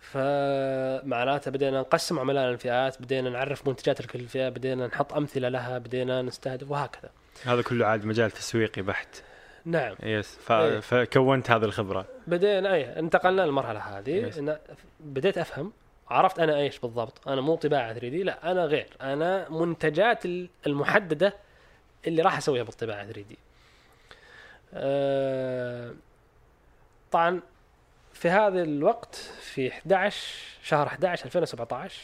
فمعناته 0.00 1.50
بدينا 1.50 1.80
نقسم 1.80 2.18
عملائنا 2.18 2.50
الفئات 2.50 3.02
بدينا 3.02 3.30
نعرف 3.30 3.68
منتجات 3.68 4.00
لكل 4.00 4.28
فئه 4.28 4.48
بدينا 4.48 4.86
نحط 4.86 5.12
أمثلة 5.12 5.48
لها 5.48 5.78
بدينا 5.78 6.22
نستهدف 6.22 6.70
وهكذا. 6.70 7.10
هذا 7.44 7.62
كله 7.62 7.86
عاد 7.86 8.04
مجال 8.04 8.30
تسويقي 8.30 8.82
بحت. 8.82 9.22
نعم. 9.64 9.96
يس 10.02 10.38
ف... 10.40 10.52
إيه. 10.52 10.80
فكونت 10.80 11.50
هذه 11.50 11.64
الخبرة. 11.64 12.06
بدينا 12.26 12.74
اي 12.74 12.98
انتقلنا 12.98 13.42
للمرحلة 13.42 13.80
هذه. 13.80 14.58
بديت 15.00 15.38
أفهم 15.38 15.72
عرفت 16.10 16.38
أنا 16.38 16.56
إيش 16.56 16.78
بالضبط؟ 16.78 17.28
أنا 17.28 17.40
مو 17.40 17.54
طباعة 17.56 17.92
3 17.92 18.08
دي 18.08 18.22
لا 18.22 18.50
أنا 18.50 18.64
غير. 18.64 18.88
أنا 19.00 19.48
منتجات 19.48 20.24
ال- 20.26 20.48
المحددة 20.66 21.34
اللي 22.06 22.22
راح 22.22 22.36
أسويها 22.36 22.62
بالطباعة 22.62 23.04
3 23.04 23.20
دي. 23.22 23.38
أه 24.74 25.94
طبعا 27.12 27.40
في 28.12 28.28
هذا 28.28 28.62
الوقت 28.62 29.14
في 29.40 29.72
11 29.72 30.26
شهر 30.62 30.86
11 30.86 31.24
2017 31.26 32.02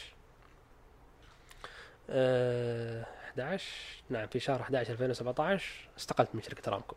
أه 2.09 3.05
11 3.29 3.63
نعم 4.09 4.27
في 4.27 4.39
شهر 4.39 4.61
11 4.61 4.91
2017 4.93 5.65
استقلت 5.97 6.29
من 6.33 6.41
شركة 6.41 6.69
ارامكو 6.69 6.95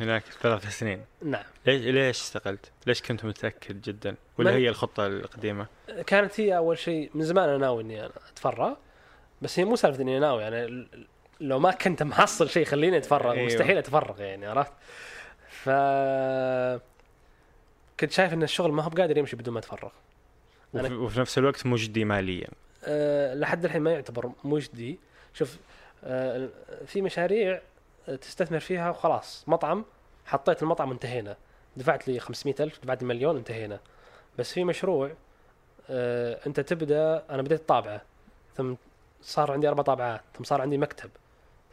هناك 0.00 0.22
ثلاث 0.22 0.78
سنين 0.78 1.04
نعم 1.22 1.44
ليش 1.66 1.82
ليش 1.82 2.20
استقلت؟ 2.20 2.72
ليش 2.86 3.02
كنت 3.02 3.24
متأكد 3.24 3.80
جدا؟ 3.80 4.14
ولا 4.38 4.50
هي 4.50 4.68
الخطة 4.68 5.06
القديمة؟ 5.06 5.66
كانت 6.06 6.40
هي 6.40 6.56
أول 6.56 6.78
شيء 6.78 7.10
من 7.14 7.24
زمان 7.24 7.48
أنا 7.48 7.58
ناوي 7.58 7.82
إني 7.82 8.00
أنا 8.00 8.12
اتفرغ 8.32 8.74
بس 9.42 9.58
هي 9.58 9.64
مو 9.64 9.76
سالفة 9.76 10.02
إني 10.02 10.18
ناوي 10.18 10.42
يعني 10.42 10.86
لو 11.40 11.58
ما 11.58 11.70
كنت 11.70 12.02
محصل 12.02 12.50
شيء 12.50 12.62
يخليني 12.62 12.96
اتفرغ 12.96 13.32
أيوه. 13.32 13.46
مستحيل 13.46 13.78
أتفرغ 13.78 14.20
يعني 14.20 14.46
عرفت؟ 14.46 14.72
ف 15.48 15.70
كنت 18.00 18.12
شايف 18.12 18.32
إن 18.32 18.42
الشغل 18.42 18.72
ما 18.72 18.82
هو 18.82 18.88
بقادر 18.88 19.18
يمشي 19.18 19.36
بدون 19.36 19.54
ما 19.54 19.60
أتفرغ 19.60 19.90
وفي, 20.74 20.94
وفي 20.94 21.20
نفس 21.20 21.38
الوقت 21.38 21.66
مجدي 21.66 22.04
ماليا 22.04 22.48
أه 22.84 23.34
لحد 23.34 23.64
الحين 23.64 23.82
ما 23.82 23.92
يعتبر 23.92 24.32
مجدي 24.44 24.98
شوف 25.34 25.56
أه 26.04 26.48
في 26.86 27.02
مشاريع 27.02 27.60
تستثمر 28.16 28.60
فيها 28.60 28.90
وخلاص. 28.90 29.44
مطعم 29.46 29.84
حطيت 30.26 30.62
المطعم 30.62 30.88
وانتهينا 30.88 31.36
دفعت 31.76 32.08
لي 32.08 32.20
500 32.20 32.54
ألف 32.60 32.78
دفعت 32.82 33.02
لي 33.02 33.08
مليون 33.08 33.36
انتهينا. 33.36 33.80
بس 34.38 34.52
في 34.52 34.64
مشروع 34.64 35.10
أه 35.90 36.38
انت 36.46 36.60
تبدأ 36.60 37.24
أنا 37.30 37.42
بديت 37.42 37.68
طابعة. 37.68 38.02
ثم 38.56 38.74
صار 39.22 39.52
عندي 39.52 39.68
أربع 39.68 39.82
طابعات 39.82 40.20
ثم 40.38 40.44
صار 40.44 40.60
عندي 40.60 40.78
مكتب 40.78 41.10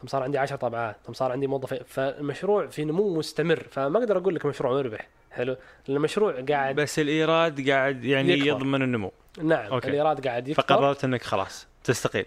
ثم 0.00 0.06
صار 0.06 0.22
عندي 0.22 0.38
عشر 0.38 0.56
طابعات 0.56 0.96
ثم 1.06 1.12
صار 1.12 1.32
عندي 1.32 1.46
موظفين. 1.46 1.78
فالمشروع 1.86 2.66
في 2.66 2.84
نمو 2.84 3.14
مستمر. 3.18 3.66
فما 3.70 3.98
أقدر 3.98 4.18
أقول 4.18 4.34
لك 4.34 4.46
مشروع 4.46 4.72
مربح. 4.72 5.08
حلو؟ 5.30 5.56
لأن 5.88 5.96
المشروع 5.96 6.40
قاعد 6.40 6.74
بس 6.74 6.98
الإيراد 6.98 7.70
قاعد 7.70 8.04
يعني 8.04 8.32
يكبر. 8.32 8.46
يضمن 8.46 8.82
النمو. 8.82 9.12
نعم 9.42 9.72
أوكي. 9.72 9.88
الإيراد 9.88 10.26
قاعد 10.26 10.48
يكبر. 10.48 10.62
فقررت 10.62 11.04
إنك 11.04 11.22
خلاص 11.22 11.66
تستقيل. 11.84 12.26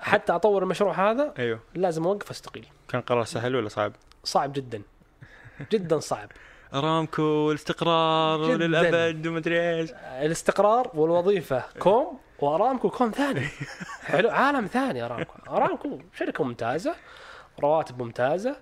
حتى 0.00 0.32
أطور 0.32 0.62
المشروع 0.62 1.10
هذا 1.10 1.34
أيوه. 1.38 1.60
لازم 1.74 2.04
أوقف 2.06 2.30
أستقيل. 2.30 2.66
كان 2.88 3.00
قرار 3.00 3.24
سهل 3.24 3.56
ولا 3.56 3.68
صعب؟ 3.68 3.92
صعب 4.24 4.52
جدا. 4.52 4.82
جدا 5.72 5.98
صعب. 5.98 6.28
أرامكو 6.74 7.22
والاستقرار. 7.22 8.40
وللابد 8.40 9.26
ومدري 9.26 9.78
إيش. 9.78 9.90
الاستقرار 10.22 10.90
والوظيفة 10.94 11.64
كوم 11.78 12.18
وأرامكو 12.38 12.90
كوم 12.90 13.10
ثاني. 13.10 13.46
حلو 14.10 14.30
عالم 14.30 14.66
ثاني 14.66 15.02
أرامكو. 15.02 15.32
أرامكو 15.48 15.98
شركة 16.14 16.44
ممتازة 16.44 16.94
رواتب 17.60 18.02
ممتازة 18.02 18.56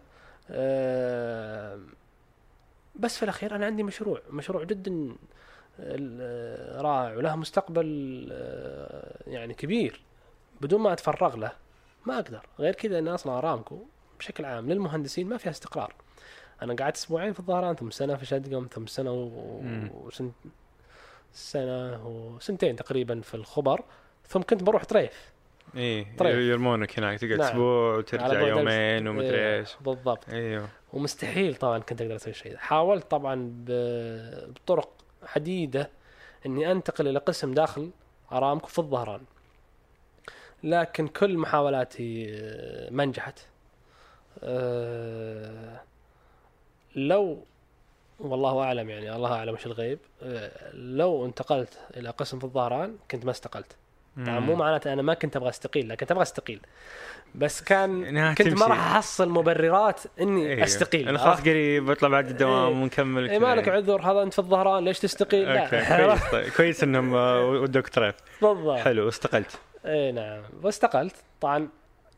آه، 0.51 1.79
بس 2.95 3.17
في 3.17 3.23
الأخير 3.23 3.57
أنا 3.57 3.67
عندي 3.67 3.83
مشروع 3.83 4.21
مشروع 4.31 4.65
جدا 4.65 5.17
آه، 5.81 6.81
رائع 6.81 7.17
وله 7.17 7.37
مستقبل 7.37 8.29
آه، 8.33 9.23
يعني 9.27 9.55
كبير. 9.55 10.01
بدون 10.61 10.81
ما 10.81 10.93
اتفرغ 10.93 11.37
له 11.37 11.53
ما 12.07 12.15
أقدر. 12.15 12.47
غير 12.59 12.75
كذا 12.75 12.99
ان 12.99 13.09
أصلا 13.09 13.39
ارامكو 13.39 13.79
بشكل 14.19 14.45
عام 14.45 14.69
للمهندسين 14.73 15.29
ما 15.29 15.37
فيها 15.37 15.51
استقرار. 15.51 15.95
أنا 16.63 16.75
قعدت 16.75 16.97
أسبوعين 16.97 17.33
في 17.33 17.41
الظهران 17.41 17.75
ثم 17.75 17.91
سنة 17.91 18.17
في 18.17 18.27
شدقم 18.27 18.67
ثم 18.73 18.87
سنة 18.87 19.13
و- 19.13 19.61
مم. 19.61 19.91
وسنت 19.95 20.35
سنة 21.33 22.07
وسنتين 22.07 22.77
تقريبا 22.77 23.21
في 23.21 23.35
الخبر 23.35 23.83
ثم 24.27 24.41
كنت 24.43 24.63
بروح 24.63 24.85
طريف. 24.85 25.33
إيه 25.77 26.17
طيب. 26.19 26.39
يرمونك 26.39 26.99
هناك 26.99 27.19
تقعد 27.21 27.33
نعم. 27.39 27.41
أسبوع 27.49 27.91
على 27.91 27.99
وترجع 27.99 28.41
يومين 28.49 29.09
ومدري 29.09 29.37
إيه، 29.39 29.59
إيش. 29.59 29.77
بالضبط. 29.81 30.29
إيوه. 30.29 30.69
ومستحيل 30.93 31.55
طبعا 31.55 31.79
كنت 31.79 32.03
أقدر 32.03 32.17
أسوي 32.17 32.35
شيء. 32.35 32.57
حاولت 32.57 33.11
طبعا 33.11 33.53
بطرق 33.67 34.91
عديده 35.37 35.91
إني 36.47 36.73
أنتقل 36.73 37.09
إلى 37.09 37.19
قسم 37.19 37.55
داخل 37.55 37.91
ارامكو 38.33 38.67
في 38.67 38.79
الظهران. 38.79 39.21
لكن 40.63 41.09
كل 41.09 41.39
محاولاتي 41.39 42.27
آه، 42.31 42.91
ما 42.91 43.05
نجحت 43.05 43.39
آه، 44.43 45.81
لو 46.97 47.45
والله 48.21 48.63
أعلم 48.63 48.91
يعني 48.91 49.17
الله 49.17 49.33
أعلم 49.33 49.55
وش 49.55 49.67
الغيب 49.67 49.99
آه، 50.23 50.51
لو 50.75 51.27
انتقلت 51.27 51.79
إلى 51.97 52.11
قسم 52.11 52.39
في 52.39 52.45
الظهران 52.45 52.97
كنت 53.11 53.25
ما 53.25 53.31
استقلت 53.31 53.77
طبعا 54.27 54.41
مو 54.41 54.55
معناته 54.55 54.93
أنا 54.93 55.03
ما 55.03 55.15
كنت 55.15 55.37
أبغى 55.37 55.49
أستقيل 55.49 55.89
لكن 55.89 56.07
أبغى 56.11 56.23
أستقيل 56.23 56.61
بس 57.35 57.63
كان 57.63 58.05
إنها 58.05 58.35
كنت 58.35 58.59
ما. 58.59 58.67
راح 58.67 58.97
أحصل 58.97 59.29
مبررات 59.29 60.01
إني 60.21 60.47
إيه. 60.47 60.65
أستقيل 60.65 61.09
أنا 61.09 61.19
خلاص 61.19 61.41
قريب 61.41 61.87
بطلع 61.87 62.09
بعد 62.09 62.29
الدوام 62.29 62.73
إيه. 62.73 62.83
ونكمل 62.83 63.29
كذا 63.29 63.39
مالك 63.39 63.67
يعني. 63.67 63.79
عذر 63.79 64.03
هذا 64.03 64.23
أنت 64.23 64.33
في 64.33 64.39
الظهران 64.39 64.85
ليش 64.85 64.99
تستقيل؟ 64.99 65.49
okay 65.49 65.77
لا 65.77 66.07
كويس 66.07 66.31
طيب. 66.33 66.53
كويس 66.53 66.83
إنهم 66.83 67.13
ودوك 67.63 67.89
طريف 67.89 68.15
بالضبط 68.43 68.79
حلو 68.79 69.09
استقلت 69.09 69.59
إي 69.87 70.13
نعم. 70.13 70.43
واستقلت. 70.63 71.15
طبعا 71.41 71.69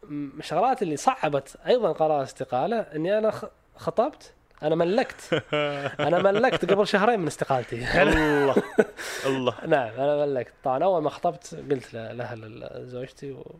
من 0.08 0.30
الشغلات 0.38 0.82
اللي 0.82 0.96
صعبت 0.96 1.56
أيضا 1.66 1.92
قرار 1.92 2.18
الاستقاله 2.18 2.80
إني 2.80 3.18
أنا 3.18 3.32
خطبت. 3.76 4.32
أنا 4.62 4.74
ملكت. 4.74 5.42
أنا 6.00 6.18
ملكت 6.22 6.70
قبل 6.72 6.86
شهرين 6.86 7.20
من 7.20 7.26
استقالتي. 7.26 8.02
الله. 8.02 8.54
الله. 9.26 9.54
نعم 9.66 9.88
أنا 9.98 10.26
ملكت. 10.26 10.52
طبعا 10.64 10.84
أول 10.84 11.02
ما 11.02 11.11
خطبت 11.11 11.54
قلت 11.70 11.94
ل- 11.94 12.16
لأهل 12.16 12.68
زوجتي 12.88 13.32
و... 13.32 13.54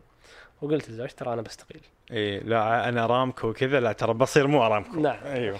وقلت 0.61 0.89
لزوجتي 0.89 1.15
ترى 1.15 1.33
أنا 1.33 1.41
بستقيل. 1.41 1.81
إيه 2.11 2.39
لا 2.43 2.89
أنا 2.89 3.03
ارامكو 3.03 3.47
وكذا. 3.47 3.79
لا 3.79 3.91
ترى 3.91 4.13
بصير 4.13 4.47
مو 4.47 4.65
ارامكو 4.65 4.99
نعم. 4.99 5.23
أيوه. 5.25 5.57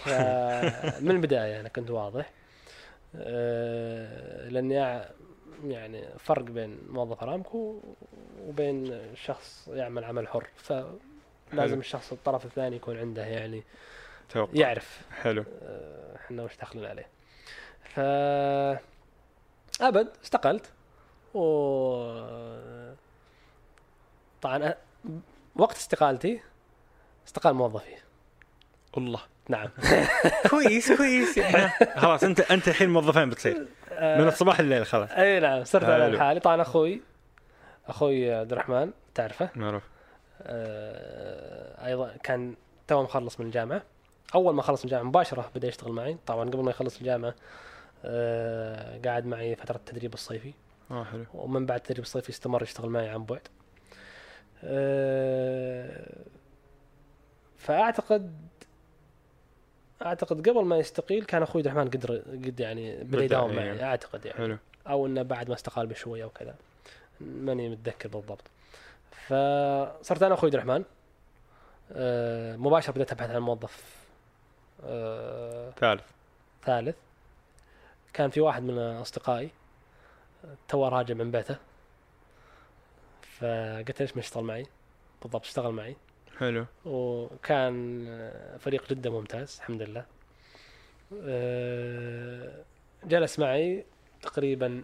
من 1.00 1.12
البداية 1.12 1.60
أنا 1.60 1.70
كنت 1.70 1.90
واضح. 1.92 2.30
أه، 3.16 4.50
لأني 4.50 5.02
يعني 5.68 6.04
فرق 6.20 6.44
بين 6.44 6.78
موظف 6.90 7.24
أرامكو 7.24 7.82
وبين 8.48 9.02
شخص 9.16 9.70
يعمل 9.74 10.04
عمل 10.04 10.28
حر. 10.28 10.48
فلازم 10.58 10.98
حلو. 11.72 11.80
الشخص 11.80 12.12
الطرف 12.12 12.46
الثاني 12.46 12.76
يكون 12.76 12.98
عنده 12.98 13.26
يعني 13.26 13.64
توقع. 14.30 14.52
يعرف. 14.54 15.02
حلو. 15.22 15.44
أه، 15.64 16.16
إحنا 16.16 16.44
وش 16.44 16.58
داخلين 16.58 16.86
عليه. 16.86 17.08
ف 17.84 18.00
أبد 19.82 20.08
استقلت. 20.24 20.72
و 21.34 21.42
طبعا 24.42 24.70
أ- 24.72 24.76
وقت 25.56 25.76
استقالتي 25.76 26.40
استقال 27.28 27.54
موظفي. 27.54 27.96
الله. 28.98 29.22
نعم. 29.50 29.70
كويس 30.50 30.92
كويس. 30.92 31.38
يعني 31.38 31.72
خلاص 32.02 32.24
أنت 32.24 32.40
أنت 32.40 32.68
الحين 32.68 32.90
موظفين 32.90 33.30
بتصير. 33.30 33.68
من 34.02 34.28
الصباح 34.28 34.62
لليل 34.62 34.86
خلاص. 34.86 35.12
إي 35.12 35.40
نعم 35.40 35.64
صرت 35.64 35.84
على 35.84 36.04
حلو. 36.04 36.20
حالي 36.20 36.40
طبعا 36.40 36.62
أخوي 36.62 37.02
أخوي 37.88 38.34
عبد 38.34 38.52
الرحمن 38.52 38.92
تعرفه؟ 39.16 39.50
معروف. 39.56 39.84
آه، 40.42 41.86
أيضا 41.86 42.14
كان 42.24 42.56
تو 42.88 43.04
مخلص 43.04 43.40
من 43.40 43.46
الجامعة. 43.46 43.84
أول 44.36 44.54
ما 44.54 44.62
خلص 44.62 44.80
من 44.80 44.86
الجامعة 44.86 45.04
مباشرة 45.10 45.52
بدأ 45.56 45.68
يشتغل 45.68 45.92
معي. 45.92 46.18
طبعا 46.26 46.50
قبل 46.50 46.64
ما 46.64 46.72
يخلص 46.72 46.98
الجامعة 46.98 47.36
آه، 48.06 49.00
قعد 49.06 49.26
معي 49.26 49.56
فترة 49.56 49.76
التدريب 49.76 50.14
الصيفي. 50.14 50.54
آه 50.92 51.04
حلو. 51.04 51.26
ومن 51.34 51.66
بعد 51.66 51.80
التدريب 51.80 52.04
الصيفي 52.04 52.30
استمر 52.30 52.64
يشتغل 52.64 52.90
معي 52.90 53.10
عن 53.10 53.26
بعد. 53.26 53.48
آه، 54.64 56.16
فأعتقد 57.58 58.51
أعتقد 60.06 60.50
قبل 60.50 60.66
ما 60.66 60.78
يستقيل 60.78 61.26
كان 61.26 61.44
أخوي 61.44 61.62
عبد 61.62 61.68
الرحمن 61.68 61.90
قدر 61.90 62.18
قد 62.18 62.60
يعني 62.60 63.04
بدأ 63.04 63.24
يداوم. 63.24 63.56
معي 63.56 63.84
أعتقد 63.84 64.26
يعني. 64.26 64.38
حلو. 64.38 64.58
أو 64.88 65.06
إنه 65.06 65.22
بعد 65.22 65.50
ما 65.50 65.56
استقال 65.56 65.88
بشوية 65.88 66.26
وكذا 66.26 66.56
ماني 67.22 67.70
متذكر 67.70 68.10
بالضبط. 68.10 68.44
فصرت 69.12 70.24
أنا 70.24 70.34
أخوي 70.34 70.48
عبد 70.48 70.56
الرحمن. 70.56 70.84
آه، 71.94 72.56
مباشرة 72.56 72.94
بدأت 72.94 73.12
أبحث 73.12 73.30
عن 73.30 73.42
موظف. 73.42 73.96
آه، 74.86 75.72
ثالث. 75.72 76.04
ثالث. 76.64 76.96
كان 78.14 78.30
في 78.30 78.42
واحد 78.42 78.64
من 78.64 78.78
أصدقائي. 78.78 79.50
تو 80.68 80.88
راجع 80.88 81.16
من 81.16 81.32
بيته. 81.32 81.56
فقلت 83.22 84.02
ليش 84.02 84.16
ما 84.16 84.20
يشتغل 84.20 84.44
معي؟ 84.44 84.66
بالضبط 85.22 85.46
اشتغل 85.46 85.72
معي. 85.72 85.96
حلو. 86.38 86.66
وكان 86.86 88.06
فريق 88.60 88.90
جدا 88.90 89.10
ممتاز 89.10 89.58
الحمد 89.60 89.82
لله. 89.82 90.06
آه، 91.24 92.64
جلس 93.04 93.40
معي 93.40 93.86
تقريبا 94.22 94.84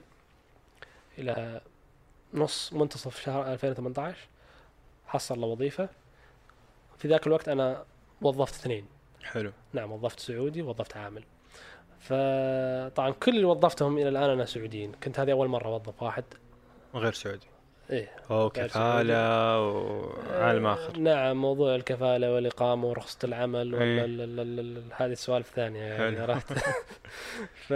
إلى 1.18 1.62
نص 2.34 2.74
منتصف 2.74 3.22
شهر 3.22 3.54
2018 3.54 4.18
حصل 5.08 5.40
له 5.40 5.48
وظيفة. 5.48 5.90
في 6.98 7.08
ذاك 7.08 7.28
الوقت 7.28 7.50
أنا 7.50 7.86
وظفت 8.22 8.54
اثنين. 8.54 8.86
حلو. 9.24 9.52
نعم 9.74 9.92
وظفت 9.92 10.20
سعودي 10.20 10.62
ووظفت 10.62 10.98
عامل. 10.98 11.24
فطبعا 12.00 13.12
كل 13.12 13.36
اللي 13.36 13.46
وظفتهم 13.46 13.98
إلى 13.98 14.10
الآن 14.10 14.30
أنا 14.30 14.46
سعوديين. 14.46 14.92
كنت 14.92 15.20
هذه 15.20 15.32
أول 15.32 15.48
مرة 15.48 15.68
أوظف 15.68 16.04
واحد. 16.04 16.24
وغير 16.94 17.14
سعودي. 17.14 17.48
إيه. 17.90 18.10
أو 18.32 18.48
غير 18.48 18.68
كفالة 18.68 19.62
وعالم 19.62 20.66
آخر. 20.66 21.00
نعم 21.00 21.42
موضوع 21.42 21.76
الكفالة 21.76 22.34
والإقامة 22.34 22.88
ورخصة 22.88 23.20
العمل 23.24 23.76
إيه. 23.76 24.06
هذه 24.98 25.12
السوالف 25.12 25.50
الثانية 25.50 25.80
يعني. 25.82 26.20
عرفت؟ 26.20 26.54
ف 27.68 27.74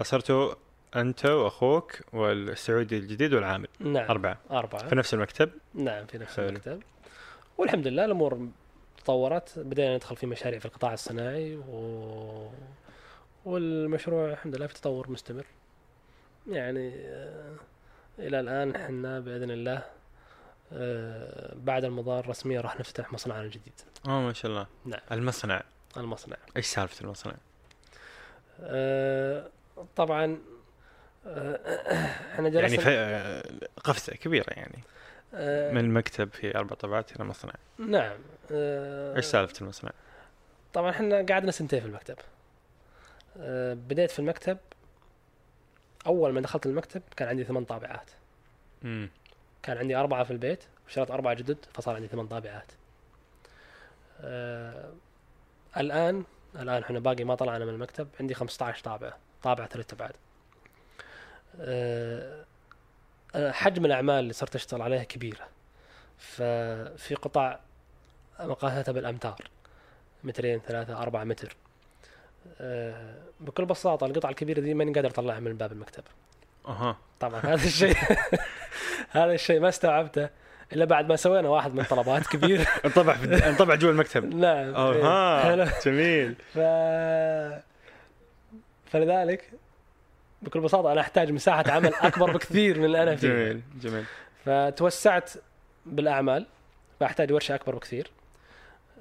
فصرتوا 0.00 0.54
أنت 0.96 1.26
وأخوك 1.26 2.00
والسعودي 2.12 2.98
الجديد 2.98 3.34
والعامل. 3.34 3.68
نعم. 3.80 4.10
أربعة. 4.10 4.38
أربعة. 4.50 4.88
في 4.88 4.94
نفس 4.94 5.14
المكتب؟ 5.14 5.50
نعم 5.74 6.06
في 6.06 6.18
نفس 6.18 6.36
حلو. 6.36 6.48
المكتب. 6.48 6.82
والحمد 7.58 7.86
لله 7.86 8.04
الأمور 8.04 8.48
تطورت. 9.04 9.58
بدينا 9.58 9.96
ندخل 9.96 10.16
في 10.16 10.26
مشاريع 10.26 10.58
في 10.58 10.66
القطاع 10.66 10.92
الصناعي 10.92 11.56
و... 11.56 12.48
والمشروع 13.44 14.30
الحمد 14.30 14.56
لله 14.56 14.66
في 14.66 14.74
تطور 14.74 15.10
مستمر. 15.10 15.46
يعني 16.50 16.92
آه، 17.06 17.54
إلى 18.18 18.40
الآن 18.40 18.76
إحنا 18.76 19.20
بإذن 19.20 19.50
الله 19.50 19.82
آه، 20.72 21.54
بعد 21.54 21.84
المضار 21.84 22.24
الرسمية 22.24 22.60
راح 22.60 22.80
نفتح 22.80 23.12
مصنعنا 23.12 23.42
الجديد 23.42 23.72
آه 24.06 24.20
ما 24.20 24.32
شاء 24.32 24.50
الله. 24.50 24.66
نعم. 24.84 25.00
المصنع. 25.12 25.62
المصنع. 25.96 26.36
إيش 26.56 26.66
سالفة 26.66 27.04
المصنع؟ 27.04 27.34
آه، 28.60 29.48
طبعا 29.96 30.38
آه، 31.26 31.60
إحنا 32.32 32.48
يعني 32.48 32.50
جلسنا 32.50 32.82
آه، 32.86 33.42
قفزة 33.84 34.12
كبيرة 34.12 34.50
يعني. 34.50 34.78
من 35.72 35.80
المكتب 35.80 36.32
في 36.32 36.56
أربع 36.56 36.76
طبعات 36.76 37.16
إلى 37.16 37.24
مصنع. 37.24 37.52
نعم. 37.78 38.18
إيش 38.50 39.24
سالفة 39.24 39.62
المصنع؟ 39.62 39.90
طبعا 40.72 40.90
إحنا 40.90 41.26
قعدنا 41.30 41.50
سنتين 41.50 41.80
في 41.80 41.86
المكتب. 41.86 42.16
بديت 43.88 44.10
في 44.10 44.18
المكتب 44.18 44.58
أول 46.08 46.32
ما 46.32 46.40
دخلت 46.40 46.66
المكتب 46.66 47.02
كان 47.16 47.28
عندي 47.28 47.44
ثمان 47.44 47.64
طابعات. 47.64 48.10
امم 48.84 49.10
كان 49.62 49.78
عندي 49.78 49.96
أربعة 49.96 50.24
في 50.24 50.30
البيت 50.30 50.64
وشريت 50.86 51.10
أربعة 51.10 51.34
جدد 51.34 51.56
فصار 51.74 51.94
عندي 51.94 52.08
ثمان 52.08 52.26
طابعات. 52.26 52.72
آه 54.20 54.92
الآن 55.76 56.24
الآن 56.56 56.82
إحنا 56.82 56.98
باقي 56.98 57.24
ما 57.24 57.34
طلعنا 57.34 57.64
من 57.64 57.74
المكتب 57.74 58.08
عندي 58.20 58.34
15 58.34 58.84
طابعة 58.84 59.16
طابعة 59.42 59.66
ثلاث 59.68 59.92
أبعاد 59.92 60.14
آه 61.60 62.44
آه، 63.34 63.50
حجم 63.52 63.84
الأعمال 63.84 64.14
اللي 64.14 64.32
صرت 64.32 64.54
أشتغل 64.54 64.82
عليها 64.82 65.04
كبيرة 65.04 65.48
ففي 66.18 67.14
قطع 67.22 67.58
مقاساتها 68.40 68.92
بالأمتار. 68.92 69.50
مترين 70.24 70.58
ثلاثة 70.60 71.02
أربعة 71.02 71.24
متر. 71.24 71.56
بكل 73.40 73.64
بساطة 73.64 74.06
القطع 74.06 74.28
الكبيرة 74.28 74.60
دي 74.60 74.74
ماني 74.74 74.92
قادر 74.92 75.08
أطلعها 75.08 75.40
من 75.40 75.56
باب 75.56 75.72
المكتب. 75.72 76.02
أها. 76.68 76.96
طبعا 77.20 77.40
هذا 77.40 77.66
الشيء 77.66 77.96
هذا 79.10 79.32
الشيء 79.32 79.60
ما 79.60 79.68
استوعبته 79.68 80.28
إلا 80.72 80.84
بعد 80.84 81.08
ما 81.08 81.16
سوينا 81.16 81.48
واحد 81.48 81.74
من 81.74 81.84
طلبات 81.84 82.26
كبير. 82.26 82.68
انطبع 82.84 83.16
انطبع 83.24 83.74
جوا 83.74 83.90
المكتب. 83.90 84.34
نعم. 84.34 84.74
أها. 84.74 85.80
جميل. 85.84 86.34
ف... 86.54 86.58
فلذلك 88.90 89.50
بكل 90.42 90.60
بساطة 90.60 90.92
أنا 90.92 91.00
أحتاج 91.00 91.32
مساحة 91.32 91.64
عمل 91.70 91.94
أكبر 91.94 92.32
بكثير 92.32 92.78
من 92.78 92.84
اللي 92.84 93.02
أنا 93.02 93.16
فيه. 93.16 93.28
جميل 93.28 93.60
جميل. 93.80 94.04
فتوسعت 94.44 95.30
بالأعمال 95.86 96.46
فأحتاج 97.00 97.32
ورشة 97.32 97.54
أكبر 97.54 97.74
بكثير. 97.74 98.10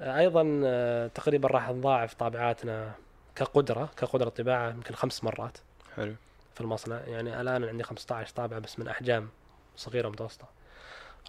أيضا 0.02 0.62
آه، 0.66 1.08
تقريبا 1.08 1.48
راح 1.48 1.70
نضاعف 1.70 2.14
طابعاتنا 2.14 2.92
كقدرة 3.38 3.90
كقدرة 3.98 4.30
طباعة 4.30 4.70
يمكن 4.70 4.96
خمس 4.96 5.24
مرات 5.24 5.58
حلو. 5.96 6.16
في 6.56 6.62
المصنع. 6.62 7.00
يعني 7.08 7.42
الآن 7.42 7.64
عندي 7.64 7.84
15 7.84 8.34
طابعة 8.34 8.60
بس 8.60 8.80
من 8.80 8.88
أحجام 8.88 9.30
صغيرة 9.76 10.08
ومتوسطه 10.08 10.46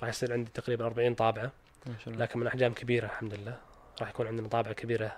راح 0.00 0.08
يصير 0.08 0.32
عندي 0.32 0.50
تقريبا 0.54 0.86
40 0.86 1.14
طابعة 1.14 1.50
لكن 2.06 2.38
من 2.40 2.46
أحجام 2.46 2.74
كبيرة 2.74 3.06
الحمد 3.06 3.34
لله. 3.34 3.56
راح 4.00 4.08
يكون 4.08 4.26
عندنا 4.26 4.48
طابعة 4.48 4.72
كبيرة. 4.72 5.16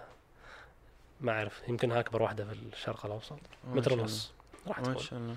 ما 1.20 1.32
أعرف 1.32 1.62
يمكنها 1.68 2.00
اكبر 2.00 2.22
واحدة 2.22 2.44
في 2.44 2.52
الشرق 2.52 3.06
الأوسط. 3.06 3.38
متر 3.64 3.92
ونص 3.92 4.32
راح 4.66 4.78
الله. 4.78 4.88
ما 4.88 4.94
تكون. 4.94 5.06
شاء 5.06 5.18
الله. 5.18 5.36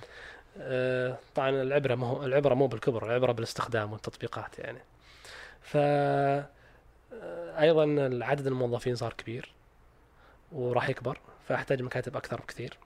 آه 0.57 1.17
طبعا 1.35 1.49
العبرة 1.49 1.95
مو 1.95 2.23
العبرة 2.23 2.53
مو 2.53 2.67
بالكبر 2.67 3.05
العبرة 3.05 3.31
بالاستخدام 3.31 3.93
والتطبيقات 3.93 4.59
يعني. 4.59 4.79
ف 5.61 5.77
آه، 5.77 6.45
أيضا 7.59 8.09
عدد 8.25 8.47
الموظفين 8.47 8.95
صار 8.95 9.13
كبير 9.13 9.51
وراح 10.51 10.89
يكبر. 10.89 11.17
فأحتاج 11.47 11.81
مكاتب 11.81 12.17
أكثر 12.17 12.41
بكثير. 12.41 12.77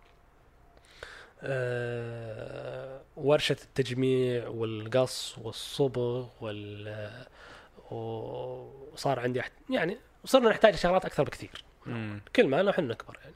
آه، 1.43 3.01
ورشة 3.17 3.57
التجميع 3.63 4.47
والقص 4.47 5.37
والصبغ 5.37 6.27
وال 6.41 7.09
وصار 7.91 9.19
عندي. 9.19 9.41
يعني 9.69 9.97
صرنا 10.25 10.49
نحتاج 10.49 10.75
شغلات 10.75 11.05
أكثر 11.05 11.23
بكثير. 11.23 11.63
مم. 11.85 12.21
كل 12.35 12.47
ما 12.47 12.61
نحن 12.61 12.87
نكبر 12.87 13.17
يعني. 13.23 13.35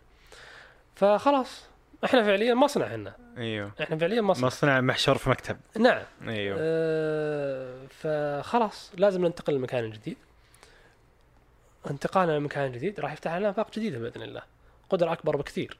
فخلاص 0.95 1.63
إحنا 2.05 2.23
فعليا 2.23 2.53
مصنع 2.53 2.85
هنا 2.85 3.15
أيوه. 3.37 3.71
إحنا 3.81 3.97
فعليا 3.97 4.21
مصنع. 4.21 4.47
مصنع 4.47 4.81
محشور 4.81 5.17
في 5.17 5.29
مكتب. 5.29 5.57
نعم. 5.77 6.03
أيوه. 6.27 6.57
آه 6.59 7.87
فخلاص 7.89 8.91
لازم 8.97 9.25
ننتقل 9.25 9.53
لمكان 9.53 9.91
جديد. 9.91 10.17
انتقالنا 11.89 12.31
لمكان 12.31 12.71
جديد 12.71 12.99
راح 12.99 13.13
يفتح 13.13 13.35
لنا 13.35 13.49
افاق 13.49 13.71
جديدة 13.71 13.97
بإذن 13.97 14.21
الله. 14.21 14.41
قدره 14.91 15.13
أكبر 15.13 15.37
بكثير. 15.37 15.77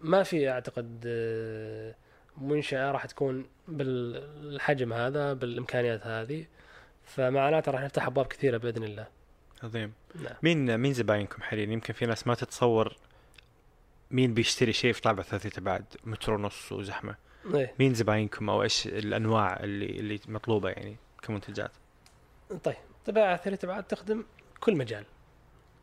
ما 0.00 0.22
في 0.22 0.50
أعتقد 0.50 1.04
آه، 1.06 1.94
منشأة 2.36 2.90
راح 2.90 3.06
تكون 3.06 3.46
بالحجم 3.68 4.92
هذا 4.92 5.32
بالإمكانيات 5.32 6.06
هذه. 6.06 6.46
فمعناته 7.04 7.72
راح 7.72 7.82
نفتح 7.82 8.06
أبواب 8.06 8.26
كثيرة 8.26 8.56
بإذن 8.56 8.84
الله. 8.84 9.06
عظيم. 9.62 9.92
نعم. 10.14 10.34
مين 10.42 10.78
مين 10.78 10.92
زباينكم 10.92 11.42
حاليا؟ 11.42 11.64
يمكن 11.64 11.94
في 11.94 12.06
ناس 12.06 12.26
ما 12.26 12.34
تتصور 12.34 12.96
مين 14.10 14.34
بيشتري 14.34 14.72
شيء 14.72 14.92
في 14.92 15.00
طابع 15.00 15.22
ثلاثة 15.22 15.60
ابعاد 15.60 15.84
متر 16.04 16.32
ونص 16.32 16.72
وزحمة. 16.72 17.14
إيه. 17.54 17.74
مين 17.78 17.94
زباينكم 17.94 18.50
أو 18.50 18.62
إيش 18.62 18.86
الأنواع 18.86 19.60
اللي 19.60 19.86
اللي 19.86 20.20
مطلوبة 20.28 20.68
يعني 20.68 20.96
كمنتجات؟ 21.22 21.70
طيب 22.64 22.76
طباعة 23.06 23.36
ثلاثة 23.36 23.66
أبعاد 23.66 23.84
تخدم 23.84 24.24
كل 24.60 24.76
مجال. 24.76 25.04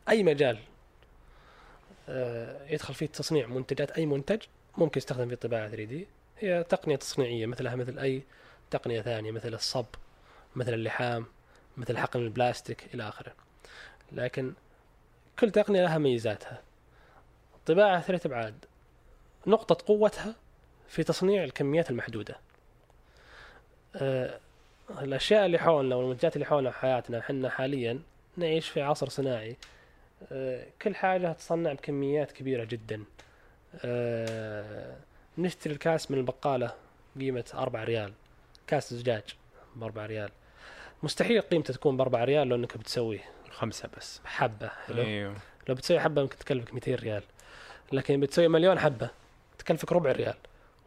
أي 0.08 0.22
مجال 0.22 0.58
يدخل 2.68 2.94
فيه 2.94 3.06
تصنيع 3.06 3.46
منتجات 3.46 3.90
أي 3.90 4.06
منتج 4.06 4.42
ممكن 4.78 4.98
يستخدم 4.98 5.26
فيه 5.26 5.34
الطباعة 5.34 5.68
3 5.68 5.84
دي. 5.84 6.06
هي 6.38 6.64
تقنية 6.64 6.96
تصنيعية 6.96 7.46
مثلها 7.46 7.76
مثل 7.76 7.98
أي 7.98 8.22
تقنية 8.70 9.00
ثانية 9.00 9.30
مثل 9.30 9.54
الصب 9.54 9.86
مثل 10.56 10.74
اللحام 10.74 11.26
مثل 11.76 11.98
حقن 11.98 12.20
البلاستيك 12.20 12.94
إلى 12.94 13.08
آخره. 13.08 13.32
لكن 14.12 14.52
كل 15.38 15.50
تقنية 15.50 15.82
لها 15.82 15.98
ميزاتها. 15.98 16.62
الطباعة 17.56 18.00
ثلاثة 18.00 18.28
أبعاد 18.28 18.54
نقطة 19.46 19.86
قوتها 19.86 20.34
في 20.88 21.02
تصنيع 21.02 21.44
الكميات 21.44 21.90
المحدودة. 21.90 22.36
آه، 23.96 24.40
الأشياء 25.00 25.46
اللي 25.46 25.58
حولنا 25.58 25.96
والمنتجات 25.96 26.36
اللي 26.36 26.46
حولنا 26.46 26.70
في 26.70 26.78
حياتنا 26.78 27.18
إحنا 27.18 27.50
حاليا 27.50 28.00
نعيش 28.36 28.68
في 28.68 28.82
عصر 28.82 29.08
صناعي 29.08 29.50
آه، 29.50 29.56
كل 30.82 30.94
حاجة 30.94 31.32
تصنع 31.32 31.72
بكميات 31.72 32.32
كبيرة 32.32 32.64
جدا. 32.64 33.04
آه، 33.84 34.96
نشتري 35.38 35.72
الكاس 35.72 36.10
من 36.10 36.18
البقالة 36.18 36.74
قيمة 37.20 37.44
أربعة 37.54 37.84
ريال. 37.84 38.12
كاس 38.66 38.94
زجاج 38.94 39.22
بأربعة 39.76 40.06
ريال. 40.06 40.30
مستحيل 41.02 41.40
قيمته 41.40 41.74
تكون 41.74 41.96
بأربعة 41.96 42.24
ريال 42.24 42.48
لو 42.48 42.56
إنك 42.56 42.76
بتسويه. 42.76 43.24
خمسة 43.50 43.88
بس. 43.96 44.20
حبة 44.24 44.68
حلو؟ 44.86 45.02
إيوه. 45.02 45.34
لو 45.68 45.74
بتسوي 45.74 46.00
حبة 46.00 46.22
ممكن 46.22 46.38
تكلفك 46.38 46.74
200 46.74 46.94
ريال. 46.94 47.22
لكن 47.92 48.20
بتسوي 48.20 48.48
مليون 48.48 48.78
حبة 48.78 49.10
تكلفك 49.58 49.92
ربع 49.92 50.12
ريال. 50.12 50.34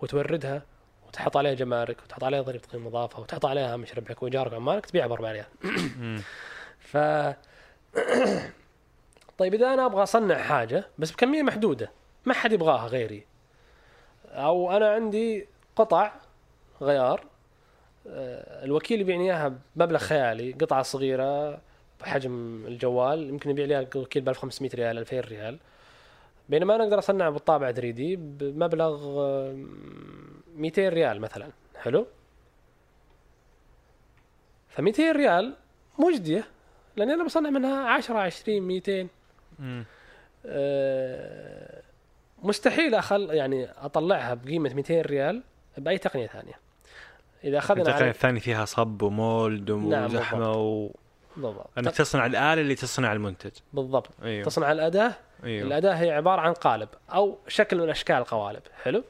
وتوردها 0.02 0.62
وتحط 1.08 1.38
عليها 1.38 1.54
جمارك 1.54 1.98
وتحط 2.04 2.24
عليها 2.24 2.42
ضريبة 2.42 2.68
قيمة 2.68 2.86
مضافه 2.90 3.20
وتحط 3.20 3.46
عليها 3.46 3.74
هامش 3.74 3.94
ربحك 3.94 4.24
وإيجارك 4.24 4.52
وعمالك 4.52 4.86
تبيعها 4.86 5.08
ب 5.08 5.12
4 5.12 5.32
ريال. 5.32 5.46
ف 6.92 6.98
طيب 9.40 9.54
إذا 9.54 9.74
أنا 9.74 9.86
أبغى 9.86 10.04
أصنع 10.04 10.38
حاجة 10.38 10.88
بس 10.98 11.12
بكمية 11.12 11.44
محدودة 11.44 11.92
ما 12.26 12.34
حد 12.34 12.52
يبغاها 12.54 12.88
غيري. 12.88 13.26
أو 14.32 14.72
أنا 14.72 14.90
عندي 14.90 15.48
قطع 15.76 16.12
غيار 16.82 17.26
آه، 18.08 18.66
الوكيل 18.66 19.02
يبيعني 19.02 19.24
إياها 19.24 19.54
بمبلغ 19.76 20.00
خيالي 20.00 20.52
قطعة 20.52 20.82
صغيرة 20.82 21.62
بحجم 22.02 22.64
الجوال 22.68 23.30
يمكن 23.30 23.50
يبيع 23.50 23.66
لي 23.66 23.80
الوكيل 23.96 24.22
ب 24.22 24.30
1500 24.30 24.72
ريال 24.76 24.98
2000 24.98 25.20
ريال. 25.20 25.60
بينما 26.50 26.76
أنا 26.76 26.84
أقدر 26.84 27.00
أصنع 27.00 27.30
بالطابع 27.30 27.72
3 27.72 27.90
دي 27.90 28.16
بمبلغ 28.16 29.20
آه، 29.20 29.66
200 30.56 30.90
ريال 30.90 31.22
مثلا. 31.22 31.50
حلو؟ 31.76 32.08
ف 34.70 34.80
200 34.80 35.12
ريال 35.12 35.56
مجدية 36.00 36.48
لأني 36.96 37.14
أنا 37.14 37.24
بصنع 37.24 37.50
منها 37.50 37.88
10 37.90 38.18
20 38.18 38.62
200 38.62 39.08
آه، 40.46 41.82
مستحيل 42.44 42.96
اخل 42.96 43.30
يعني 43.32 43.70
أطلعها 43.78 44.34
بقيمة 44.34 44.74
200 44.74 45.02
ريال 45.02 45.44
بأي 45.78 45.98
تقنية 45.98 46.28
ثانية. 46.28 46.54
إذا 47.44 47.58
أخذنا 47.58 47.82
التقنية 47.82 48.02
على 48.02 48.10
الثانية 48.10 48.40
فيها 48.40 48.66
صب 48.66 49.02
ومولد 49.02 49.72
نعم، 49.72 50.06
وزحمة 50.06 50.52
و... 50.52 50.92
بالضبط. 51.38 51.70
أنك 51.78 51.96
تصنع 51.96 52.26
الآلة 52.26 52.62
اللي 52.62 52.76
تصنع 52.76 53.14
المنتج. 53.14 53.52
بالضبط. 53.74 54.10
أيوه. 54.24 54.46
تصنع 54.46 54.72
الأداة. 54.72 55.14
أيوه. 55.44 55.68
الأداة 55.68 55.94
هي 55.94 56.12
عبارة 56.12 56.42
عن 56.42 56.54
قالب 56.54 56.90
أو 57.14 57.38
شكل 57.48 57.78
من 57.78 57.90
أشكال 57.90 58.16
القوالب. 58.16 58.62
حلو؟ 58.84 59.04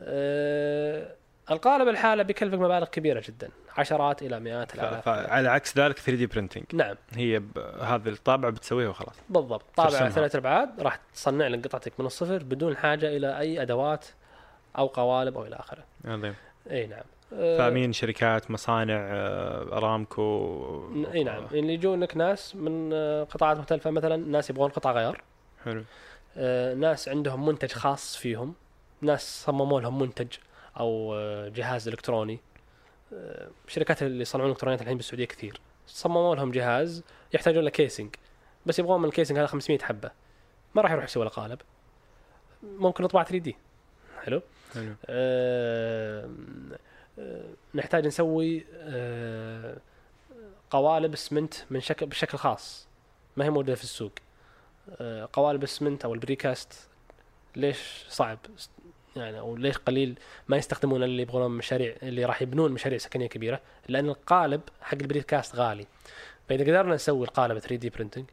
آه 0.00 1.19
القالب 1.50 1.88
الحالة 1.88 2.22
بيكلفك 2.22 2.58
مبالغ 2.58 2.86
كبيرة 2.86 3.22
جدا. 3.28 3.50
عشرات 3.78 4.22
إلى 4.22 4.40
مئات 4.40 4.70
ف... 4.70 4.74
الآلاف. 4.74 5.04
فعلى 5.04 5.48
عكس 5.48 5.78
ذلك 5.78 5.98
3D 5.98 6.26
printing 6.26 6.64
نعم. 6.72 6.96
هي 7.16 7.38
ب... 7.38 7.58
هذا 7.80 8.10
الطابع 8.10 8.50
بتسويه 8.50 8.88
وخلاص. 8.88 9.14
بالضبط. 9.28 9.64
طابع 9.76 9.90
ترسمها. 9.90 10.10
ثلاث 10.10 10.36
ابعاد 10.36 10.80
راح 10.80 11.00
تصنع 11.14 11.46
لك 11.46 11.66
قطعتك 11.66 11.92
من 12.00 12.06
الصفر 12.06 12.42
بدون 12.42 12.76
حاجة 12.76 13.16
إلى 13.16 13.38
أي 13.38 13.62
أدوات 13.62 14.06
أو 14.78 14.86
قوالب 14.86 15.36
أو 15.36 15.46
إلى 15.46 15.56
آخره. 15.56 15.84
عظيم. 16.04 16.34
إي 16.70 16.86
نعم. 16.86 17.04
آه، 17.34 17.58
فمين 17.58 17.92
شركات 17.92 18.50
مصانع 18.50 18.94
آه، 18.94 19.76
أرامكو. 19.76 21.06
إي 21.14 21.24
نعم. 21.24 21.44
اللي 21.52 21.74
يجونك 21.74 22.16
ناس 22.16 22.56
من 22.56 22.90
آه، 22.92 23.24
قطاعات 23.24 23.58
مختلفة. 23.58 23.90
مثلا 23.90 24.16
ناس 24.16 24.50
يبغون 24.50 24.70
قطع 24.70 24.92
غيار. 24.92 25.22
حلو. 25.64 25.84
ناس 26.76 27.08
عندهم 27.08 27.46
منتج 27.46 27.72
خاص 27.72 28.16
فيهم. 28.16 28.54
ناس 29.02 29.44
صمموا 29.44 29.80
لهم 29.80 29.98
منتج. 29.98 30.28
أو 30.78 31.14
آه، 31.14 31.48
جهاز 31.48 31.88
إلكتروني. 31.88 32.40
آه، 33.12 33.48
شركات 33.68 34.02
اللي 34.02 34.22
يصنعون 34.22 34.50
إلكترونيات 34.50 34.82
الحين 34.82 34.96
بالسعودية 34.96 35.24
كثير. 35.24 35.60
صمموا 35.86 36.34
لهم 36.34 36.50
جهاز 36.50 37.04
يحتاجون 37.34 37.64
له 37.64 37.70
casing 37.70 38.14
بس 38.66 38.78
يبغون 38.78 39.00
من 39.00 39.08
ال 39.08 39.12
casing 39.12 39.38
هذا 39.38 39.46
500 39.46 39.78
حبة. 39.78 40.10
ما 40.74 40.82
راح 40.82 40.90
يروح 40.92 41.04
يسوي 41.04 41.24
له 41.24 41.30
قالب. 41.30 41.58
ممكن 42.62 43.04
نطبع 43.04 43.22
3D. 43.22 43.56
حلو؟ 44.24 44.42
حلو. 44.74 44.94
آه، 45.06 46.30
آه، 47.18 47.44
نحتاج 47.74 48.06
نسوي 48.06 48.64
آه، 48.74 49.76
قوالب 50.70 51.12
اسمنت 51.12 51.54
من 51.70 51.80
شكل 51.80 52.06
بشكل 52.06 52.38
خاص. 52.38 52.88
ما 53.36 53.44
هي 53.44 53.50
موجودة 53.50 53.74
في 53.74 53.84
السوق. 53.84 54.12
آه، 55.00 55.28
قوالب 55.32 55.60
الاسمنت 55.60 56.04
أو 56.04 56.14
ال 56.14 56.22
precast. 56.22 56.88
ليش 57.56 58.04
صعب؟ 58.08 58.38
يعني 59.16 59.38
أو 59.38 59.56
ليش 59.56 59.78
قليل 59.78 60.18
ما 60.48 60.56
يستخدمون 60.56 61.02
اللي 61.02 61.22
يبغون 61.22 61.50
مشاريع 61.50 61.94
اللي 62.02 62.24
راح 62.24 62.42
يبنون 62.42 62.72
مشاريع 62.72 62.98
سكنية 62.98 63.26
كبيرة 63.26 63.60
لأن 63.88 64.08
القالب 64.08 64.60
حق 64.80 64.94
ال 65.00 65.07
precast 65.07 65.56
غالي 65.56 65.86
فإذا 66.48 66.64
قدرنا 66.64 66.94
نسوي 66.94 67.24
القالب 67.26 67.58
3D 67.58 67.90
printing 67.90 68.24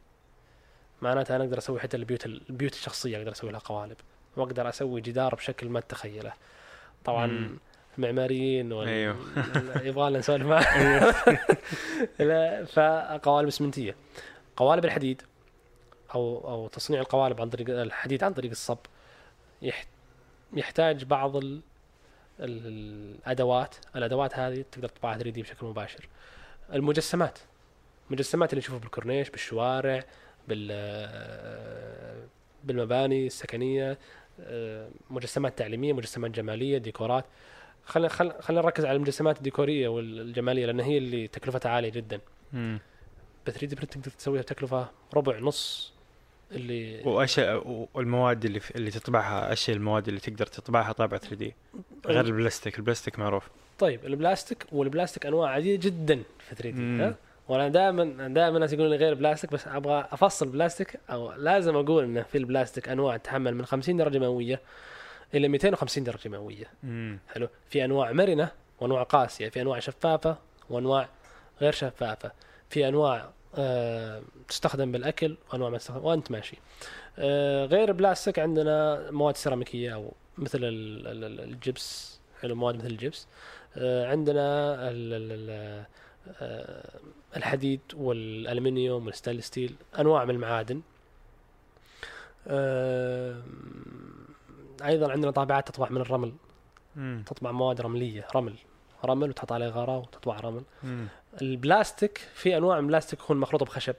معناتها 1.02 1.36
أنا 1.36 1.44
أقدر 1.44 1.58
أسوي 1.58 1.80
حتى 1.80 1.96
البيوت 1.96 2.26
البيوت 2.26 2.72
الشخصية 2.72 3.18
أقدر 3.18 3.32
أسوي 3.32 3.52
لها 3.52 3.60
قوالب 3.60 3.96
وأقدر 4.36 4.68
أسوي 4.68 5.00
جدار 5.00 5.34
بشكل 5.34 5.68
ما 5.68 5.80
تتخيله 5.80 6.32
طبعا 7.04 7.26
مم. 7.26 7.58
المعماريين 7.98 8.72
وال... 8.72 8.88
أيوه. 8.88 9.16
يبغى 9.88 10.10
لنا 10.10 10.18
نسولف 10.18 10.46
لا، 12.20 12.64
فقوالب 12.64 13.48
اسمنتيه 13.48 13.96
قوالب 14.56 14.84
الحديد 14.84 15.22
أو 16.14 16.40
أو 16.48 16.68
تصنيع 16.68 17.00
القوالب 17.00 17.40
عن 17.40 17.50
طريق 17.50 17.80
الحديد 17.80 18.24
عن 18.24 18.32
طريق 18.34 18.50
الصب. 18.50 18.78
يحتاج 20.52 21.04
بعض 21.04 21.36
ال... 21.36 21.60
ال- 22.40 22.66
الأدوات 23.26 23.74
الأدوات 23.96 24.38
هذه 24.38 24.64
تقدر 24.72 24.88
تطبعها 24.88 25.14
3 25.18 25.30
دي 25.30 25.42
بشكل 25.42 25.66
مباشر. 25.66 26.08
المجسمات 26.72 27.38
المجسمات 28.08 28.50
اللي 28.52 28.58
نشوفها 28.60 28.78
بالكورنيش 28.78 29.30
بالشوارع 29.30 30.04
بال 30.48 30.68
بالمباني 32.64 33.26
السكنية 33.26 33.98
آه، 34.40 34.90
مجسمات 35.10 35.58
تعليمية 35.58 35.92
مجسمات 35.92 36.30
جمالية 36.30 36.78
ديكورات. 36.78 37.24
خلينا 37.84 38.08
خلينا 38.08 38.62
نركز 38.62 38.84
على 38.84 38.96
المجسمات 38.96 39.36
الديكورية 39.38 39.88
والجمالية 39.88 40.66
لأن 40.66 40.80
هي 40.80 40.98
اللي 40.98 41.28
تكلفتها 41.28 41.70
عالية 41.70 41.88
جدا. 41.90 42.20
ب 42.52 43.50
3D 43.50 43.76
printing 43.76 44.02
تقدر 44.04 44.16
تسويها 44.16 44.42
بتكلفة 44.42 44.88
ربع 45.14 45.38
نص 45.38 45.92
اللي 46.52 47.02
وايش 47.04 47.40
والمواد 47.94 48.44
اللي 48.44 48.60
اللي 48.76 48.90
تطبعها 48.90 49.50
أيش 49.50 49.70
هي 49.70 49.74
المواد 49.74 50.08
اللي 50.08 50.20
تقدر 50.20 50.46
تطبعها 50.46 50.92
طابع 50.92 51.18
3D؟ 51.18 51.54
غير 52.06 52.24
البلاستيك. 52.24 52.78
البلاستيك 52.78 53.18
معروف. 53.18 53.48
طيب 53.78 54.04
البلاستيك 54.06 54.66
والبلاستيك 54.72 55.26
أنواع 55.26 55.50
عديده 55.50 55.88
جدا 55.88 56.22
في 56.38 56.54
3D 56.54 57.14
وأنا 57.48 57.68
دائما 57.68 58.04
دائما 58.28 58.56
الناس 58.56 58.72
يقولون 58.72 58.94
غير 58.94 59.14
بلاستيك 59.14 59.52
بس 59.52 59.68
أبغى 59.68 60.08
أفصل 60.12 60.48
بلاستيك 60.48 61.00
أو 61.10 61.32
لازم 61.32 61.76
أقول 61.76 62.04
إنه 62.04 62.22
في 62.22 62.38
البلاستيك 62.38 62.88
أنواع 62.88 63.16
تتحمل 63.16 63.54
من 63.54 63.64
50 63.66 63.96
درجة 63.96 64.18
مئوية 64.18 64.60
إلى 65.34 65.48
250 65.48 66.04
درجة 66.04 66.28
مئوية. 66.28 66.66
مم. 66.82 67.18
حلو. 67.34 67.48
في 67.70 67.84
أنواع 67.84 68.12
مرنة 68.12 68.50
وأنواع 68.80 69.02
قاسية. 69.02 69.48
في 69.48 69.60
أنواع 69.60 69.78
شفافة 69.78 70.36
وأنواع 70.70 71.08
غير 71.60 71.72
شفافة. 71.72 72.32
في 72.70 72.88
أنواع 72.88 73.30
آه 73.54 74.22
تستخدم 74.48 74.92
بالأكل 74.92 75.36
وأنواع 75.52 75.70
ما 75.70 75.78
تستخدم 75.78 76.04
وأنت 76.04 76.30
ماشي. 76.30 76.56
آه 77.18 77.66
غير 77.66 77.88
البلاستيك 77.88 78.38
عندنا 78.38 79.10
مواد 79.10 79.36
سيراميكية 79.36 79.94
أو 79.94 80.12
مثل 80.38 80.58
ال- 80.58 81.06
ال- 81.06 81.24
ال- 81.24 81.40
الجبس 81.40 82.18
حلو 82.40 82.54
مواد 82.54 82.74
مثل 82.76 82.86
الجبس. 82.86 83.26
آه 83.76 84.06
عندنا 84.10 84.74
ال 84.90 85.12
ال 85.14 85.50
ال 85.50 85.78
الحديد 87.36 87.80
والألمنيوم 87.96 89.06
وال 89.06 89.13
stainless 89.13 89.46
steel 89.46 89.74
أنواع 89.98 90.24
من 90.24 90.30
المعادن. 90.34 90.80
أيضا 94.84 95.12
عندنا 95.12 95.30
طابعات 95.30 95.68
تطبع 95.68 95.88
من 95.90 96.00
الرمل. 96.00 96.32
مم. 96.96 97.22
تطبع 97.26 97.52
مواد 97.52 97.80
رملية 97.80 98.26
رمل. 98.36 98.54
رمل 99.04 99.28
وتحط 99.30 99.52
عليه 99.52 99.66
غراء 99.68 99.98
وتطبع 99.98 100.40
رمل. 100.40 100.62
مم. 100.82 101.06
البلاستيك 101.42 102.18
في 102.34 102.56
أنواع 102.56 102.76
من 102.76 102.84
البلاستيك 102.84 103.20
يكون 103.20 103.36
مخلوط 103.36 103.62
بخشب. 103.62 103.94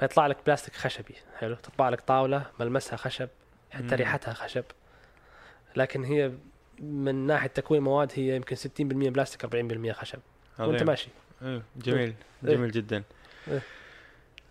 فيطلع 0.00 0.26
لك 0.26 0.36
بلاستيك 0.46 0.74
خشبي 0.74 1.14
حلو؟ 1.38 1.54
تطبع 1.54 1.88
لك 1.88 2.00
طاولة 2.00 2.46
ملمسها 2.60 2.96
خشب 2.96 3.28
حتى 3.70 3.82
مم. 3.84 3.94
ريحتها 3.94 4.34
خشب. 4.34 4.64
لكن 5.76 6.04
هي 6.04 6.32
من 6.80 7.26
ناحية 7.26 7.48
تكوين 7.48 7.82
مواد 7.82 8.12
هي 8.14 8.36
يمكن 8.36 8.56
60% 8.56 8.60
بلاستيك 8.80 9.46
40% 9.46 9.92
خشب. 9.92 10.18
وأنت 10.58 10.74
عظيم. 10.74 10.86
ماشي. 10.86 11.08
إيه، 11.42 11.62
جميل. 11.76 12.14
إيه. 12.44 12.54
جميل 12.56 12.70
جدا. 12.70 13.02
إيه. 13.48 13.62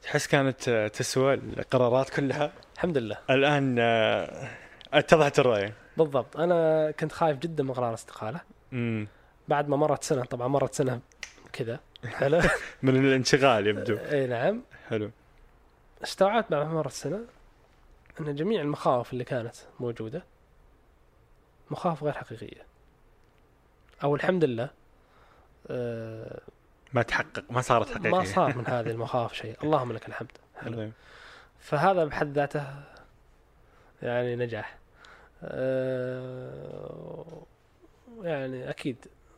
تحس 0.02 0.28
كانت 0.28 0.90
تسوى 0.94 1.34
القرارات 1.34 2.10
كلها؟ 2.10 2.52
الحمد 2.76 2.98
لله. 2.98 3.18
الآن 3.30 3.76
آه، 3.80 4.50
اتضحت 4.94 5.40
الرأي. 5.40 5.74
بالضبط. 5.98 6.38
أنا 6.38 6.92
كنت 6.92 7.12
خايف 7.12 7.38
جدا 7.38 7.64
من 7.64 7.72
قرار 7.74 7.90
الاستقالة. 7.90 8.40
مم. 8.72 9.08
بعد 9.48 9.70
ما 9.70 9.78
مرت 9.78 10.04
سنة 10.04 10.24
طبعا 10.24 10.48
مرت 10.48 10.74
سنة 10.74 11.00
كذا. 11.56 11.80
حلو. 12.20 12.42
من 12.84 13.06
الانشغال 13.06 13.68
يبدو. 13.68 13.98
إي 13.98 14.28
نعم. 14.28 14.64
حلو. 14.90 15.12
استوعبت 16.04 16.52
بعد 16.52 16.66
مرت 16.68 16.92
سنة 16.92 17.20
أن 18.20 18.36
جميع 18.36 18.62
المخاوف 18.62 19.14
اللي 19.14 19.24
كانت 19.24 19.56
موجودة 19.80 20.24
مخاوف 21.72 22.04
غير 22.04 22.14
حقيقية. 22.14 22.66
أو 24.04 24.16
الحمد 24.16 24.44
لله 24.44 24.70
آه، 25.68 26.42
ما 26.94 27.02
تحقق 27.02 27.44
ما 27.50 27.62
صارت 27.62 27.90
حقيقية. 27.90 28.10
ما 28.10 28.24
صار 28.24 28.58
من 28.58 28.68
هذه 28.76 28.92
المخاوف 28.92 29.34
شيء. 29.34 29.58
اللهم 29.64 29.92
لك 29.92 30.08
الحمد. 30.08 30.32
حلو. 30.56 30.74
عظيم. 30.74 30.94
فهذا 31.60 32.06
بحد 32.06 32.32
ذاته 32.34 32.66
يعني 34.02 34.36
نجاح. 34.36 34.78
آه، 35.44 37.26
يعني 38.22 38.70
أكيد. 38.70 38.98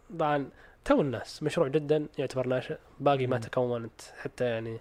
طبعا 0.10 0.50
تو 0.88 1.02
الناس 1.02 1.44
مشروع 1.44 1.68
جدا 1.68 2.08
يعتبر 2.18 2.48
ناشئ 2.48 2.78
باقي 3.00 3.28
ما. 3.28 3.38
تكونت 3.38 4.02
حتى 4.22 4.46
يعني 4.46 4.78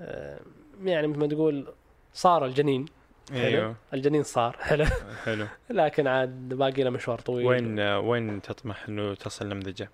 آه، 0.00 0.40
يعني 0.84 1.06
مثل 1.06 1.18
ما 1.18 1.26
تقول 1.26 1.74
صار 2.12 2.46
الجنين. 2.46 2.86
إيوه. 3.32 3.76
الجنين 3.94 4.22
صار. 4.22 4.56
حلو. 4.68 4.84
حلو. 5.24 5.46
لكن 5.70 6.06
عاد 6.06 6.48
باقي 6.48 6.82
له 6.82 6.90
مشوار 6.90 7.18
طويل. 7.18 7.46
وين 7.46 7.80
وين 7.80 8.42
تطمح 8.42 8.88
إنه 8.88 9.14
تصل 9.14 9.48
نمذجة؟ 9.48 9.90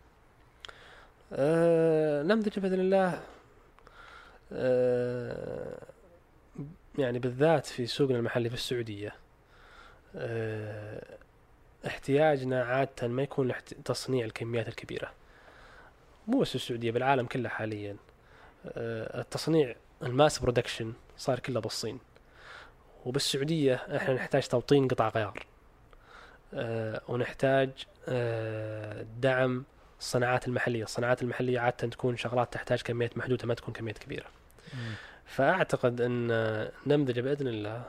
آه 1.33 2.23
نمذجة 2.23 2.61
بإذن 2.61 2.81
الله 2.81 3.21
آه 4.53 5.79
يعني 6.99 7.19
بالذات 7.19 7.67
في 7.67 7.87
سوقنا 7.87 8.19
المحلي 8.19 8.49
في 8.49 8.55
السعودية. 8.55 9.15
آه 10.17 11.19
احتياجنا 11.87 12.65
عادة 12.65 13.09
ما 13.09 13.23
يكون 13.23 13.53
تصنيع 13.85 14.25
الكميات 14.25 14.69
الكبيرة. 14.69 15.11
مو 16.29 16.41
بس 16.41 16.49
في 16.49 16.55
السعودية 16.55 16.91
بالعالم 16.91 17.27
كله 17.27 17.49
حاليا. 17.49 17.97
آه 18.67 19.21
التصنيع 19.21 19.75
ال 20.03 20.10
mass 20.10 20.39
production 20.39 20.93
صار 21.17 21.39
كله 21.39 21.61
بالصين. 21.61 21.99
وبالسعودية 23.05 23.75
إحنا 23.75 24.15
نحتاج 24.15 24.49
توطين 24.49 24.89
قطع 24.89 25.09
غيار. 25.09 25.47
آه 26.55 27.03
ونحتاج 27.09 27.71
آه 28.09 29.07
دعم 29.21 29.65
الصناعات 30.01 30.49
المحلية، 30.49 30.85
الصناعات 30.85 31.23
المحلية 31.23 31.61
عادة 31.61 31.89
تكون 31.89 32.17
شغلات 32.17 32.53
تحتاج 32.53 32.83
كميات 32.83 33.19
محدودة 33.19 33.47
ما 33.47 33.55
تكون 33.55 33.75
كميات 33.75 33.99
كبيرة. 33.99 34.27
فأعتقد 35.25 36.01
إن 36.01 36.31
آه، 36.31 36.73
نمذجة 36.87 37.21
بإذن 37.21 37.49
الله 37.49 37.83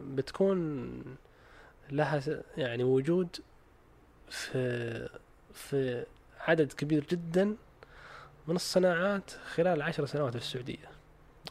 بتكون 0.00 1.02
لها 1.90 2.22
يعني 2.56 2.84
وجود 2.84 3.36
في 4.30 5.08
في 5.54 6.04
عدد 6.40 6.72
كبير 6.72 7.04
جدا 7.04 7.56
من 8.46 8.56
الصناعات 8.56 9.30
خلال 9.30 9.82
عشر 9.82 10.06
سنوات 10.06 10.32
في 10.32 10.38
السعودية. 10.38 10.88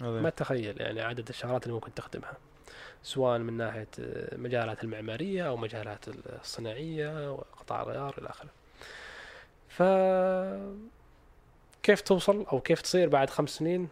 عظيم. 0.01 0.23
ما 0.23 0.29
تتخيل 0.29 0.81
يعني 0.81 1.01
عدد 1.01 1.29
الشغلات 1.29 1.63
اللي 1.63 1.73
ممكن 1.73 1.93
تخدمها 1.93 2.38
سواء 3.03 3.39
من 3.39 3.57
ناحية 3.57 3.88
آه، 3.99 4.38
مجالات 4.38 4.83
المعمارية 4.83 5.47
أو 5.47 5.57
مجالات 5.57 6.05
الصناعية 6.07 7.31
وقطاع 7.31 7.81
الغيار 7.81 8.15
إلى 8.17 8.29
آخره. 8.29 8.49
ف 9.69 9.83
كيف 11.83 12.01
توصل 12.01 12.45
أو 12.51 12.59
كيف 12.59 12.81
تصير 12.81 13.09
بعد 13.09 13.29
خمس 13.29 13.49
سنين 13.49 13.89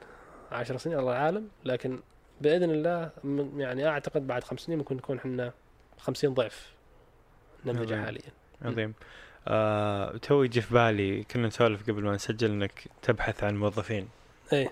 عشر 0.51 0.77
سنين 0.77 0.99
الله 0.99 1.13
أعلم 1.13 1.49
لكن 1.65 1.99
بإذن 2.41 2.71
الله 2.71 3.09
يعني 3.57 3.87
أعتقد 3.87 4.27
بعد 4.27 4.43
خمس 4.43 4.59
سنين 4.59 4.77
ممكن 4.77 4.95
نكون 4.95 5.17
إحنا 5.17 5.53
50 5.99 6.33
ضعف 6.33 6.73
عظيم. 7.67 8.05
حاليا 8.05 8.31
عظيم 8.61 8.93
آه، 9.47 10.17
تو 10.17 10.43
يجي 10.43 10.61
في 10.61 10.73
بالي 10.73 11.23
كنا 11.23 11.47
نسولف 11.47 11.83
قبل 11.83 12.03
ما 12.03 12.15
نسجل 12.15 12.51
إنك 12.51 12.87
تبحث 13.01 13.43
عن 13.43 13.57
موظفين. 13.57 14.07
إيه. 14.53 14.71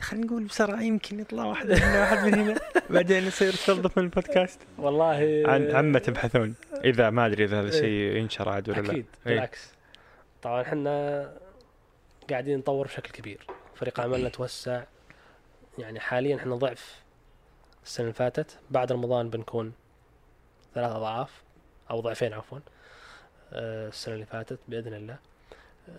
خلينا 0.00 0.26
نقول 0.26 0.44
بسرعة 0.44 0.82
يمكن 0.82 1.20
يطلع 1.20 1.44
واحد 1.44 1.66
من 1.70 1.78
هنا 1.78 2.00
واحد 2.00 2.24
من 2.24 2.34
هنا. 2.34 2.60
بعدين 2.90 3.24
يصير 3.24 3.52
توظف 3.52 3.98
من 3.98 4.04
البودكاست. 4.04 4.60
والله 4.78 5.42
عن 5.46 5.70
عما 5.70 5.98
تبحثون؟ 5.98 6.54
إذا 6.84 7.10
ما 7.10 7.26
أدري 7.26 7.44
إذا 7.44 7.60
هذا 7.60 7.68
إيه. 7.68 7.74
الشيء 7.74 8.16
ينشر 8.16 8.48
عاد 8.48 8.68
ولا 8.68 8.80
لا. 8.80 8.90
أكيد 8.90 9.06
إيه. 9.26 9.32
بالعكس. 9.34 9.72
طبعا 10.42 10.62
إحنا 10.62 11.32
قاعدين 12.30 12.58
نطور 12.58 12.86
بشكل 12.86 13.10
كبير. 13.10 13.46
فريق 13.74 14.00
عملنا 14.00 14.28
توسع. 14.28 14.82
يعني 15.78 16.00
حاليا 16.00 16.36
إحنا 16.36 16.54
ضعف 16.54 17.02
السنة 17.84 18.04
اللي 18.04 18.14
فاتت. 18.14 18.58
بعد 18.70 18.92
رمضان 18.92 19.30
بنكون 19.30 19.72
ثلاث 20.74 20.90
أضعاف 20.92 21.42
أو 21.90 22.00
ضعفين 22.00 22.32
عفوا. 22.32 22.58
السنة 23.52 24.14
اللي 24.14 24.26
فاتت 24.26 24.58
بإذن 24.68 24.94
الله. 24.94 25.16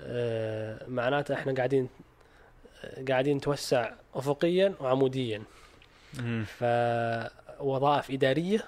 آه، 0.03 0.87
معناته 0.87 1.33
إحنا 1.33 1.53
قاعدين 1.53 1.89
قاعدين 3.09 3.37
نتوسع 3.37 3.91
افقيا 4.15 4.75
وعموديا. 4.79 5.43
فوظائف 6.45 8.11
إدارية 8.11 8.63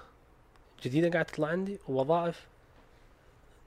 جديدة 0.83 1.09
قاعدة 1.09 1.29
تطلع 1.29 1.47
عندي 1.47 1.79
ووظائف 1.87 2.47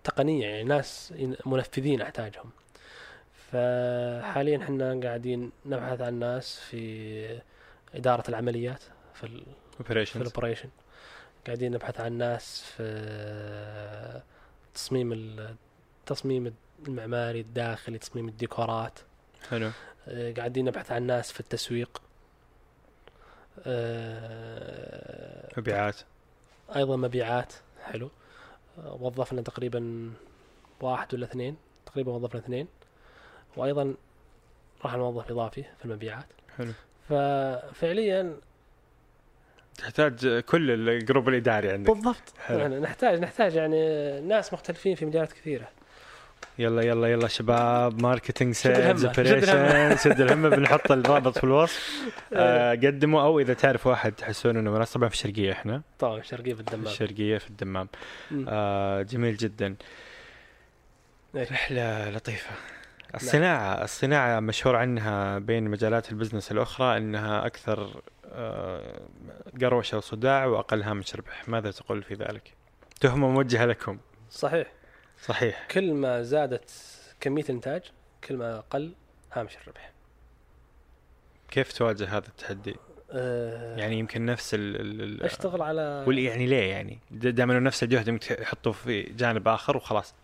تقنية 0.05 0.47
يعني 0.47 0.65
ناس 0.65 1.15
منفذين 1.47 2.01
أحتاجهم. 2.01 2.51
فحاليا 3.53 4.57
إحنا 4.63 5.01
قاعدين 5.05 5.53
نبحث 5.67 6.01
عن 6.01 6.15
ناس 6.19 6.59
في 6.59 7.41
إدارة 7.95 8.25
العمليات 8.29 8.83
في 9.15 9.25
الاوبريشن 10.17 10.69
قاعدين 11.47 11.73
نبحث 11.73 12.01
عن 12.01 12.13
ناس 12.13 12.63
في 12.63 12.83
تصميم 14.77 15.13
ال- 15.13 15.55
التصميم 16.01 16.55
المعماري 16.89 17.41
الداخلي 17.41 17.99
تصميم 17.99 18.29
الديكورات. 18.29 18.99
حلو. 19.51 19.71
آه، 20.09 20.33
قاعدين 20.33 20.65
نبحث 20.65 20.93
عن 20.93 21.03
ناس 21.03 21.33
في 21.33 21.41
التسويق. 21.41 22.03
آه، 23.67 25.49
مبيعات. 25.59 25.97
أيضا 26.77 26.97
مبيعات 26.97 27.53
حلو. 27.85 28.11
آه، 28.79 28.99
وظفنا 29.01 29.43
تقريبا 29.43 30.11
واحد 30.81 31.15
ولا 31.15 31.25
اثنين. 31.27 31.57
تقريبا 31.87 32.13
وظفنا 32.13 32.41
اثنين. 32.41 32.69
وأيضا 33.57 33.95
راح 34.85 34.95
نوظف 34.95 35.31
إضافي 35.31 35.63
في 35.63 35.85
المبيعات. 35.85 36.27
حلو. 36.57 36.73
ففعليا 37.09 38.37
تحتاج 39.79 40.41
كل 40.41 40.89
الجروب 40.89 41.29
الإداري 41.29 41.71
عندك. 41.71 41.91
بالضبط. 41.91 42.35
يعني 42.51 42.81
نحتاج 42.81 43.21
نحتاج 43.21 43.55
يعني 43.55 44.21
ناس 44.21 44.53
مختلفين 44.53 44.95
في 44.95 45.07
مجالات 45.07 45.33
كثيرة. 45.33 45.69
يلا 46.59 46.83
يلا 46.83 47.07
يلا 47.07 47.29
شباب 47.29 48.03
الهمة، 48.03 48.53
sales. 48.53 49.05
operation 49.05 49.97
شد 49.97 50.21
الهمة 50.21 50.49
بنحط 50.49 50.93
الرابط 50.93 51.39
في 51.39 51.45
الوصف. 51.45 51.91
آه، 52.33 52.71
قدموا 52.71 53.23
أو 53.23 53.41
إذا 53.41 53.55
تعرف 53.55 53.87
واحد 53.87 54.13
تحسون 54.13 54.57
إنه 54.57 54.71
مناسب 54.71 54.95
طبعا 54.95 55.09
في 55.09 55.15
الشرقية 55.15 55.53
إحنا. 55.53 55.83
طبعا 55.99 56.21
في 56.21 56.55
في 56.55 56.61
الدمام. 56.61 56.87
الشرقية 56.87 57.39
في 57.39 57.49
الدمام. 57.49 57.89
آه 58.49 59.03
جميل 59.03 59.37
جدا. 59.37 59.77
إيش؟ 61.37 61.53
رحلة 61.53 62.11
لطيفة. 62.11 62.51
الصناعة 63.15 63.85
الصناعة 63.85 64.41
مشهور 64.41 64.77
عنها 64.77 65.39
بين 65.39 65.65
مجالات 65.65 66.11
ال 66.13 66.17
business 66.17 66.53
الأخرى 66.53 66.97
أنها 66.97 67.47
أكثر 67.47 67.83
آه، 67.83 68.03
قروشة 69.61 69.99
وصداع 69.99 70.47
وأقل 70.47 70.83
هامش 70.83 71.17
ربح. 71.17 71.49
ماذا 71.49 71.71
تقول 71.71 72.03
في 72.03 72.15
ذلك؟ 72.15 72.55
تهمة 73.01 73.29
موجهة 73.29 73.65
لكم. 73.65 73.99
صحيح. 74.31 74.73
صحيح. 75.23 75.67
كل 75.71 75.95
ما 75.95 76.23
زادت 76.23 76.71
كمية 77.21 77.43
الإنتاج 77.43 77.83
كل 78.25 78.37
ما 78.37 78.61
قل 78.61 78.95
هامش 79.33 79.57
الربح. 79.57 79.93
كيف 81.51 81.73
تواجه 81.73 82.17
هذا 82.17 82.29
التحدي؟ 82.29 82.77
أه 83.11 83.77
يعني 83.77 83.99
يمكن 83.99 84.27
نفس 84.27 84.51
ال 84.55 85.23
أشتغل 85.23 85.63
على 85.63 86.05
واللي 86.07 86.25
يعني 86.25 86.47
ليه 86.47 86.71
يعني؟ 86.71 86.99
دائما 87.11 87.59
نفس 87.59 87.83
الجهد 87.83 88.09
يمكن 88.09 88.37
يحطه 88.43 88.73
في 88.73 89.03
جانب 89.03 89.49
آخر 89.49 89.77
وخلاص. 89.77 90.15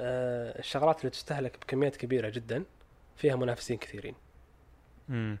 أه 0.00 0.58
الشغلات 0.58 1.00
اللي 1.00 1.10
تستهلك 1.10 1.58
بكميات 1.60 1.96
كبيرة 1.96 2.28
جدا 2.28 2.64
فيها 3.16 3.36
منافسين 3.36 3.76
كثيرين. 3.76 4.14
مم. 5.08 5.38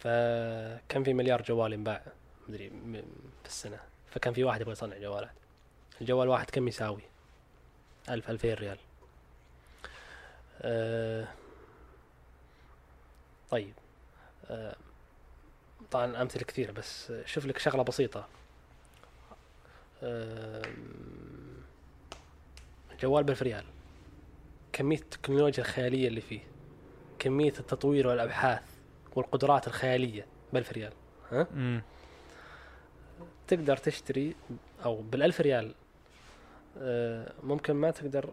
فكان 0.00 1.04
في 1.04 1.14
مليار 1.14 1.42
جوال 1.42 1.72
ينباع 1.72 2.02
مدري 2.48 2.68
في 3.42 3.48
السنة. 3.48 3.80
فكان 4.10 4.34
في 4.34 4.44
واحد 4.44 4.60
يبغى 4.60 4.72
يصنع 4.72 4.98
جوالات. 4.98 5.32
الجوال 6.00 6.28
واحد 6.28 6.50
كم 6.50 6.68
يساوي؟ 6.68 7.02
ألف 8.08 8.30
ألفين 8.30 8.54
ريال. 8.54 8.78
أه 10.62 11.28
طيب. 13.50 13.74
أه 14.50 14.76
طبعا 15.90 16.22
أمثلة 16.22 16.42
كثيرة 16.42 16.72
بس 16.72 17.12
شوف 17.26 17.46
لك 17.46 17.58
شغلة 17.58 17.82
بسيطة. 17.82 18.28
أه 20.02 20.62
جوال 23.00 23.24
بألف 23.24 23.42
ريال. 23.42 23.64
كمية 24.72 24.98
التكنولوجيا 24.98 25.64
الخيالية 25.64 26.08
اللي 26.08 26.20
فيه. 26.20 26.40
كمية 27.18 27.52
التطوير 27.58 28.06
والأبحاث. 28.06 28.69
والقدرات 29.16 29.66
الخيالية 29.66 30.26
بألف 30.52 30.72
ريال 30.72 30.92
مم. 31.32 31.82
تقدر 33.48 33.76
تشتري 33.76 34.34
أو 34.84 35.02
بالألف 35.02 35.40
ريال 35.40 35.74
آه، 36.78 37.32
ممكن 37.42 37.72
ما 37.72 37.90
تقدر 37.90 38.30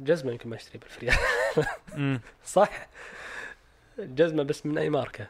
جزمة 0.00 0.32
يمكن 0.32 0.48
ما 0.50 0.56
اشتري 0.56 0.78
بالألف 0.78 0.98
ريال. 0.98 2.20
صح؟ 2.44 2.88
جزمة 3.98 4.42
بس 4.42 4.66
من 4.66 4.78
أي 4.78 4.90
ماركة؟ 4.90 5.26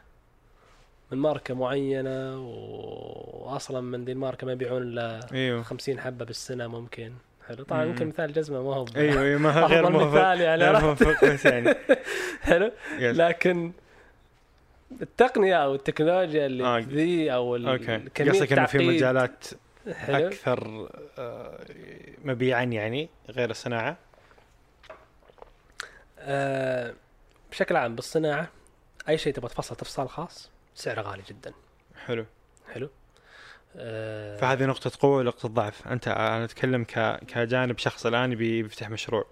من 1.11 1.17
ماركة 1.17 1.53
معينة 1.53 2.39
و... 2.39 2.49
واصلا 3.45 3.81
من 3.81 4.05
ذي 4.05 4.11
الماركة 4.11 4.45
ما 4.45 4.51
يبيعون 4.53 4.81
إلا 4.81 5.19
إيوه. 5.33 5.63
50 5.63 5.99
حبة 5.99 6.25
بالسنة 6.25 6.67
ممكن. 6.67 7.13
حلو 7.47 7.63
طبعا 7.63 7.83
مم. 7.85 7.89
ممكن 7.91 8.07
مثال 8.07 8.33
جزمة 8.33 8.63
ما 8.63 8.75
هو 8.75 8.83
ب- 8.83 8.97
أيوه 8.97 9.21
أيوه 9.23 9.39
ما 9.39 9.51
غير 9.67 9.79
أفضل 9.87 9.91
موفق 9.93 10.07
مثال 10.07 10.41
يعني 10.41 10.63
غير؟ 10.63 10.81
موفق 10.81 11.25
بس 11.25 11.45
يعني 11.45 11.75
حلو. 12.41 12.71
لكن 12.99 13.71
التقنية 15.01 15.55
أو 15.55 15.75
التكنولوجيا 15.75 16.45
اللي 16.45 16.63
آه. 16.65 16.79
ذي 16.79 17.33
أو 17.33 17.55
أوكي 17.55 17.97
قصدك 18.29 18.53
إنه 18.53 18.65
في. 18.65 18.77
مجالات 18.87 19.45
حلو 19.93 20.27
أكثر 20.27 20.89
آه، 21.17 21.59
مبيعا 22.25 22.63
يعني 22.63 23.09
غير 23.29 23.49
الصناعة 23.49 23.97
آه، 26.19 26.93
بشكل 27.51 27.75
عام 27.75 27.95
بالصناعة 27.95 28.47
أي 29.09 29.17
شيء 29.17 29.33
تبغى 29.33 29.49
تفصل 29.49 29.75
تفصيل 29.75 30.09
خاص 30.09 30.49
سعره 30.75 31.01
غالي 31.01 31.23
جدا 31.29 31.53
حلو 32.05 32.25
حلو 32.73 32.89
آه، 33.75 34.37
فهذه 34.37 34.65
نقطة 34.65 34.91
قوة 34.99 35.17
ونقطة 35.17 35.49
ضعف، 35.49 35.87
أنت 35.87 36.07
أنا 36.07 36.43
أتكلم 36.43 36.83
ك... 36.83 37.19
كجانب 37.27 37.77
شخص 37.77 38.05
الآن 38.05 38.31
يبي 38.31 38.59
يفتح 38.59 38.89
مشروع، 38.89 39.25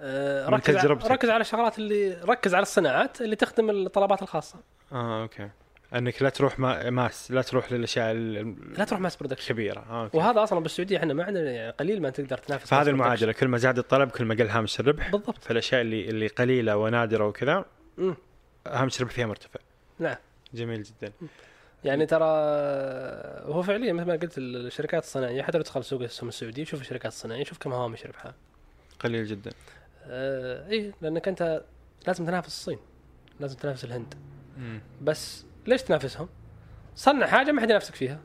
آه، 0.00 0.48
ركز 0.48 0.76
على. 0.76 0.88
ركز 0.88 1.30
على 1.30 1.40
الشغلات 1.40 1.78
اللي 1.78 2.20
ركز 2.24 2.54
على 2.54 2.62
الصناعات 2.62 3.20
اللي 3.20 3.36
تخدم 3.36 3.70
الطلبات 3.70 4.22
الخاصة 4.22 4.58
آه 4.92 5.22
أوكي، 5.22 5.48
أنك 5.94 6.22
لا 6.22 6.28
تروح 6.28 6.58
ما... 6.58 6.90
mass، 6.90 7.30
لا 7.30 7.42
تروح 7.42 7.72
للأشياء 7.72 8.12
ال- 8.12 8.74
لا 8.78 8.84
تروح 8.84 9.00
mass 9.00 9.16
production 9.16 9.44
الكبيرة، 9.44 9.80
آه 9.90 10.04
أوكي. 10.04 10.16
وهذا 10.16 10.42
أصلا 10.42 10.60
بالسعودية 10.60 10.96
إحنا 10.98 11.14
ما 11.14 11.24
عندنا 11.24 11.50
يعني 11.50 11.72
قليل 11.72 12.02
ما 12.02 12.10
تقدر 12.10 12.38
تنافس 12.38 12.70
فهذه 12.70 12.88
المعادلة 12.88 13.32
كل 13.32 13.48
ما 13.48 13.58
زاد 13.58 13.78
الطلب 13.78 14.10
كل 14.10 14.24
ما 14.24 14.34
قل 14.34 14.48
هامش 14.48 14.80
الربح،. 14.80 15.10
بالضبط 15.10 15.44
فالأشياء 15.44 15.80
اللي 15.80 16.08
اللي 16.08 16.26
قليلة 16.26 16.76
ونادرة 16.76 17.26
وكذا 17.26 17.64
مم. 17.98 18.16
هامش 18.66 18.96
الربح 18.96 19.12
فيها 19.12 19.26
مرتفع. 19.26 19.60
نعم 19.98 20.16
جميل 20.54 20.82
جدا. 20.82 21.12
يعني 21.84 22.06
ترى 22.06 22.24
هو 23.44 23.62
فعليا 23.62 23.92
مثل 23.92 24.06
ما 24.06 24.12
قلت 24.12 24.38
الشركات 24.38 25.02
الصناعية 25.02 25.42
حتى 25.42 25.58
لو 25.58 25.64
تدخل 25.64 25.84
سوق 25.84 26.02
السهم 26.02 26.28
السعودي 26.28 26.64
شوف 26.64 26.80
الشركات 26.80 27.12
الصناعية 27.12 27.44
شوف 27.44 27.58
كم 27.58 27.72
هوامش 27.72 28.06
ربحها 28.06 28.34
قليل 29.00 29.26
جدا. 29.26 29.50
آه 30.04 30.68
اي 30.70 30.92
لأنك 31.02 31.28
أنت 31.28 31.62
لازم 32.06 32.26
تنافس 32.26 32.46
الصين 32.48 32.78
لازم 33.40 33.56
تنافس 33.56 33.84
الهند 33.84 34.14
مم. 34.58 34.80
بس 35.02 35.44
ليش 35.66 35.82
تنافسهم؟ 35.82 36.28
صنع 36.94 37.26
حاجة 37.26 37.52
ما 37.52 37.60
حد 37.60 37.70
ينافسك 37.70 37.94
فيها 37.94 38.20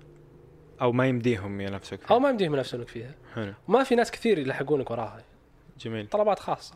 أو 0.82 0.92
ما 0.92 1.08
يمديهم 1.08 1.62
ينافسوك 1.62 2.00
أو 2.02 2.08
فيها. 2.08 2.20
ما 2.20 2.30
يمديهم 2.30 2.54
ينافسونك 2.54 2.88
فيها 2.88 3.12
حلو، 3.36 3.54
وما 3.68 3.84
في 3.84 3.96
ناس 3.96 4.12
كثير 4.12 4.40
يلحقونك 4.40 4.92
وراها 4.92 5.24
جميل. 5.80 6.08
طلبات 6.08 6.40
خاصة 6.40 6.76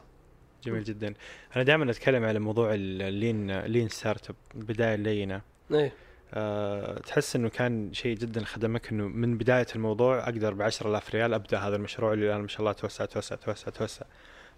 جميل 0.63 0.83
جدا. 0.83 1.13
أنا 1.55 1.63
دائما 1.63 1.91
أتكلم 1.91 2.23
على 2.25 2.39
موضوع 2.39 2.69
اللين 2.73 3.59
لين 3.59 3.89
ستارت 3.89 4.29
اب 4.29 4.35
البدايه 4.55 4.95
اللينه 4.95 5.41
إيه 5.71 5.93
أه 6.33 6.99
تحس 6.99 7.35
إنه 7.35 7.49
كان 7.49 7.93
شيء 7.93 8.17
جدا 8.17 8.45
خدمك 8.45 8.91
إنه 8.91 9.07
من 9.07 9.37
بداية 9.37 9.67
الموضوع 9.75 10.23
أقدر 10.23 10.53
ب 10.53 10.61
10000 10.61 11.15
ريال 11.15 11.33
أبدأ 11.33 11.57
هذا 11.57 11.75
المشروع 11.75 12.13
اللي 12.13 12.25
الآن 12.25 12.41
ما 12.41 12.47
شاء 12.47 12.59
الله 12.59 12.71
توسع 12.71 13.05
توسع 13.05 13.35
توسع 13.35 13.71
توسع. 13.71 14.05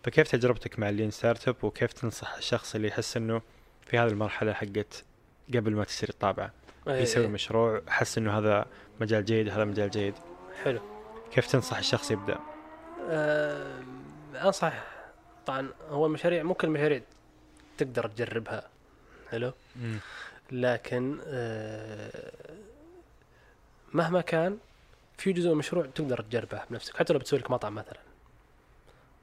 فكيف 0.04 0.32
تجربتك 0.32 0.80
مع 0.80 0.90
ال 0.90 1.12
lean 1.12 1.48
startup 1.48 1.64
وكيف 1.64 1.94
تنصح 1.94 2.36
الشخص 2.36 2.76
اللي 2.76 2.88
يحس 2.88 3.18
إنه 3.18 3.42
في 3.86 3.98
هذه 3.98 4.10
المرحلة 4.10 4.54
حقت 4.54 5.04
قبل 5.56 5.76
ما 5.76 5.84
تشتري 5.84 6.10
الطابعة؟ 6.10 6.52
يسوي. 6.88 7.28
مشروع 7.28 7.82
حس 7.88 8.18
إنه 8.18 8.38
هذا 8.38 8.66
مجال 9.02 9.26
جيد 9.26 9.50
هذا 9.50 9.66
مجال 9.66 9.90
جيد. 9.90 10.14
حلو. 10.64 10.80
كيف 11.32 11.48
تنصح 11.48 11.78
الشخص 11.78 12.12
يبدأ؟ 12.12 12.40
آه 13.10 13.84
أنصح. 14.36 14.84
طبعا 15.46 15.70
هو 15.90 16.06
المشاريع 16.06 16.44
مو 16.44 16.54
كل 16.54 16.68
المشاريع 16.68 17.02
تقدر 17.78 18.08
تجربها. 18.08 18.68
حلو؟ 19.32 19.52
لكن 20.52 21.20
آه 21.28 22.32
مهما 23.94 24.22
كان 24.22 24.58
في 25.18 25.34
جزء 25.34 25.46
من 25.48 25.52
المشروع 25.54 25.86
تقدر 25.86 26.22
تجربه 26.22 26.62
بنفسك 26.70 26.98
حتى 26.98 27.14
لو 27.14 27.20
بتسوي 27.20 27.40
لك 27.40 27.52
مطعم 27.52 27.76
مثلا. 27.76 27.98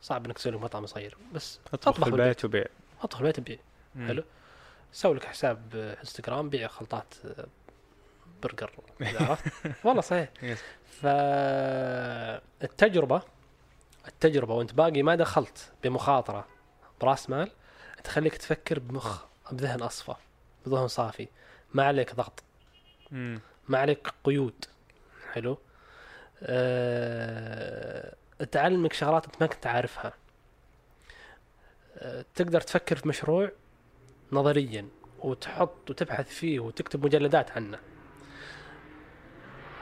صعب 0.02 0.24
إنك 0.26 0.36
تسوي 0.38 0.52
لك 0.52 0.60
مطعم 0.60 0.86
صغير 0.86 1.16
بس 1.32 1.58
أطبخ 1.72 2.04
في. 2.04 2.10
البيت 2.10 2.44
وبيع. 2.44 2.64
أطبخ 3.02 3.18
البيت 3.20 3.40
بيع 3.40 3.58
حلو. 4.06 4.24
سوي 4.92 5.14
لك 5.14 5.24
حساب 5.24 5.62
آه، 5.74 5.96
إنستغرام 6.00 6.50
بيع 6.50 6.68
خلطات 6.68 7.14
آه، 7.24 7.46
برجر 8.42 8.70
عرفت. 9.02 9.52
والله 9.84 10.00
صحيح. 10.02 10.28
Yes. 10.42 10.58
فالتجربة 12.60 13.22
التجربة 14.08 14.54
وأنت 14.54 14.72
باقي 14.74 15.02
ما 15.02 15.14
دخلت 15.14 15.72
بمخاطرة 15.84 16.46
براس 17.00 17.30
مال 17.30 17.50
تخليك 18.04 18.36
تفكر 18.36 18.78
بمخ 18.78 19.24
بذهن 19.52 19.82
أصفى. 19.82 20.14
بذهن 20.68 20.88
صافي. 20.88 21.28
ما 21.74 21.84
عليك 21.84 22.14
ضغط. 22.14 22.42
مم. 23.10 23.40
ما 23.68 23.78
عليك 23.78 24.08
قيود. 24.24 24.64
حلو. 25.32 25.58
أه... 26.42 28.14
تعلمك 28.52 28.92
شغلات 28.92 29.24
انت 29.24 29.34
ما 29.40 29.46
كنت 29.46 29.66
عارفها. 29.66 30.12
أه... 31.96 32.24
تقدر 32.34 32.60
تفكر 32.60 32.96
في 32.96 33.08
مشروع 33.08 33.52
نظريا 34.32 34.88
وتحط 35.18 35.90
وتبحث 35.90 36.28
فيه 36.28 36.60
وتكتب 36.60 37.04
مجلدات 37.04 37.50
عنه. 37.50 37.78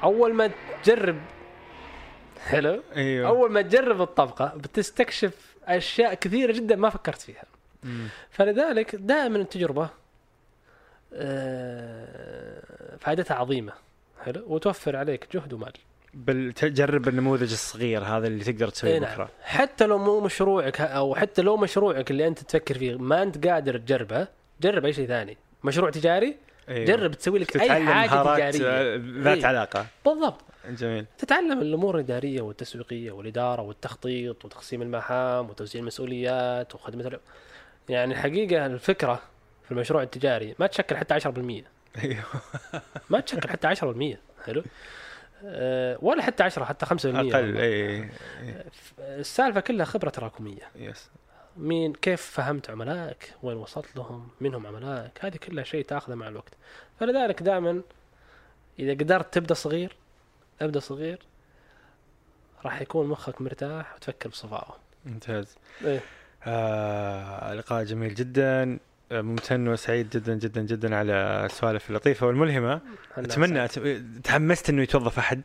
أول 0.02 0.34
ما 0.34 0.50
تجرب 0.82 1.20
حلو؟ 2.46 2.82
أيوه. 2.96 3.28
أول 3.28 3.50
ما 3.50 3.62
تجرب 3.62 4.02
الطبقة 4.02 4.52
بتستكشف 4.56 5.56
أشياء 5.64 6.14
كثيرة 6.14 6.52
جدا 6.52 6.76
ما 6.76 6.90
فكرت 6.90 7.20
فيها. 7.20 7.44
مم. 7.82 8.08
فلذلك 8.30 8.96
دائما 8.96 9.38
التجربة 9.38 9.90
فائدتها 12.98 13.34
عظيمة. 13.34 13.72
حلو؟ 14.24 14.42
وتوفر 14.46 14.96
عليك 14.96 15.26
جهد 15.34 15.52
ومال. 15.52 15.72
بل 16.14 16.52
تجرب 16.52 17.08
النموذج 17.08 17.52
الصغير 17.52 18.04
هذا 18.04 18.26
اللي 18.26 18.44
تقدر 18.44 18.68
تسويه 18.68 18.92
إيه 18.92 18.98
نعم. 18.98 19.14
بكرة. 19.14 19.28
حتى 19.42 19.86
لو 19.86 19.98
مو 19.98 20.20
مشروعك 20.20 20.80
أو 20.80 21.14
حتى 21.14 21.42
لو 21.42 21.56
مشروعك 21.56 22.10
اللي 22.10 22.26
أنت 22.26 22.38
تفكر 22.38 22.78
فيه 22.78 22.98
ما 22.98 23.22
أنت 23.22 23.46
قادر 23.46 23.78
تجربه 23.78 24.28
جرب 24.62 24.84
أي 24.84 24.92
شيء 24.92 25.06
ثاني. 25.06 25.36
مشروع 25.64 25.90
تجاري؟ 25.90 26.36
أيوه. 26.68 26.84
جرب 26.84 27.14
تسوي 27.14 27.38
لك 27.38 27.56
أي 27.56 27.68
حاجة 27.68 28.34
تجارية. 28.34 28.68
آه، 28.68 29.00
ذات 29.22 29.38
إيه. 29.38 29.46
علاقة. 29.46 29.86
بالضبط. 30.04 30.40
جميل. 30.68 31.06
تتعلم 31.18 31.60
الأمور 31.60 31.94
الإدارية 31.94 32.40
والتسويقية 32.40 33.12
والإدارة 33.12 33.62
والتخطيط 33.62 34.44
وتقسيم 34.44 34.82
المهام 34.82 35.50
وتوزيع 35.50 35.80
المسؤوليات 35.80 36.74
وخدمة 36.74 37.18
يعني 37.88 38.12
الحقيقة 38.12 38.66
الفكرة 38.66 39.22
في 39.64 39.72
المشروع 39.72 40.02
التجاري. 40.02 40.54
ما 40.58 40.66
تشكل 40.66 40.96
حتى 40.96 41.20
10% 41.20 41.28
أيوه. 42.04 42.24
ما 43.10 43.20
تشكل 43.20 43.48
حتى 43.48 43.74
10% 43.74 44.16
حلو. 44.44 44.62
آه، 45.44 45.98
ولا 46.02 46.22
حتى 46.22 46.42
10 46.42 46.64
حتى 46.64 46.86
5% 46.86 46.90
أقل. 47.04 47.56
اي 47.56 48.02
إي. 48.02 48.08
السالفة 48.98 49.60
كلها 49.60 49.84
خبرة 49.86 50.10
تراكمية. 50.10 50.68
يس. 50.76 51.10
مين 51.56 51.92
كيف 51.92 52.22
فهمت 52.22 52.70
عملائك 52.70 53.34
وين 53.42 53.56
وصلت 53.56 53.96
لهم؟ 53.96 54.28
منهم 54.40 54.66
عملائك 54.66 55.24
هذه 55.24 55.36
كلها 55.36 55.64
شيء 55.64 55.84
تأخذه 55.84 56.14
مع 56.14 56.28
الوقت. 56.28 56.52
فلذلك 57.00 57.42
دائما 57.42 57.82
إذا 58.78 58.92
قدرت 58.92 59.34
تبدأ 59.34 59.54
صغير 59.54 59.96
ابدأ 60.60 60.80
صغير 60.80 61.18
راح 62.64 62.80
يكون 62.80 63.06
مخك 63.06 63.40
مرتاح 63.40 63.94
وتفكر 63.94 64.28
بصفاءه 64.28 64.76
ممتاز. 65.04 65.56
إيه. 65.84 66.00
آه 66.46 67.54
لقاء 67.54 67.84
جميل 67.84 68.14
جدا. 68.14 68.62
آه، 68.72 68.78
ممتن 69.12 69.68
وسعيد 69.68 70.10
جدا 70.10 70.34
جدا 70.34 70.60
جدا 70.60 70.96
على 70.96 71.12
السوالف 71.46 71.90
اللطيفة 71.90 72.26
والملهمة. 72.26 72.80
أتمنى 73.16 73.68
تحمست 74.24 74.70
إنه 74.70 74.82
يتوظف 74.82 75.18
أحد 75.18 75.42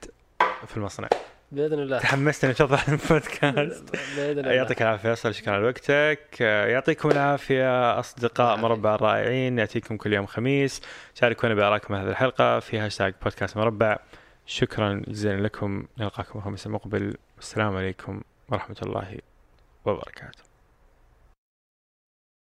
في 0.68 0.78
المصنع. 0.78 1.07
بإذن 1.51 1.80
الله. 1.80 1.99
تحمست 1.99 2.43
إنه 2.43 2.51
يتوظف 2.51 2.84
في 2.84 2.91
البودكاست. 2.91 3.84
بإذن 4.16 4.39
الله. 4.39 4.51
يعطيك 4.51 4.82
العافية 4.82 5.10
فيصل 5.10 5.34
شكرا 5.34 5.53
على 5.53 5.64
وقتك. 5.64 6.41
يعطيكم 6.41 7.12
العافية 7.12 7.99
أصدقاء 7.99 8.57
مربع 8.57 8.95
الرائعين 8.95 9.60
يأتيكم 9.60 9.97
كل 9.97 10.14
يوم 10.14 10.26
خميس. 10.26 10.82
شاركونا 11.16 11.53
بارائكم 11.53 11.95
هذه 11.95 12.10
الحلقة 12.10 12.60
في 12.60 12.80
هاشتاج 12.80 13.14
بودكاست 13.24 13.57
مربع. 13.57 13.97
شكرا 14.45 15.01
جزيلا 15.07 15.41
لكم. 15.41 15.86
نلقاكم 15.97 16.39
الخميس 16.39 16.66
المقبل. 16.66 17.16
والسلام 17.38 17.76
عليكم 17.76 18.22
ورحمة 18.49 18.78
الله 18.84 19.18
وبركاته. 19.86 20.49